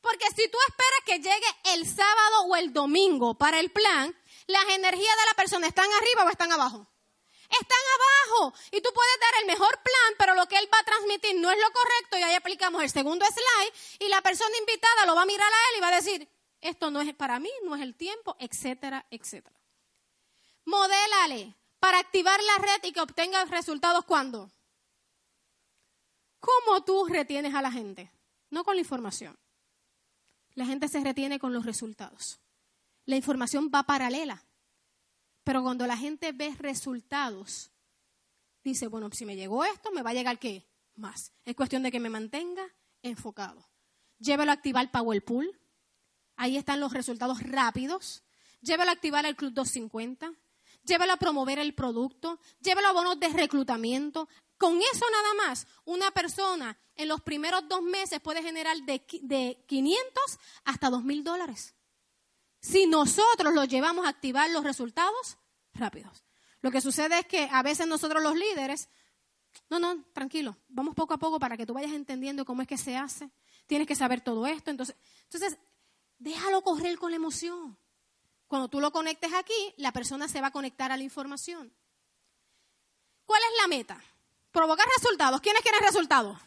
Porque 0.00 0.26
si 0.34 0.48
tú 0.48 0.58
esperas 0.68 1.00
que 1.06 1.18
llegue 1.18 1.74
el 1.74 1.86
sábado 1.86 2.42
o 2.48 2.56
el 2.56 2.72
domingo 2.72 3.34
para 3.34 3.60
el 3.60 3.70
plan, 3.70 4.14
las 4.46 4.64
energías 4.70 5.16
de 5.16 5.26
la 5.26 5.34
persona 5.34 5.66
están 5.66 5.90
arriba 5.92 6.24
o 6.24 6.30
están 6.30 6.52
abajo. 6.52 6.88
Están 7.48 7.78
abajo. 7.96 8.54
Y 8.70 8.80
tú 8.80 8.90
puedes 8.94 9.20
dar 9.20 9.40
el 9.40 9.46
mejor 9.46 9.82
plan, 9.82 10.14
pero 10.18 10.34
lo 10.34 10.46
que 10.46 10.56
él 10.56 10.68
va 10.72 10.78
a 10.78 10.84
transmitir 10.84 11.36
no 11.36 11.50
es 11.50 11.58
lo 11.58 11.70
correcto. 11.70 12.18
Y 12.18 12.22
ahí 12.22 12.34
aplicamos 12.34 12.82
el 12.82 12.90
segundo 12.90 13.26
slide. 13.26 13.72
Y 14.00 14.08
la 14.08 14.22
persona 14.22 14.56
invitada 14.58 15.06
lo 15.06 15.14
va 15.14 15.22
a 15.22 15.26
mirar 15.26 15.52
a 15.52 15.70
él 15.70 15.78
y 15.78 15.80
va 15.80 15.88
a 15.88 15.96
decir, 15.96 16.28
esto 16.60 16.90
no 16.90 17.00
es 17.00 17.14
para 17.14 17.38
mí, 17.38 17.50
no 17.64 17.74
es 17.76 17.82
el 17.82 17.94
tiempo, 17.94 18.36
etcétera, 18.38 19.06
etcétera. 19.10 19.60
Modélale 20.64 21.56
para 21.78 21.98
activar 21.98 22.40
la 22.42 22.58
red 22.58 22.84
y 22.84 22.92
que 22.92 23.00
obtenga 23.00 23.44
resultados 23.46 24.04
cuando. 24.04 24.50
¿Cómo 26.40 26.84
tú 26.84 27.06
retienes 27.06 27.54
a 27.54 27.62
la 27.62 27.70
gente? 27.70 28.10
No 28.50 28.64
con 28.64 28.76
la 28.76 28.80
información. 28.80 29.38
La 30.54 30.66
gente 30.66 30.88
se 30.88 31.00
retiene 31.00 31.38
con 31.38 31.52
los 31.52 31.66
resultados. 31.66 32.41
La 33.04 33.16
información 33.16 33.70
va 33.74 33.82
paralela. 33.82 34.44
Pero 35.44 35.62
cuando 35.62 35.86
la 35.86 35.96
gente 35.96 36.32
ve 36.32 36.54
resultados, 36.58 37.72
dice, 38.62 38.86
bueno, 38.86 39.10
si 39.12 39.24
me 39.24 39.36
llegó 39.36 39.64
esto, 39.64 39.90
me 39.90 40.02
va 40.02 40.10
a 40.10 40.14
llegar 40.14 40.38
qué? 40.38 40.68
Más. 40.94 41.32
Es 41.44 41.56
cuestión 41.56 41.82
de 41.82 41.90
que 41.90 42.00
me 42.00 42.10
mantenga 42.10 42.64
enfocado. 43.02 43.68
Llévelo 44.18 44.52
a 44.52 44.54
activar 44.54 44.90
Power 44.90 45.24
Pool. 45.24 45.58
Ahí 46.36 46.56
están 46.56 46.80
los 46.80 46.92
resultados 46.92 47.42
rápidos. 47.42 48.22
Llévelo 48.60 48.90
a 48.90 48.94
activar 48.94 49.26
el 49.26 49.34
Club 49.34 49.52
250. 49.52 50.32
Llévelo 50.84 51.12
a 51.12 51.16
promover 51.16 51.58
el 51.58 51.74
producto. 51.74 52.38
Llévelo 52.60 52.88
a 52.88 52.92
bonos 52.92 53.18
de 53.18 53.28
reclutamiento. 53.28 54.28
Con 54.58 54.78
eso 54.78 55.04
nada 55.10 55.34
más, 55.48 55.66
una 55.84 56.12
persona 56.12 56.78
en 56.94 57.08
los 57.08 57.20
primeros 57.22 57.66
dos 57.68 57.82
meses 57.82 58.20
puede 58.20 58.42
generar 58.42 58.76
de, 58.82 59.04
de 59.22 59.64
500 59.66 60.22
hasta 60.64 60.88
2 60.88 61.02
mil 61.02 61.24
dólares. 61.24 61.74
Si 62.62 62.86
nosotros 62.86 63.52
lo 63.52 63.64
llevamos 63.64 64.06
a 64.06 64.10
activar 64.10 64.48
los 64.50 64.62
resultados 64.62 65.36
rápidos. 65.74 66.24
Lo 66.60 66.70
que 66.70 66.80
sucede 66.80 67.18
es 67.18 67.26
que 67.26 67.48
a 67.50 67.60
veces 67.62 67.88
nosotros 67.88 68.22
los 68.22 68.36
líderes, 68.36 68.88
no, 69.68 69.80
no, 69.80 70.04
tranquilo, 70.12 70.56
vamos 70.68 70.94
poco 70.94 71.12
a 71.12 71.18
poco 71.18 71.40
para 71.40 71.56
que 71.56 71.66
tú 71.66 71.74
vayas 71.74 71.90
entendiendo 71.90 72.44
cómo 72.44 72.62
es 72.62 72.68
que 72.68 72.78
se 72.78 72.96
hace. 72.96 73.30
Tienes 73.66 73.88
que 73.88 73.96
saber 73.96 74.20
todo 74.20 74.46
esto. 74.46 74.70
Entonces, 74.70 74.94
entonces 75.24 75.58
déjalo 76.18 76.62
correr 76.62 76.96
con 76.98 77.10
la 77.10 77.16
emoción. 77.16 77.76
Cuando 78.46 78.68
tú 78.68 78.80
lo 78.80 78.92
conectes 78.92 79.32
aquí, 79.34 79.74
la 79.76 79.92
persona 79.92 80.28
se 80.28 80.40
va 80.40 80.48
a 80.48 80.52
conectar 80.52 80.92
a 80.92 80.96
la 80.96 81.02
información. 81.02 81.74
¿Cuál 83.26 83.42
es 83.42 83.60
la 83.60 83.66
meta? 83.66 84.00
Provocar 84.52 84.86
resultados. 84.96 85.40
¿Quiénes 85.40 85.62
quieren 85.62 85.80
resultados? 85.80 86.38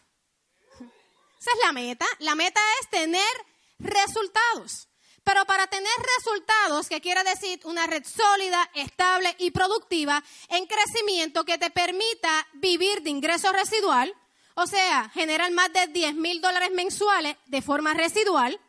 Esa 0.80 1.52
es 1.52 1.60
la 1.62 1.74
meta. 1.74 2.06
La 2.20 2.36
meta 2.36 2.62
es 2.80 2.90
tener 2.90 3.32
resultados. 3.80 4.88
Pero 5.26 5.44
para 5.46 5.66
tener 5.66 5.92
resultados, 6.18 6.88
que 6.88 7.02
quiere 7.02 7.24
decir 7.24 7.60
una 7.64 7.88
red 7.88 8.06
sólida, 8.06 8.70
estable 8.76 9.36
y 9.40 9.50
productiva 9.50 10.24
en 10.50 10.68
crecimiento 10.68 11.44
que 11.44 11.58
te 11.58 11.72
permita 11.72 12.48
vivir 12.54 13.02
de 13.02 13.10
ingreso 13.10 13.52
residual, 13.52 14.16
o 14.54 14.68
sea, 14.68 15.10
generar 15.10 15.52
más 15.52 15.74
de 15.74 15.88
10 15.88 16.14
mil 16.14 16.42
dólares 16.42 16.70
mensuales 16.72 17.38
de 17.48 17.62
forma 17.64 17.96
residual, 17.96 18.62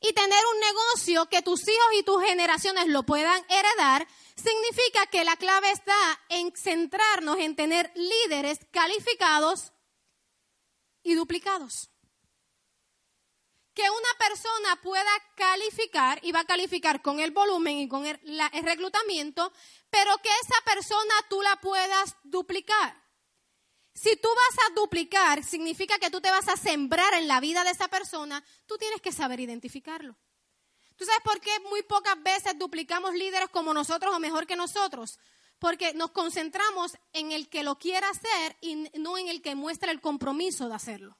y 0.00 0.12
tener 0.12 0.44
un 0.54 0.60
negocio 0.60 1.26
que 1.30 1.42
tus 1.42 1.66
hijos 1.66 1.92
y 1.98 2.02
tus 2.02 2.22
generaciones 2.22 2.86
lo 2.86 3.04
puedan 3.04 3.42
heredar, 3.48 4.06
significa 4.36 5.06
que 5.06 5.24
la 5.24 5.36
clave 5.36 5.70
está 5.70 5.96
en 6.28 6.52
centrarnos 6.54 7.38
en 7.38 7.56
tener 7.56 7.90
líderes 7.96 8.58
calificados 8.70 9.72
y 11.02 11.14
duplicados 11.14 11.90
que 13.78 13.88
una 13.88 14.28
persona 14.28 14.74
pueda 14.82 15.10
calificar 15.36 16.18
y 16.24 16.32
va 16.32 16.40
a 16.40 16.44
calificar 16.44 17.00
con 17.00 17.20
el 17.20 17.30
volumen 17.30 17.78
y 17.78 17.88
con 17.88 18.06
el, 18.06 18.18
reclutamiento, 18.64 19.52
pero 19.88 20.18
que 20.18 20.30
esa 20.42 20.60
persona 20.64 21.14
tú 21.30 21.40
la 21.42 21.54
puedas 21.60 22.16
duplicar. 22.24 23.00
Si 23.94 24.16
tú 24.16 24.28
vas 24.28 24.66
a 24.66 24.74
duplicar, 24.74 25.44
significa 25.44 25.96
que 26.00 26.10
tú 26.10 26.20
te 26.20 26.28
vas 26.28 26.48
a 26.48 26.56
sembrar 26.56 27.14
en 27.14 27.28
la 27.28 27.38
vida 27.38 27.62
de 27.62 27.70
esa 27.70 27.86
persona, 27.86 28.44
tú 28.66 28.76
tienes 28.78 29.00
que 29.00 29.12
saber 29.12 29.38
identificarlo. 29.38 30.16
¿Tú 30.96 31.04
sabes 31.04 31.20
por 31.22 31.40
qué 31.40 31.60
muy 31.70 31.84
pocas 31.84 32.20
veces 32.20 32.58
duplicamos 32.58 33.14
líderes 33.14 33.48
como 33.48 33.72
nosotros 33.72 34.12
o 34.12 34.18
mejor 34.18 34.48
que 34.48 34.56
nosotros? 34.56 35.20
Porque 35.60 35.94
nos 35.94 36.10
concentramos 36.10 36.98
en 37.12 37.30
el 37.30 37.48
que 37.48 37.62
lo 37.62 37.78
quiera 37.78 38.08
hacer 38.10 38.56
y 38.60 38.90
no 38.98 39.18
en 39.18 39.28
el 39.28 39.40
que 39.40 39.54
muestra 39.54 39.92
el 39.92 40.00
compromiso 40.00 40.68
de 40.68 40.74
hacerlo. 40.74 41.16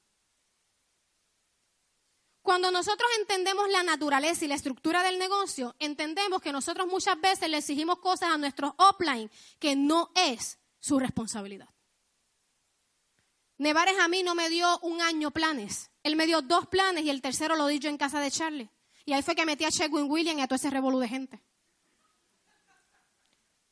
Cuando 2.48 2.70
nosotros 2.70 3.06
entendemos 3.18 3.68
la 3.68 3.82
naturaleza 3.82 4.42
y 4.42 4.48
la 4.48 4.54
estructura 4.54 5.02
del 5.02 5.18
negocio, 5.18 5.76
entendemos 5.78 6.40
que 6.40 6.50
nosotros 6.50 6.86
muchas 6.86 7.20
veces 7.20 7.50
le 7.50 7.58
exigimos 7.58 7.98
cosas 7.98 8.30
a 8.30 8.38
nuestros 8.38 8.72
offline 8.78 9.30
que 9.58 9.76
no 9.76 10.10
es 10.14 10.58
su 10.80 10.98
responsabilidad. 10.98 11.68
Nevares 13.58 13.98
a 13.98 14.08
mí 14.08 14.22
no 14.22 14.34
me 14.34 14.48
dio 14.48 14.78
un 14.78 15.02
año 15.02 15.30
planes. 15.30 15.90
Él 16.02 16.16
me 16.16 16.24
dio 16.24 16.40
dos 16.40 16.66
planes 16.68 17.04
y 17.04 17.10
el 17.10 17.20
tercero 17.20 17.54
lo 17.54 17.66
di 17.66 17.80
yo 17.80 17.90
en 17.90 17.98
casa 17.98 18.18
de 18.18 18.30
Charlie. 18.30 18.70
Y 19.04 19.12
ahí 19.12 19.20
fue 19.20 19.34
que 19.34 19.44
metí 19.44 19.66
a 19.66 19.70
Chegwin 19.70 20.10
William 20.10 20.38
y 20.38 20.40
a 20.40 20.46
todo 20.46 20.56
ese 20.56 20.70
revolú 20.70 21.00
de 21.00 21.08
gente. 21.08 21.42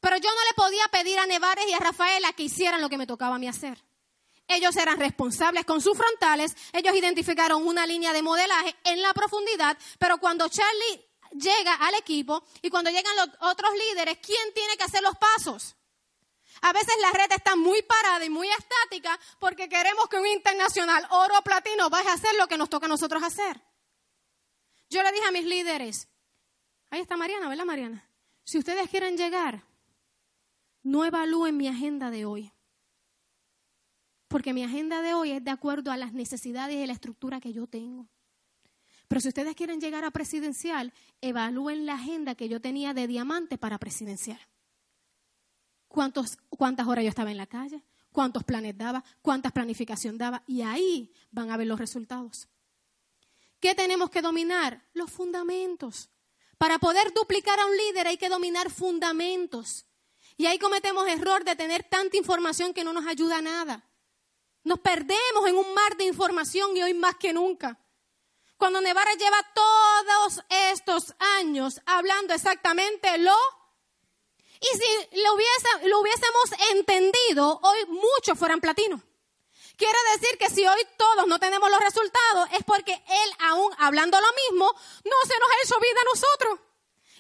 Pero 0.01 0.19
yo 0.19 0.29
no 0.29 0.45
le 0.51 0.55
podía 0.55 0.87
pedir 0.89 1.19
a 1.19 1.25
Nevares 1.25 1.67
y 1.67 1.73
a 1.73 1.79
Rafaela 1.79 2.35
que 2.35 2.43
hicieran 2.43 2.83
lo 2.83 2.91
que 2.91 2.99
me 2.99 3.07
tocaba 3.07 3.37
a 3.37 3.39
mí 3.39 3.49
hacer. 3.49 3.83
Ellos 4.49 4.77
eran 4.77 4.99
responsables 4.99 5.65
con 5.65 5.81
sus 5.81 5.97
frontales, 5.97 6.57
ellos 6.73 6.95
identificaron 6.95 7.67
una 7.67 7.87
línea 7.87 8.13
de 8.13 8.23
modelaje 8.23 8.77
en 8.85 9.03
la 9.03 9.13
profundidad, 9.13 9.77
pero 9.99 10.19
cuando 10.19 10.49
Charlie 10.49 11.05
llega 11.33 11.75
al 11.75 11.95
equipo 11.95 12.45
y 12.63 12.71
cuando 12.71 12.91
llegan 12.91 13.17
los 13.17 13.29
otros 13.41 13.73
líderes, 13.75 14.19
¿quién 14.19 14.55
tiene 14.55 14.77
que 14.77 14.85
hacer 14.85 15.03
los 15.03 15.17
pasos? 15.17 15.77
A 16.63 16.73
veces 16.73 16.95
la 17.03 17.11
red 17.11 17.33
está 17.33 17.57
muy 17.57 17.83
parada 17.83 18.25
y 18.25 18.31
muy 18.31 18.49
estática 18.49 19.19
porque 19.39 19.69
queremos 19.69 20.09
que 20.09 20.19
un 20.19 20.27
internacional 20.27 21.07
oro 21.11 21.43
platino 21.43 21.91
vaya 21.91 22.11
a 22.11 22.15
hacer 22.15 22.35
lo 22.39 22.47
que 22.47 22.57
nos 22.57 22.71
toca 22.71 22.87
a 22.87 22.89
nosotros 22.89 23.23
hacer. 23.23 23.61
Yo 24.89 25.03
le 25.03 25.13
dije 25.13 25.27
a 25.27 25.33
mis 25.33 25.45
líderes, 25.45 26.09
ahí 26.91 27.01
está 27.01 27.17
Mariana, 27.17 27.49
¿verdad 27.49 27.65
Mariana? 27.65 28.09
Si 28.45 28.59
ustedes 28.59 28.89
quieren 28.89 29.17
llegar, 29.17 29.65
no 30.83 31.05
evalúen 31.05 31.57
mi 31.57 31.67
agenda 31.69 32.11
de 32.11 32.25
hoy. 32.25 32.53
Porque 34.37 34.53
mi 34.53 34.65
agenda 34.65 35.01
de 35.01 35.15
hoy 35.15 35.31
es 35.31 35.43
de 35.43 35.51
acuerdo 35.51 35.91
a 35.91 35.97
las 35.97 36.13
necesidades 36.13 36.77
y 36.77 36.85
la 36.85 36.93
estructura 36.93 37.41
que 37.41 37.55
yo 37.55 37.67
tengo. 37.67 38.07
Pero 39.09 39.23
si 39.23 39.29
ustedes 39.29 39.55
quieren 39.55 39.81
llegar 39.81 40.05
a 40.05 40.11
presidencial, 40.11 40.93
evalúen 41.23 41.87
la 41.87 41.95
agenda 41.95 42.35
que 42.35 42.47
yo 42.47 42.61
tenía 42.61 42.93
de 42.93 43.07
diamante 43.07 43.57
para 43.57 43.79
presidencial. 43.79 44.39
¿Cuántos, 45.89 46.37
¿Cuántas 46.51 46.87
horas 46.87 47.03
yo 47.03 47.09
estaba 47.09 47.31
en 47.31 47.39
la 47.39 47.47
calle? 47.47 47.83
¿Cuántos 48.13 48.45
planes 48.45 48.77
daba? 48.77 49.03
¿Cuántas 49.23 49.53
planificación 49.53 50.19
daba? 50.19 50.43
Y 50.47 50.61
ahí 50.61 51.15
van 51.31 51.51
a 51.51 51.57
ver 51.57 51.69
los 51.69 51.81
resultados. 51.81 52.47
¿Qué 53.59 53.75
tenemos 53.75 54.11
que 54.11 54.21
dominar? 54.21 54.85
Los 54.93 55.11
fundamentos. 55.11 56.11
Para 56.59 56.79
poder 56.79 57.15
duplicar 57.15 57.59
a 57.59 57.65
un 57.65 57.75
líder 57.75 58.09
hay 58.09 58.19
que 58.19 58.29
dominar 58.29 58.71
fundamentos. 58.71 59.87
Y 60.37 60.45
ahí 60.45 60.59
cometemos 60.59 61.09
error 61.09 61.43
de 61.43 61.57
tener 61.57 61.85
tanta 61.85 62.19
información 62.19 62.75
que 62.75 62.85
no 62.85 62.93
nos 62.93 63.07
ayuda 63.07 63.39
a 63.39 63.41
nada. 63.41 63.89
Nos 64.67 64.81
perdemos 64.81 65.47
en 65.47 65.57
un 65.57 65.75
mar 65.75 65.97
de 65.97 66.03
información 66.03 66.77
y 66.77 66.83
hoy 66.83 66.93
más 66.93 67.15
que 67.15 67.33
nunca. 67.33 67.79
Cuando 68.57 68.81
Nevara 68.81 69.13
lleva 69.15 69.41
todos 69.55 70.41
estos 70.73 71.15
años 71.39 71.81
hablando 71.87 72.35
exactamente 72.35 73.17
lo... 73.19 73.37
Y 74.59 74.67
si 74.77 75.21
lo, 75.23 75.35
hubiésemos 76.01 76.51
entendido, 76.73 77.61
hoy 77.63 77.87
muchos 77.91 78.37
fueran 78.37 78.61
platino. 78.61 79.01
Quiere 79.77 79.99
decir 80.19 80.37
que 80.37 80.51
si 80.51 80.67
hoy 80.67 80.81
todos 80.99 81.29
no 81.29 81.39
tenemos 81.39 81.71
los 81.71 81.79
resultados 81.79 82.49
es 82.59 82.65
porque 82.65 82.93
Él 82.93 83.31
aún 83.39 83.73
hablando 83.79 84.21
lo 84.21 84.33
mismo 84.51 84.67
no 85.05 85.29
se 85.29 85.39
nos 85.39 85.49
ha 85.49 85.63
hecho 85.63 85.79
vida 85.79 86.01
a 86.01 86.13
nosotros. 86.13 86.61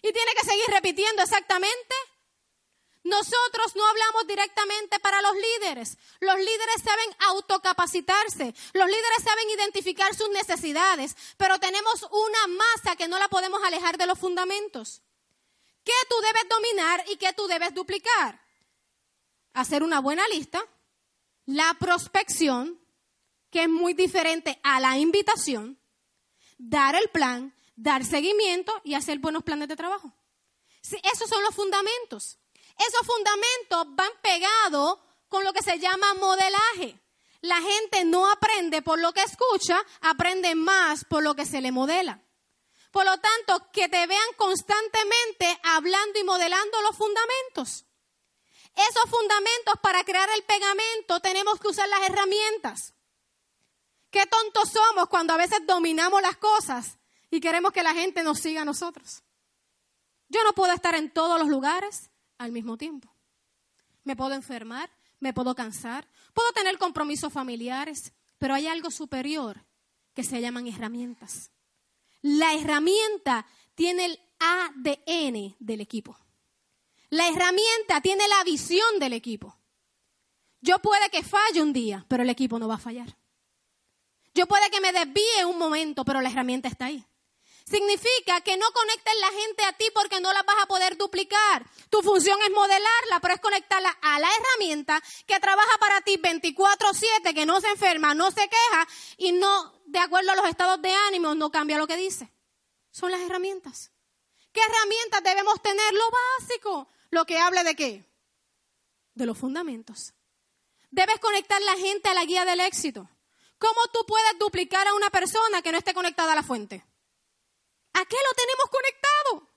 Y 0.03 0.13
tiene 0.13 0.35
que 0.35 0.49
seguir 0.49 0.67
repitiendo 0.71 1.23
exactamente 1.23 1.95
nosotros 3.07 3.77
no 3.77 3.87
hablamos 3.87 4.27
directamente 4.27 4.99
para 4.99 5.23
los 5.23 5.33
líderes. 5.37 5.97
Los 6.19 6.37
líderes 6.37 6.83
saben 6.83 7.17
autocapacitarse. 7.29 8.53
Los 8.73 8.87
líderes 8.87 9.23
saben 9.23 9.51
identificar 9.51 10.13
sus 10.13 10.29
necesidades. 10.31 11.17
Pero 11.37 11.61
tenemos 11.61 12.05
una 12.11 12.47
masa 12.49 12.97
que 12.97 13.07
no 13.07 13.21
la 13.21 13.29
podemos 13.29 13.63
alejar 13.63 13.97
de 13.97 14.07
los 14.07 14.19
fundamentos. 14.19 15.03
¿Qué 15.85 15.93
tú 16.09 16.17
debes 16.21 16.49
dominar 16.49 17.05
y 17.07 17.17
qué 17.17 17.33
tú 17.33 17.47
debes 17.47 17.73
duplicar? 17.75 18.43
Hacer 19.53 19.85
una 19.85 20.01
buena 20.01 20.27
lista. 20.27 20.61
La 21.45 21.77
prospección, 21.79 22.81
que 23.51 23.63
es 23.63 23.69
muy 23.69 23.95
diferente 23.95 24.59
a 24.65 24.81
la 24.81 24.99
invitación. 24.99 25.79
Dar 26.59 26.97
el 26.97 27.09
plan, 27.11 27.55
dar 27.77 28.05
seguimiento 28.05 28.73
y 28.83 28.95
hacer 28.95 29.21
buenos 29.21 29.45
planes 29.45 29.69
de 29.69 29.77
trabajo. 29.77 30.13
esos 30.83 31.29
son 31.29 31.43
los 31.45 31.55
fundamentos. 31.55 32.41
Esos 32.79 33.07
fundamentos 33.07 33.97
van 33.97 34.12
pegados 34.22 34.99
con 35.29 35.45
lo 35.45 35.53
que 35.53 35.62
se 35.62 35.79
llama 35.79 36.14
modelaje. 36.14 37.01
La 37.41 37.61
gente 37.61 38.05
no 38.05 38.31
aprende 38.31 38.83
por 38.83 38.99
lo 38.99 39.12
que 39.12 39.22
escucha, 39.22 39.83
aprende 40.01 40.55
más 40.55 41.05
por 41.05 41.22
lo 41.22 41.35
que 41.35 41.47
se 41.47 41.61
le 41.61 41.72
modela. 41.72 42.20
Por 42.91 43.05
lo 43.05 43.18
tanto, 43.18 43.70
que 43.72 43.89
te 43.89 44.07
vean 44.07 44.33
constantemente 44.37 45.61
hablando 45.62 46.18
y 46.18 46.24
modelando 46.24 46.81
los 46.83 46.97
fundamentos. 46.97 47.85
Esos 48.74 49.11
fundamentos 49.11 49.74
para 49.83 50.05
crear 50.05 50.29
el 50.31 50.43
pegamento 50.45 51.20
tenemos 51.20 51.59
que 51.61 51.68
usar 51.68 51.89
las 51.89 52.03
herramientas. 52.09 52.95
Qué 54.11 54.27
tontos 54.27 54.70
somos 54.70 55.09
cuando 55.09 55.33
a 55.33 55.37
veces 55.37 55.61
dominamos 55.66 56.22
las 56.22 56.37
cosas 56.37 56.99
y 57.31 57.41
queremos 57.41 57.72
que 57.72 57.83
la 57.83 57.95
gente 57.95 58.22
nos 58.22 58.39
siga 58.39 58.62
a 58.62 58.64
nosotros. 58.64 59.22
Yo 60.29 60.43
no 60.45 60.55
puedo 60.55 60.72
estar 60.72 60.95
en 60.95 61.12
todos 61.12 61.39
los 61.39 61.49
lugares, 61.49 62.11
al 62.39 62.53
mismo 62.53 62.76
tiempo. 62.76 63.14
Me 64.05 64.16
puedo 64.16 64.34
enfermar, 64.34 64.91
me 65.20 65.32
puedo 65.32 65.55
cansar, 65.55 66.09
puedo 66.34 66.53
tener 66.53 66.78
compromisos 66.78 67.32
familiares, 67.32 68.12
pero 68.39 68.55
hay 68.55 68.66
algo 68.66 68.91
superior 68.91 69.64
que 70.14 70.22
se 70.22 70.41
llaman 70.41 70.66
herramientas. 70.66 71.51
La 72.22 72.55
herramienta 72.55 73.47
tiene 73.74 74.07
el 74.07 74.20
ADN 74.39 75.57
del 75.59 75.80
equipo. 75.80 76.18
La 77.11 77.28
herramienta 77.28 78.01
tiene 78.01 78.26
la 78.28 78.43
visión 78.45 78.99
del 78.99 79.12
equipo. 79.12 79.57
Yo 80.61 80.78
puede 80.80 81.09
que 81.11 81.22
falle 81.22 81.62
un 81.62 81.72
día, 81.72 82.05
pero 82.09 82.22
el 82.22 82.30
equipo 82.30 82.59
no 82.59 82.68
va 82.68 82.74
a 82.74 82.78
fallar. 82.78 83.16
Yo 84.34 84.47
puede 84.47 84.70
que 84.70 84.80
me 84.80 84.93
desvíe 84.93 85.45
un 85.47 85.59
momento, 85.59 86.05
pero 86.05 86.20
la 86.20 86.30
herramienta 86.30 86.68
está 86.68 86.87
ahí. 86.87 87.05
Significa 87.69 88.41
que 88.43 88.57
no 88.57 88.67
conectes 88.73 89.14
la 89.21 89.29
gente 89.41 89.64
a 89.64 89.73
ti 89.73 89.87
porque 89.93 90.21
no 90.21 90.33
la 90.33 90.45
vas 90.45 90.57
a 90.62 90.67
poder 90.67 90.97
duplicar. 90.97 91.67
Tu 91.91 92.01
función 92.01 92.41
es 92.43 92.51
modelarla, 92.51 93.21
pero 93.21 93.35
es 93.35 93.41
conectarla 93.41 93.91
a 94.03 94.21
la 94.21 94.29
herramienta 94.29 95.03
que 95.27 95.41
trabaja 95.41 95.77
para 95.79 96.01
ti 96.03 96.17
24/7, 96.17 97.35
que 97.35 97.45
no 97.45 97.61
se 97.61 97.69
enferma, 97.69 98.14
no 98.14 98.31
se 98.31 98.49
queja 98.49 98.89
y 99.17 99.33
no, 99.33 99.83
de 99.87 99.99
acuerdo 99.99 100.31
a 100.31 100.37
los 100.37 100.47
estados 100.49 100.81
de 100.81 100.95
ánimo, 101.09 101.35
no 101.35 101.51
cambia 101.51 101.77
lo 101.77 101.89
que 101.89 101.97
dice. 101.97 102.33
Son 102.93 103.11
las 103.11 103.21
herramientas. 103.21 103.91
¿Qué 104.53 104.61
herramientas 104.61 105.25
debemos 105.25 105.61
tener? 105.61 105.93
Lo 105.93 106.05
básico. 106.39 106.89
Lo 107.11 107.27
que 107.27 107.39
hable 107.39 107.64
de 107.64 107.75
qué? 107.75 108.05
De 109.14 109.27
los 109.27 109.37
fundamentos. 109.37 110.14
Debes 110.91 111.19
conectar 111.19 111.61
la 111.62 111.77
gente 111.77 112.09
a 112.09 112.14
la 112.14 112.25
guía 112.25 112.45
del 112.45 112.61
éxito. 112.61 113.09
¿Cómo 113.59 113.81
tú 113.93 114.07
puedes 114.07 114.39
duplicar 114.39 114.87
a 114.87 114.95
una 114.95 115.11
persona 115.11 115.62
que 115.62 115.73
no 115.73 115.79
esté 115.79 115.93
conectada 115.95 116.33
a 116.33 116.37
la 116.37 116.43
fuente? 116.45 116.85
¿A 117.99 118.05
qué 118.05 118.17
lo 118.29 118.35
tenemos 118.35 118.69
conectado? 118.71 119.51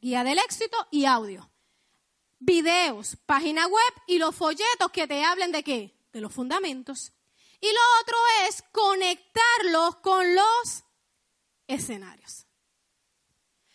Guía 0.00 0.24
del 0.24 0.38
éxito 0.38 0.88
y 0.90 1.04
audio. 1.04 1.50
Videos, 2.38 3.18
página 3.26 3.66
web 3.66 3.92
y 4.06 4.16
los 4.16 4.34
folletos 4.34 4.90
que 4.90 5.06
te 5.06 5.22
hablen 5.22 5.52
de 5.52 5.62
qué? 5.62 5.94
De 6.10 6.22
los 6.22 6.32
fundamentos. 6.32 7.12
Y 7.60 7.66
lo 7.70 7.80
otro 8.00 8.16
es 8.48 8.64
conectarlos 8.72 9.96
con 9.96 10.34
los 10.34 10.84
escenarios. 11.66 12.46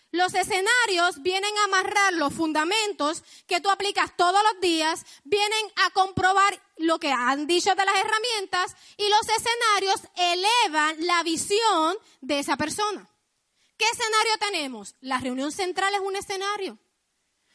Los 0.10 0.34
escenarios 0.34 1.22
vienen 1.22 1.56
a 1.60 1.66
amarrar 1.66 2.14
los 2.14 2.34
fundamentos 2.34 3.24
que 3.46 3.62
tú 3.62 3.70
aplicas 3.70 4.18
todos 4.18 4.42
los 4.52 4.62
días, 4.62 5.06
vienen 5.26 5.72
a 5.86 5.92
comprobar 5.92 6.60
lo 6.78 7.00
que 7.00 7.12
han 7.12 7.46
dicho 7.46 7.76
de 7.76 7.86
las 7.86 7.98
herramientas 7.98 8.76
y 8.98 9.08
los 9.08 9.30
escenarios 9.30 10.02
elevan 10.16 11.06
la 11.06 11.22
visión 11.22 11.98
de 12.22 12.40
esa 12.40 12.58
persona. 12.58 13.08
¿Qué 13.78 13.86
escenario 13.86 14.38
tenemos? 14.40 14.96
La 15.02 15.20
reunión 15.20 15.52
central 15.52 15.94
es 15.94 16.02
un 16.02 16.16
escenario. 16.16 16.80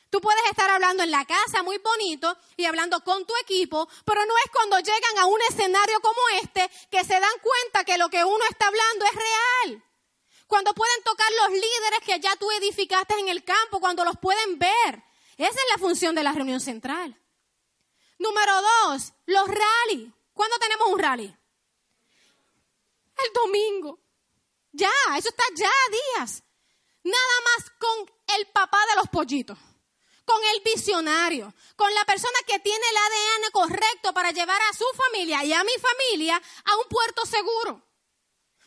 Tú 0.09 0.21
puedes 0.21 0.45
estar 0.51 0.69
hablando 0.69 1.03
en 1.03 1.11
la 1.11 1.25
casa 1.25 1.63
muy 1.63 1.79
bonito 1.79 2.37
y 2.57 2.67
hablando 2.67 3.03
con 3.03 3.25
tu 3.25 3.33
equipo, 3.43 3.89
pero 4.05 4.25
no 4.27 4.35
es 4.45 4.51
cuando 4.53 4.79
llegan 4.79 5.19
a 5.19 5.25
un 5.25 5.41
escenario 5.49 6.01
como 6.01 6.21
este 6.43 6.71
que 6.91 7.03
se 7.03 7.19
dan 7.19 7.39
cuenta 7.43 7.85
que 7.85 7.97
lo 7.97 8.11
que 8.11 8.23
uno 8.23 8.45
está 8.51 8.69
hablando 8.69 9.07
es 9.07 9.13
real. 9.15 9.85
Cuando 10.47 10.75
pueden 10.75 11.03
tocar 11.03 11.27
los 11.41 11.53
líderes 11.53 12.01
que 12.05 12.21
ya 12.21 12.37
tú 12.37 12.51
edificaste 12.51 13.15
en 13.19 13.31
el 13.31 13.43
campo, 13.43 13.81
cuando 13.81 14.05
los 14.05 14.19
pueden 14.19 14.59
ver. 14.59 15.03
Esa 15.39 15.49
es 15.49 15.67
la 15.71 15.79
función 15.79 16.15
de 16.15 16.23
la 16.23 16.33
reunión 16.33 16.61
central. 16.61 17.19
Número 18.19 18.53
dos, 18.61 19.15
los 19.25 19.49
rally. 19.49 20.13
¿Cuándo 20.35 20.59
tenemos 20.59 20.89
un 20.89 20.99
rally? 20.99 21.35
El 23.25 23.33
domingo. 23.33 24.02
Ya, 24.73 24.91
eso 25.17 25.29
está 25.29 25.45
ya 25.55 25.71
días. 26.17 26.43
Nada 27.05 27.41
más 27.45 27.71
con 27.79 28.11
el 28.37 28.47
papá 28.49 28.79
de 28.87 28.97
los 28.97 29.09
pollitos, 29.09 29.59
con 30.25 30.43
el 30.55 30.61
visionario, 30.61 31.53
con 31.77 31.93
la 31.95 32.05
persona 32.05 32.39
que 32.47 32.59
tiene 32.61 32.85
el 32.91 32.97
ADN 32.97 33.51
correcto 33.53 34.15
para 34.15 34.31
llevar 34.31 34.61
a 34.63 34.77
su 34.77 34.85
familia 34.97 35.45
y 35.45 35.53
a 35.53 35.65
mi 35.65 35.73
familia 35.79 36.41
a 36.65 36.77
un 36.77 36.85
puerto 36.89 37.27
seguro. 37.27 37.83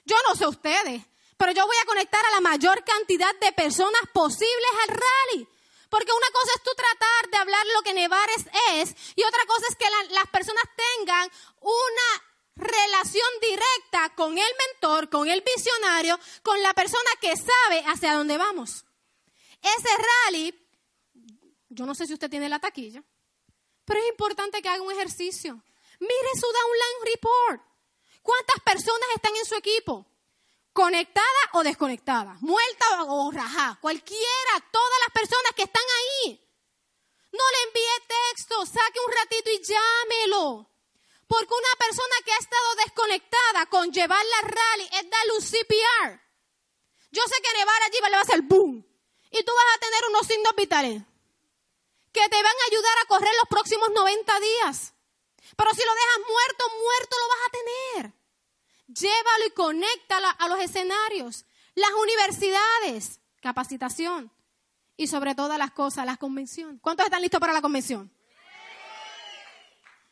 Yo 0.04 0.16
no 0.28 0.36
sé 0.36 0.46
ustedes, 0.48 1.02
pero 1.38 1.52
yo 1.54 1.66
voy 1.66 1.78
a 1.82 1.86
conectar 1.86 2.24
a 2.26 2.32
la 2.32 2.42
mayor 2.42 2.84
cantidad 2.84 3.34
de 3.40 3.52
personas 3.54 4.02
posibles 4.14 4.72
al 4.84 4.90
rally. 4.90 5.50
Porque 5.90 6.12
una 6.12 6.28
cosa 6.32 6.52
es 6.56 6.64
tú 6.64 6.72
tratar 6.76 7.30
de 7.30 7.38
hablar 7.38 7.66
lo 7.74 7.82
que 7.84 7.94
Nevares 7.94 8.46
es 8.74 8.96
y 9.16 9.24
otra 9.24 9.46
cosa 9.46 9.66
es 9.70 9.76
que 9.76 9.86
las 10.10 10.28
personas 10.28 10.64
tengan 10.76 11.32
una 11.62 12.25
relación 12.56 13.28
directa 13.42 14.16
con 14.16 14.38
el 14.38 14.52
mentor, 14.68 15.10
con 15.10 15.28
el 15.30 15.42
visionario, 15.42 16.20
con 16.42 16.62
la 16.62 16.74
persona 16.74 17.10
que 17.20 17.36
sabe 17.36 17.84
hacia 17.88 18.14
dónde 18.14 18.38
vamos. 18.38 18.86
Ese 19.62 19.90
rally, 19.98 20.62
Yo 21.70 21.86
no 21.86 21.96
sé 21.96 22.08
si 22.08 22.14
usted 22.14 22.30
tiene 22.30 22.48
la 22.48 22.60
taquilla, 22.60 23.04
pero 23.84 24.00
es 24.00 24.08
importante 24.08 24.62
que 24.62 24.70
haga 24.70 24.82
un 24.82 24.92
ejercicio. 24.92 25.62
Mire 26.00 26.30
su 26.40 26.48
downline 26.48 27.14
report. 27.14 27.62
¿Cuántas 28.22 28.60
personas 28.62 29.10
están 29.16 29.36
en 29.36 29.46
su 29.46 29.56
equipo? 29.56 30.06
Conectada 30.74 31.26
o 31.54 31.64
desconectada, 31.64 32.38
muerta 32.42 33.04
o 33.04 33.32
rajada, 33.32 33.78
cualquiera, 33.82 34.54
todas 34.72 35.00
las 35.06 35.14
personas 35.14 35.52
que 35.56 35.64
están 35.64 35.84
ahí. 35.84 36.42
No 37.32 37.44
le 37.52 37.68
envíe 37.68 38.08
texto, 38.08 38.66
saque 38.66 39.00
un 39.06 39.14
ratito 39.14 39.50
y 39.52 39.62
llámelo. 39.64 40.75
Porque 41.28 41.54
una 41.54 41.76
persona 41.80 42.16
que 42.24 42.32
ha 42.32 42.38
estado 42.38 42.76
desconectada 42.86 43.66
con 43.68 43.92
llevar 43.92 44.24
la 44.24 44.48
rally 44.48 44.84
es 44.84 45.10
darle 45.10 45.34
un 45.34 45.42
CPR. 45.42 46.22
Yo 47.12 47.24
sé 47.24 47.36
que 47.42 47.58
nevar 47.58 47.82
allí 47.84 47.98
le 48.02 48.12
va 48.12 48.18
a 48.18 48.22
hacer 48.22 48.42
boom. 48.44 48.86
Y 49.32 49.44
tú 49.44 49.52
vas 49.56 49.76
a 49.76 49.80
tener 49.80 50.02
unos 50.10 50.28
signos 50.28 50.56
vitales 50.56 51.04
que 52.16 52.30
te 52.30 52.44
van 52.44 52.46
a 52.46 52.68
ayudar 52.72 52.98
a 53.02 53.08
correr 53.08 53.34
los 53.36 53.50
próximos 53.50 53.90
90 53.94 54.40
días. 54.40 54.94
Pero 55.58 55.72
si 55.74 55.82
lo 55.84 55.94
dejas 55.94 56.20
muerto, 56.30 56.64
muerto 56.82 57.18
lo 57.20 57.28
vas 57.28 57.44
a 57.46 57.52
tener. 57.52 58.14
Llévalo 58.88 59.46
y 59.48 59.52
conéctalo 59.52 60.28
a 60.38 60.48
los 60.48 60.60
escenarios, 60.60 61.46
las 61.74 61.92
universidades, 61.92 63.20
capacitación 63.42 64.32
y 64.96 65.08
sobre 65.08 65.36
todas 65.36 65.58
las 65.58 65.72
cosas, 65.72 66.06
la 66.06 66.18
convención. 66.18 66.80
¿Cuántos 66.80 67.06
están 67.06 67.22
listos 67.22 67.40
para 67.40 67.52
la 67.52 67.62
convención? 67.62 68.15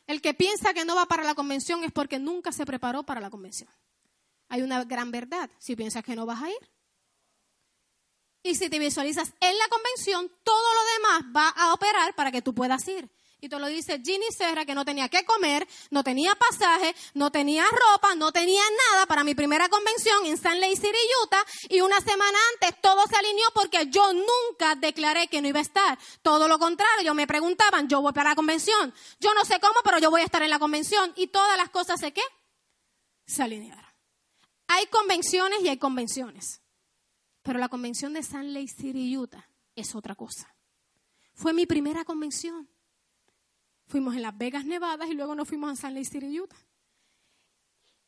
El 0.06 0.20
que 0.20 0.34
piensa 0.34 0.74
que 0.74 0.84
no 0.84 0.94
va 0.94 1.06
para 1.06 1.24
la 1.24 1.34
convención 1.34 1.82
es 1.84 1.92
porque 1.92 2.18
nunca 2.18 2.52
se 2.52 2.66
preparó 2.66 3.04
para 3.04 3.20
la 3.20 3.30
convención. 3.30 3.70
Hay 4.48 4.62
una 4.62 4.84
gran 4.84 5.10
verdad. 5.10 5.50
Si 5.58 5.74
piensas 5.76 6.04
que 6.04 6.14
no 6.14 6.26
vas 6.26 6.42
a 6.42 6.50
ir, 6.50 6.70
y 8.46 8.54
si 8.54 8.68
te 8.68 8.78
visualizas 8.78 9.32
en 9.40 9.56
la 9.56 9.68
convención, 9.68 10.30
todo 10.44 10.74
lo 10.74 10.92
demás 10.92 11.34
va 11.34 11.48
a 11.48 11.72
operar 11.72 12.14
para 12.14 12.30
que 12.30 12.42
tú 12.42 12.54
puedas 12.54 12.86
ir. 12.88 13.10
Y 13.44 13.48
te 13.50 13.58
lo 13.58 13.66
dice 13.66 14.00
Ginny 14.02 14.24
Serra, 14.34 14.64
que 14.64 14.74
no 14.74 14.86
tenía 14.86 15.10
que 15.10 15.22
comer, 15.26 15.68
no 15.90 16.02
tenía 16.02 16.34
pasaje, 16.34 16.96
no 17.12 17.30
tenía 17.30 17.66
ropa, 17.66 18.14
no 18.14 18.32
tenía 18.32 18.62
nada 18.90 19.04
para 19.04 19.22
mi 19.22 19.34
primera 19.34 19.68
convención 19.68 20.24
en 20.24 20.38
San 20.38 20.58
Lake 20.62 20.76
City, 20.76 20.96
Utah. 21.22 21.44
Y 21.68 21.82
una 21.82 22.00
semana 22.00 22.38
antes 22.54 22.80
todo 22.80 23.04
se 23.06 23.14
alineó 23.14 23.44
porque 23.54 23.86
yo 23.90 24.14
nunca 24.14 24.76
declaré 24.76 25.28
que 25.28 25.42
no 25.42 25.48
iba 25.48 25.58
a 25.58 25.62
estar. 25.62 25.98
Todo 26.22 26.48
lo 26.48 26.58
contrario, 26.58 27.12
me 27.12 27.26
preguntaban, 27.26 27.86
yo 27.86 28.00
voy 28.00 28.14
para 28.14 28.30
la 28.30 28.34
convención. 28.34 28.94
Yo 29.20 29.34
no 29.34 29.44
sé 29.44 29.60
cómo, 29.60 29.74
pero 29.84 29.98
yo 29.98 30.10
voy 30.10 30.22
a 30.22 30.24
estar 30.24 30.42
en 30.42 30.48
la 30.48 30.58
convención. 30.58 31.12
Y 31.14 31.26
todas 31.26 31.58
las 31.58 31.68
cosas 31.68 32.00
se 32.00 32.14
qué? 32.14 32.22
Se 33.26 33.42
alinearon. 33.42 33.84
Hay 34.68 34.86
convenciones 34.86 35.60
y 35.60 35.68
hay 35.68 35.76
convenciones. 35.76 36.62
Pero 37.42 37.58
la 37.58 37.68
convención 37.68 38.14
de 38.14 38.22
San 38.22 38.54
Lake 38.54 38.72
City, 38.74 39.14
Utah, 39.18 39.46
es 39.76 39.94
otra 39.94 40.14
cosa. 40.14 40.56
Fue 41.34 41.52
mi 41.52 41.66
primera 41.66 42.06
convención. 42.06 42.70
Fuimos 43.94 44.16
en 44.16 44.22
Las 44.22 44.36
Vegas, 44.36 44.64
Nevada, 44.64 45.06
y 45.06 45.14
luego 45.14 45.36
nos 45.36 45.46
fuimos 45.46 45.70
a 45.70 45.76
San 45.80 45.94
Lake 45.94 46.06
City, 46.06 46.40
Utah. 46.40 46.56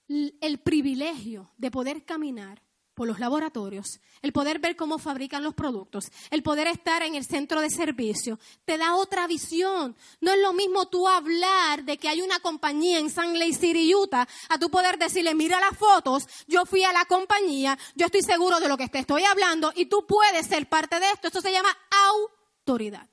El 0.09 0.59
privilegio 0.59 1.53
de 1.57 1.70
poder 1.70 2.05
caminar 2.05 2.61
por 2.93 3.07
los 3.07 3.20
laboratorios, 3.20 4.01
el 4.20 4.32
poder 4.32 4.59
ver 4.59 4.74
cómo 4.74 4.99
fabrican 4.99 5.45
los 5.45 5.55
productos, 5.55 6.07
el 6.30 6.43
poder 6.43 6.66
estar 6.66 7.05
en 7.05 7.14
el 7.14 7.24
centro 7.24 7.61
de 7.61 7.70
servicio, 7.70 8.41
te 8.64 8.78
da 8.78 8.97
otra 8.97 9.28
visión. 9.28 9.95
No 10.20 10.32
es 10.32 10.41
lo 10.41 10.53
mismo 10.53 10.89
tú 10.89 11.07
hablar 11.07 11.84
de 11.84 11.99
que 11.99 12.09
hay 12.09 12.20
una 12.20 12.41
compañía 12.41 12.99
en 12.99 13.09
San 13.09 13.39
Lake 13.39 13.55
City, 13.55 13.95
Utah, 13.95 14.26
a 14.49 14.59
tú 14.59 14.68
poder 14.68 14.99
decirle, 14.99 15.37
mira 15.37 15.61
las 15.61 15.78
fotos, 15.78 16.26
yo 16.49 16.66
fui 16.66 16.82
a 16.82 16.93
la 16.93 17.05
compañía, 17.05 17.78
yo 17.95 18.07
estoy 18.07 18.22
seguro 18.22 18.59
de 18.59 18.66
lo 18.66 18.76
que 18.76 18.89
te 18.89 18.99
estoy 18.99 19.22
hablando 19.22 19.72
y 19.76 19.87
tú 19.87 20.05
puedes 20.05 20.49
ser 20.49 20.68
parte 20.68 20.99
de 20.99 21.12
esto. 21.12 21.28
Esto 21.28 21.41
se 21.41 21.53
llama 21.53 21.68
autoridad. 22.11 23.09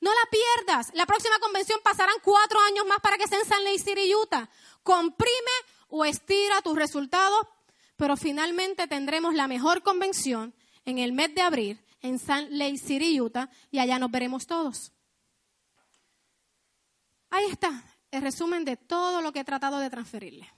No 0.00 0.10
la 0.10 0.30
pierdas. 0.30 0.90
La 0.94 1.06
próxima 1.06 1.38
convención 1.38 1.80
pasarán 1.82 2.16
cuatro 2.22 2.58
años 2.60 2.86
más 2.86 3.00
para 3.00 3.18
que 3.18 3.28
sea 3.28 3.38
en 3.38 3.46
San 3.46 3.64
Lake 3.64 3.78
City, 3.78 4.14
Utah. 4.14 4.48
Comprime 4.82 5.50
o 5.88 6.04
estira 6.04 6.62
tus 6.62 6.76
resultados 6.76 7.46
pero 8.00 8.16
finalmente 8.16 8.88
tendremos 8.88 9.34
la 9.34 9.46
mejor 9.46 9.82
convención 9.82 10.54
en 10.86 10.96
el 10.96 11.12
mes 11.12 11.34
de 11.34 11.42
abril 11.42 11.78
en 12.00 12.18
Salt 12.18 12.48
Lake 12.50 12.78
City, 12.78 13.20
Utah, 13.20 13.50
y 13.70 13.78
allá 13.78 13.98
nos 13.98 14.10
veremos 14.10 14.46
todos. 14.46 14.90
Ahí 17.28 17.44
está 17.44 17.84
el 18.10 18.22
resumen 18.22 18.64
de 18.64 18.78
todo 18.78 19.20
lo 19.20 19.34
que 19.34 19.40
he 19.40 19.44
tratado 19.44 19.78
de 19.78 19.90
transferirle. 19.90 20.50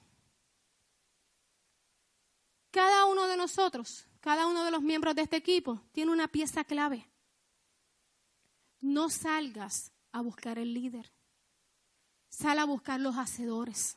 Cada 2.71 3.07
uno 3.07 3.27
de 3.27 3.37
nosotros, 3.37 4.07
cada 4.21 4.47
uno 4.47 4.63
de 4.63 4.71
los 4.71 4.81
miembros 4.81 5.17
de 5.17 5.23
este 5.23 5.37
equipo, 5.39 5.83
tiene 5.91 6.13
una 6.13 6.29
pieza 6.29 6.63
clave. 6.63 7.11
No 8.83 9.09
salgas 9.09 9.93
a 10.13 10.21
buscar 10.21 10.59
el 10.59 10.75
líder. 10.75 11.11
Sal 12.29 12.59
a 12.59 12.65
buscar 12.65 13.01
los 13.01 13.17
hacedores. 13.17 13.97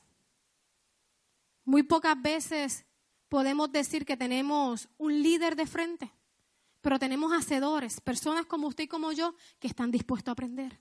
Muy 1.66 1.84
pocas 1.84 2.22
veces 2.22 2.86
podemos 3.28 3.72
decir 3.72 4.06
que 4.06 4.16
tenemos 4.16 4.88
un 4.98 5.22
líder 5.22 5.56
de 5.56 5.66
frente, 5.66 6.14
pero 6.82 7.00
tenemos 7.00 7.34
hacedores, 7.34 8.00
personas 8.00 8.46
como 8.46 8.68
usted 8.68 8.86
y 8.86 8.88
como 8.88 9.12
yo, 9.12 9.36
que 9.60 9.68
están 9.68 9.92
dispuestos 9.92 10.30
a 10.30 10.34
aprender. 10.34 10.80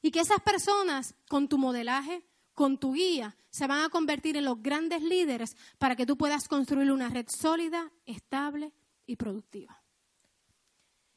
Y 0.00 0.10
que 0.10 0.20
esas 0.20 0.40
personas, 0.40 1.14
con 1.28 1.48
tu 1.48 1.58
modelaje, 1.58 2.26
con 2.54 2.78
tu 2.78 2.94
guía, 2.94 3.36
se 3.50 3.66
van 3.66 3.84
a 3.84 3.90
convertir 3.90 4.36
en 4.36 4.44
los 4.46 4.62
grandes 4.62 5.02
líderes 5.02 5.56
para 5.78 5.94
que 5.94 6.06
tú 6.06 6.16
puedas 6.16 6.48
construir 6.48 6.90
una 6.90 7.08
red 7.08 7.26
sólida, 7.28 7.92
estable 8.06 8.72
y 9.06 9.16
productiva. 9.16 9.82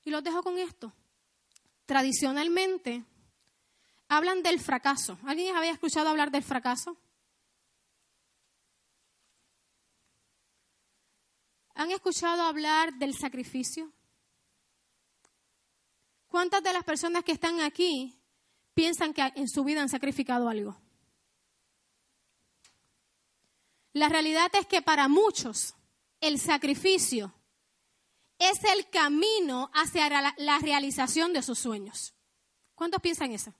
Y 0.03 0.09
los 0.09 0.23
dejo 0.23 0.43
con 0.43 0.57
esto. 0.57 0.93
Tradicionalmente 1.87 3.05
hablan 4.09 4.43
del 4.43 4.59
fracaso. 4.59 5.17
¿Alguien 5.25 5.55
había 5.55 5.71
escuchado 5.71 6.09
hablar 6.09 6.31
del 6.31 6.43
fracaso? 6.43 6.97
¿Han 11.75 11.89
escuchado 11.91 12.43
hablar 12.43 12.93
del 12.95 13.15
sacrificio? 13.15 13.89
¿Cuántas 16.27 16.61
de 16.61 16.73
las 16.73 16.83
personas 16.83 17.23
que 17.23 17.31
están 17.31 17.61
aquí 17.61 18.19
piensan 18.73 19.13
que 19.13 19.21
en 19.35 19.47
su 19.47 19.63
vida 19.63 19.81
han 19.81 19.87
sacrificado 19.87 20.49
algo? 20.49 20.77
La 23.93 24.09
realidad 24.09 24.51
es 24.55 24.65
que 24.65 24.81
para 24.81 25.07
muchos 25.07 25.73
el 26.19 26.37
sacrificio 26.37 27.33
es 28.39 28.63
el 28.63 28.89
camino 28.89 29.71
hacia 29.73 30.09
la 30.37 30.59
realización 30.59 31.33
de 31.33 31.41
sus 31.41 31.59
sueños. 31.59 32.13
¿Cuántos 32.75 33.01
piensan 33.01 33.31
eso? 33.31 33.53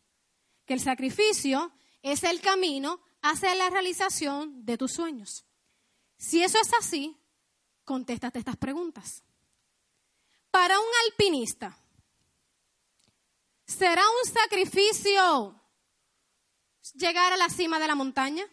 Que 0.65 0.73
el 0.73 0.79
sacrificio 0.79 1.71
es 2.01 2.23
el 2.23 2.39
camino 2.41 3.01
hacia 3.21 3.55
la 3.55 3.69
realización 3.69 4.63
de 4.65 4.77
tus 4.77 4.93
sueños. 4.93 5.45
Si 6.17 6.43
eso 6.43 6.59
es 6.61 6.71
así, 6.79 7.17
contéstate 7.83 8.39
estas 8.39 8.57
preguntas. 8.57 9.23
Para 10.51 10.79
un 10.79 10.85
alpinista, 11.05 11.77
¿será 13.65 14.03
un 14.03 14.31
sacrificio 14.31 15.61
llegar 16.93 17.33
a 17.33 17.37
la 17.37 17.49
cima 17.49 17.79
de 17.79 17.87
la 17.87 17.95
montaña? 17.95 18.45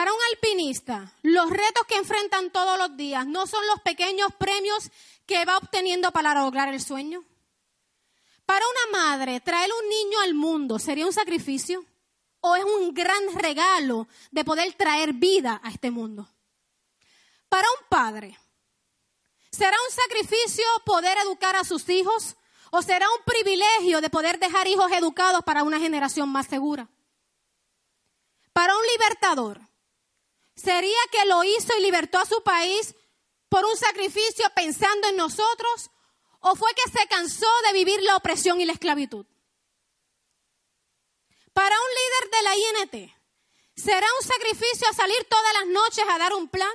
Para 0.00 0.14
un 0.14 0.18
alpinista, 0.32 1.12
los 1.20 1.50
retos 1.50 1.84
que 1.86 1.96
enfrentan 1.96 2.50
todos 2.50 2.78
los 2.78 2.96
días 2.96 3.26
no 3.26 3.46
son 3.46 3.60
los 3.66 3.82
pequeños 3.82 4.32
premios 4.38 4.90
que 5.26 5.44
va 5.44 5.58
obteniendo 5.58 6.10
para 6.10 6.32
lograr 6.32 6.72
el 6.72 6.80
sueño. 6.80 7.22
Para 8.46 8.64
una 8.64 8.98
madre, 8.98 9.40
traer 9.40 9.68
un 9.70 9.88
niño 9.90 10.20
al 10.20 10.32
mundo 10.32 10.78
sería 10.78 11.04
un 11.04 11.12
sacrificio 11.12 11.84
o 12.40 12.56
es 12.56 12.64
un 12.64 12.94
gran 12.94 13.34
regalo 13.34 14.08
de 14.30 14.42
poder 14.42 14.72
traer 14.72 15.12
vida 15.12 15.60
a 15.62 15.68
este 15.68 15.90
mundo? 15.90 16.26
Para 17.50 17.68
un 17.68 17.86
padre, 17.90 18.38
¿será 19.50 19.76
un 19.86 19.94
sacrificio 19.94 20.64
poder 20.86 21.18
educar 21.18 21.56
a 21.56 21.64
sus 21.64 21.86
hijos 21.90 22.36
o 22.70 22.80
será 22.80 23.06
un 23.06 23.22
privilegio 23.26 24.00
de 24.00 24.08
poder 24.08 24.38
dejar 24.38 24.66
hijos 24.66 24.90
educados 24.92 25.44
para 25.44 25.62
una 25.62 25.78
generación 25.78 26.30
más 26.30 26.46
segura? 26.46 26.88
Para 28.54 28.74
un 28.74 28.82
libertador, 28.94 29.69
¿sería 30.62 30.98
que 31.10 31.24
lo 31.26 31.42
hizo 31.44 31.76
y 31.78 31.82
libertó 31.82 32.18
a 32.18 32.26
su 32.26 32.42
país 32.42 32.94
por 33.48 33.64
un 33.64 33.76
sacrificio 33.76 34.46
pensando 34.54 35.08
en 35.08 35.16
nosotros 35.16 35.90
o 36.40 36.54
fue 36.54 36.70
que 36.74 36.90
se 36.90 37.06
cansó 37.08 37.48
de 37.66 37.72
vivir 37.72 38.02
la 38.02 38.16
opresión 38.16 38.60
y 38.60 38.64
la 38.64 38.72
esclavitud? 38.72 39.26
Para 41.52 41.76
un 41.76 41.88
líder 41.98 42.30
de 42.30 42.42
la 42.42 42.56
INT, 42.56 43.12
¿será 43.76 44.06
un 44.20 44.26
sacrificio 44.26 44.92
salir 44.94 45.24
todas 45.28 45.52
las 45.54 45.66
noches 45.66 46.04
a 46.08 46.18
dar 46.18 46.32
un 46.34 46.48
plan? 46.48 46.72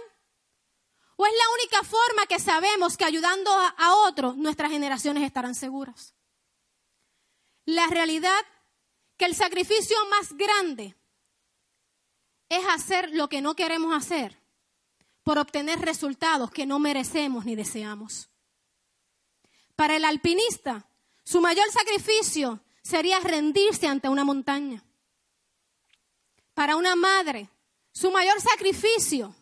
¿O 1.18 1.26
es 1.26 1.34
la 1.34 1.50
única 1.54 1.84
forma 1.84 2.26
que 2.26 2.40
sabemos 2.40 2.98
que 2.98 3.06
ayudando 3.06 3.50
a, 3.52 3.96
otros 4.08 4.36
nuestras 4.36 4.70
generaciones 4.70 5.24
estarán 5.24 5.56
seguras? 5.56 6.14
La 7.64 7.88
realidad 7.88 8.46
que 9.18 9.26
el 9.26 9.36
sacrificio 9.36 9.98
más 10.08 10.34
grande 10.34 10.96
es 12.56 12.66
hacer 12.68 13.10
lo 13.12 13.30
que 13.30 13.42
no 13.42 13.56
queremos 13.56 13.96
hacer 13.96 14.40
por 15.24 15.40
obtener 15.40 15.80
resultados 15.80 16.52
que 16.52 16.66
no 16.66 16.80
merecemos 16.80 17.46
ni 17.46 17.56
deseamos. 17.56 18.30
Para 19.76 19.96
el 19.96 20.06
alpinista, 20.06 20.88
su 21.24 21.42
mayor 21.42 21.70
sacrificio 21.72 22.62
sería 22.82 23.20
rendirse 23.20 23.88
ante 23.88 24.08
una 24.08 24.24
montaña. 24.24 24.84
Para 26.54 26.76
una 26.76 26.96
madre, 26.96 27.50
su 27.92 28.12
mayor 28.12 28.40
sacrificio 28.40 29.34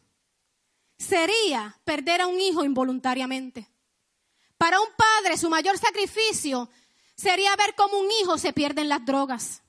sería 0.97 1.77
perder 1.83 2.21
a 2.21 2.27
un 2.27 2.39
hijo 2.39 2.63
involuntariamente. 2.63 3.67
Para 4.57 4.79
un 4.79 4.87
padre, 4.95 5.37
su 5.37 5.49
mayor 5.49 5.77
sacrificio 5.77 6.69
sería 7.15 7.55
ver 7.55 7.75
cómo 7.75 7.97
un 7.97 8.09
hijo 8.21 8.37
se 8.37 8.53
pierde 8.53 8.81
en 8.81 8.89
las 8.89 9.05
drogas. 9.05 9.62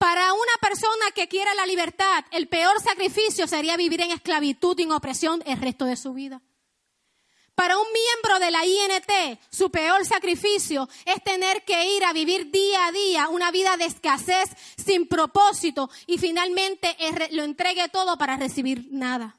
Para 0.00 0.32
una 0.32 0.56
persona 0.62 1.10
que 1.14 1.28
quiera 1.28 1.52
la 1.52 1.66
libertad, 1.66 2.24
el 2.30 2.48
peor 2.48 2.80
sacrificio 2.80 3.46
sería 3.46 3.76
vivir 3.76 4.00
en 4.00 4.12
esclavitud 4.12 4.78
y 4.78 4.84
en 4.84 4.92
opresión 4.92 5.42
el 5.44 5.60
resto 5.60 5.84
de 5.84 5.94
su 5.94 6.14
vida. 6.14 6.40
Para 7.54 7.76
un 7.76 7.86
miembro 7.92 8.38
de 8.38 8.50
la 8.50 8.64
INT, 8.64 9.38
su 9.50 9.70
peor 9.70 10.06
sacrificio 10.06 10.88
es 11.04 11.22
tener 11.22 11.66
que 11.66 11.94
ir 11.96 12.04
a 12.06 12.14
vivir 12.14 12.50
día 12.50 12.86
a 12.86 12.92
día 12.92 13.28
una 13.28 13.50
vida 13.50 13.76
de 13.76 13.84
escasez, 13.84 14.48
sin 14.82 15.06
propósito 15.06 15.90
y 16.06 16.16
finalmente 16.16 16.96
lo 17.32 17.42
entregue 17.42 17.90
todo 17.90 18.16
para 18.16 18.38
recibir 18.38 18.88
nada. 18.90 19.36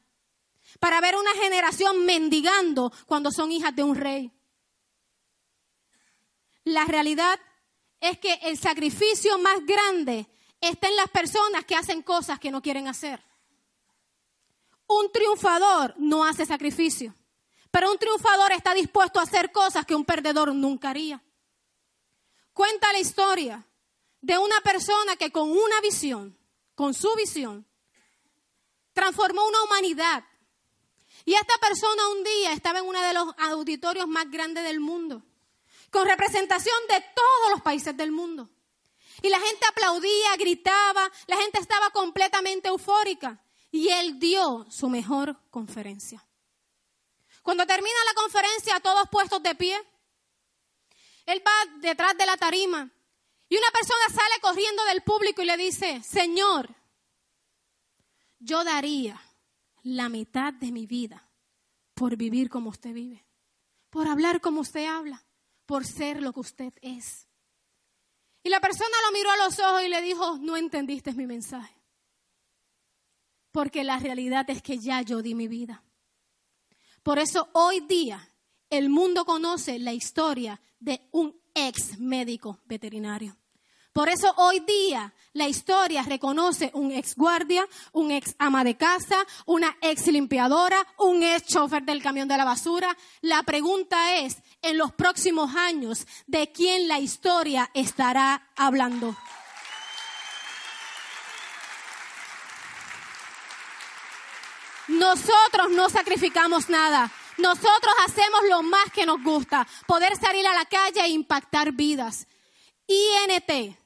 Para 0.79 1.01
ver 1.01 1.15
una 1.15 1.33
generación 1.41 2.05
mendigando 2.05 2.93
cuando 3.07 3.31
son 3.31 3.51
hijas 3.51 3.75
de 3.75 3.81
un 3.83 3.95
rey. 3.95 4.31
La 6.65 6.85
realidad 6.85 7.39
es 7.99 8.19
que 8.19 8.33
el 8.43 8.59
sacrificio 8.59 9.39
más 9.39 9.65
grande 9.65 10.27
está 10.69 10.87
en 10.87 10.95
las 10.95 11.09
personas 11.09 11.65
que 11.65 11.75
hacen 11.75 12.03
cosas 12.03 12.39
que 12.39 12.51
no 12.51 12.61
quieren 12.61 12.87
hacer. 12.87 13.21
Un 14.87 15.11
triunfador 15.11 15.95
no 15.97 16.23
hace 16.23 16.45
sacrificio. 16.45 17.15
Pero 17.71 17.89
un 17.89 17.97
triunfador 17.97 18.51
está 18.51 18.73
dispuesto 18.73 19.19
a 19.19 19.23
hacer 19.23 19.51
cosas 19.51 19.85
que 19.85 19.95
un 19.95 20.03
perdedor 20.03 20.53
nunca 20.53 20.89
haría. 20.89 21.23
Cuenta 22.53 22.91
la 22.91 22.99
historia 22.99 23.65
de 24.19 24.37
una 24.37 24.59
persona 24.59 25.15
que 25.15 25.31
con 25.31 25.49
una 25.49 25.79
visión, 25.81 26.37
con 26.75 26.93
su 26.93 27.13
visión, 27.15 27.65
transformó 28.91 29.47
una 29.47 29.63
humanidad. 29.63 30.25
Y 31.23 31.33
esta 31.33 31.57
persona 31.61 32.09
un 32.09 32.23
día 32.23 32.51
estaba 32.51 32.79
en 32.79 32.85
uno 32.85 33.01
de 33.01 33.13
los 33.13 33.33
auditorios 33.37 34.07
más 34.07 34.29
grandes 34.29 34.65
del 34.65 34.81
mundo, 34.81 35.23
con 35.89 36.05
representación 36.05 36.75
de 36.89 37.01
todos 37.15 37.51
los 37.51 37.61
países 37.61 37.95
del 37.95 38.11
mundo. 38.11 38.49
Y 39.21 39.29
la 39.29 39.39
gente 39.39 39.65
aplaudía, 39.67 40.35
gritaba, 40.37 41.11
la 41.27 41.37
gente 41.37 41.59
estaba 41.59 41.89
completamente 41.91 42.69
eufórica. 42.69 43.43
Y 43.71 43.89
él 43.89 44.19
dio 44.19 44.65
su 44.69 44.89
mejor 44.89 45.39
conferencia. 45.49 46.25
Cuando 47.41 47.65
termina 47.65 47.95
la 48.07 48.21
conferencia, 48.21 48.79
todos 48.79 49.09
puestos 49.09 49.41
de 49.41 49.55
pie, 49.55 49.79
él 51.25 51.41
va 51.45 51.79
detrás 51.79 52.17
de 52.17 52.25
la 52.25 52.37
tarima 52.37 52.89
y 53.49 53.57
una 53.57 53.71
persona 53.71 54.07
sale 54.07 54.41
corriendo 54.41 54.83
del 54.85 55.01
público 55.01 55.41
y 55.41 55.45
le 55.45 55.57
dice, 55.57 56.01
Señor, 56.03 56.73
yo 58.39 58.63
daría 58.63 59.21
la 59.83 60.09
mitad 60.09 60.53
de 60.53 60.71
mi 60.71 60.85
vida 60.87 61.29
por 61.93 62.15
vivir 62.15 62.49
como 62.49 62.69
usted 62.69 62.93
vive, 62.93 63.25
por 63.89 64.07
hablar 64.07 64.41
como 64.41 64.61
usted 64.61 64.85
habla, 64.85 65.25
por 65.65 65.85
ser 65.85 66.21
lo 66.21 66.33
que 66.33 66.39
usted 66.39 66.73
es. 66.81 67.27
Y 68.43 68.49
la 68.49 68.59
persona 68.59 68.95
lo 69.05 69.11
miró 69.11 69.31
a 69.31 69.37
los 69.37 69.59
ojos 69.59 69.83
y 69.83 69.89
le 69.89 70.01
dijo, 70.01 70.37
no 70.37 70.57
entendiste 70.57 71.13
mi 71.13 71.27
mensaje. 71.27 71.75
Porque 73.51 73.83
la 73.83 73.99
realidad 73.99 74.49
es 74.49 74.61
que 74.61 74.79
ya 74.79 75.01
yo 75.01 75.21
di 75.21 75.35
mi 75.35 75.47
vida. 75.47 75.83
Por 77.03 77.19
eso 77.19 77.49
hoy 77.53 77.81
día 77.81 78.29
el 78.69 78.89
mundo 78.89 79.25
conoce 79.25 79.79
la 79.79 79.93
historia 79.93 80.61
de 80.79 81.07
un 81.11 81.39
ex 81.53 81.99
médico 81.99 82.59
veterinario. 82.65 83.37
Por 83.93 84.07
eso 84.07 84.33
hoy 84.37 84.61
día 84.61 85.13
la 85.33 85.49
historia 85.49 86.03
reconoce 86.03 86.71
un 86.73 86.93
ex 86.93 87.13
guardia, 87.15 87.67
un 87.91 88.11
ex 88.11 88.35
ama 88.39 88.63
de 88.63 88.77
casa, 88.77 89.17
una 89.45 89.75
ex 89.81 90.07
limpiadora, 90.07 90.87
un 90.97 91.21
ex 91.23 91.47
chofer 91.47 91.83
del 91.83 92.01
camión 92.01 92.29
de 92.29 92.37
la 92.37 92.45
basura. 92.45 92.95
La 93.19 93.43
pregunta 93.43 94.15
es, 94.19 94.37
en 94.61 94.77
los 94.77 94.91
próximos 94.93 95.55
años, 95.55 96.05
¿de 96.27 96.51
quién 96.51 96.87
la 96.87 96.99
historia 96.99 97.69
estará 97.73 98.47
hablando? 98.55 99.15
Nosotros 104.87 105.71
no 105.71 105.89
sacrificamos 105.89 106.69
nada. 106.69 107.11
Nosotros 107.37 107.93
hacemos 108.05 108.41
lo 108.49 108.61
más 108.61 108.91
que 108.93 109.05
nos 109.05 109.23
gusta, 109.23 109.67
poder 109.87 110.15
salir 110.17 110.45
a 110.45 110.53
la 110.53 110.65
calle 110.65 111.01
e 111.01 111.09
impactar 111.09 111.71
vidas. 111.71 112.27
INT, 112.87 113.77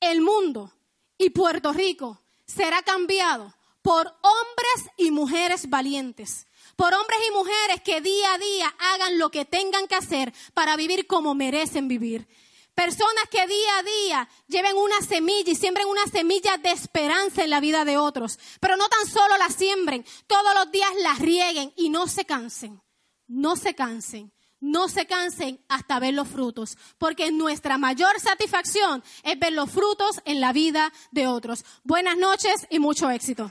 el 0.00 0.20
mundo 0.22 0.72
y 1.18 1.30
Puerto 1.30 1.72
Rico 1.72 2.22
será 2.46 2.82
cambiado 2.82 3.54
por 3.82 4.06
hombres 4.06 4.90
y 4.96 5.10
mujeres 5.10 5.68
valientes, 5.68 6.46
por 6.80 6.94
hombres 6.94 7.20
y 7.28 7.30
mujeres 7.32 7.82
que 7.84 8.00
día 8.00 8.32
a 8.32 8.38
día 8.38 8.74
hagan 8.78 9.18
lo 9.18 9.30
que 9.30 9.44
tengan 9.44 9.86
que 9.86 9.96
hacer 9.96 10.32
para 10.54 10.76
vivir 10.76 11.06
como 11.06 11.34
merecen 11.34 11.88
vivir. 11.88 12.26
Personas 12.74 13.24
que 13.30 13.46
día 13.46 13.78
a 13.78 13.82
día 13.82 14.28
lleven 14.48 14.78
una 14.78 14.98
semilla 15.02 15.52
y 15.52 15.56
siembren 15.56 15.86
una 15.86 16.06
semilla 16.06 16.56
de 16.56 16.70
esperanza 16.70 17.44
en 17.44 17.50
la 17.50 17.60
vida 17.60 17.84
de 17.84 17.98
otros. 17.98 18.38
Pero 18.60 18.78
no 18.78 18.88
tan 18.88 19.06
solo 19.06 19.36
la 19.36 19.50
siembren, 19.50 20.06
todos 20.26 20.54
los 20.54 20.72
días 20.72 20.88
la 21.02 21.12
rieguen 21.16 21.70
y 21.76 21.90
no 21.90 22.06
se 22.06 22.24
cansen. 22.24 22.80
No 23.26 23.56
se 23.56 23.74
cansen. 23.74 24.32
No 24.58 24.88
se 24.88 25.06
cansen 25.06 25.62
hasta 25.68 25.98
ver 25.98 26.12
los 26.12 26.28
frutos, 26.28 26.76
porque 26.98 27.32
nuestra 27.32 27.78
mayor 27.78 28.20
satisfacción 28.20 29.02
es 29.22 29.38
ver 29.38 29.54
los 29.54 29.70
frutos 29.70 30.20
en 30.26 30.40
la 30.40 30.52
vida 30.52 30.92
de 31.10 31.26
otros. 31.26 31.64
Buenas 31.82 32.18
noches 32.18 32.66
y 32.68 32.78
mucho 32.78 33.10
éxito. 33.10 33.50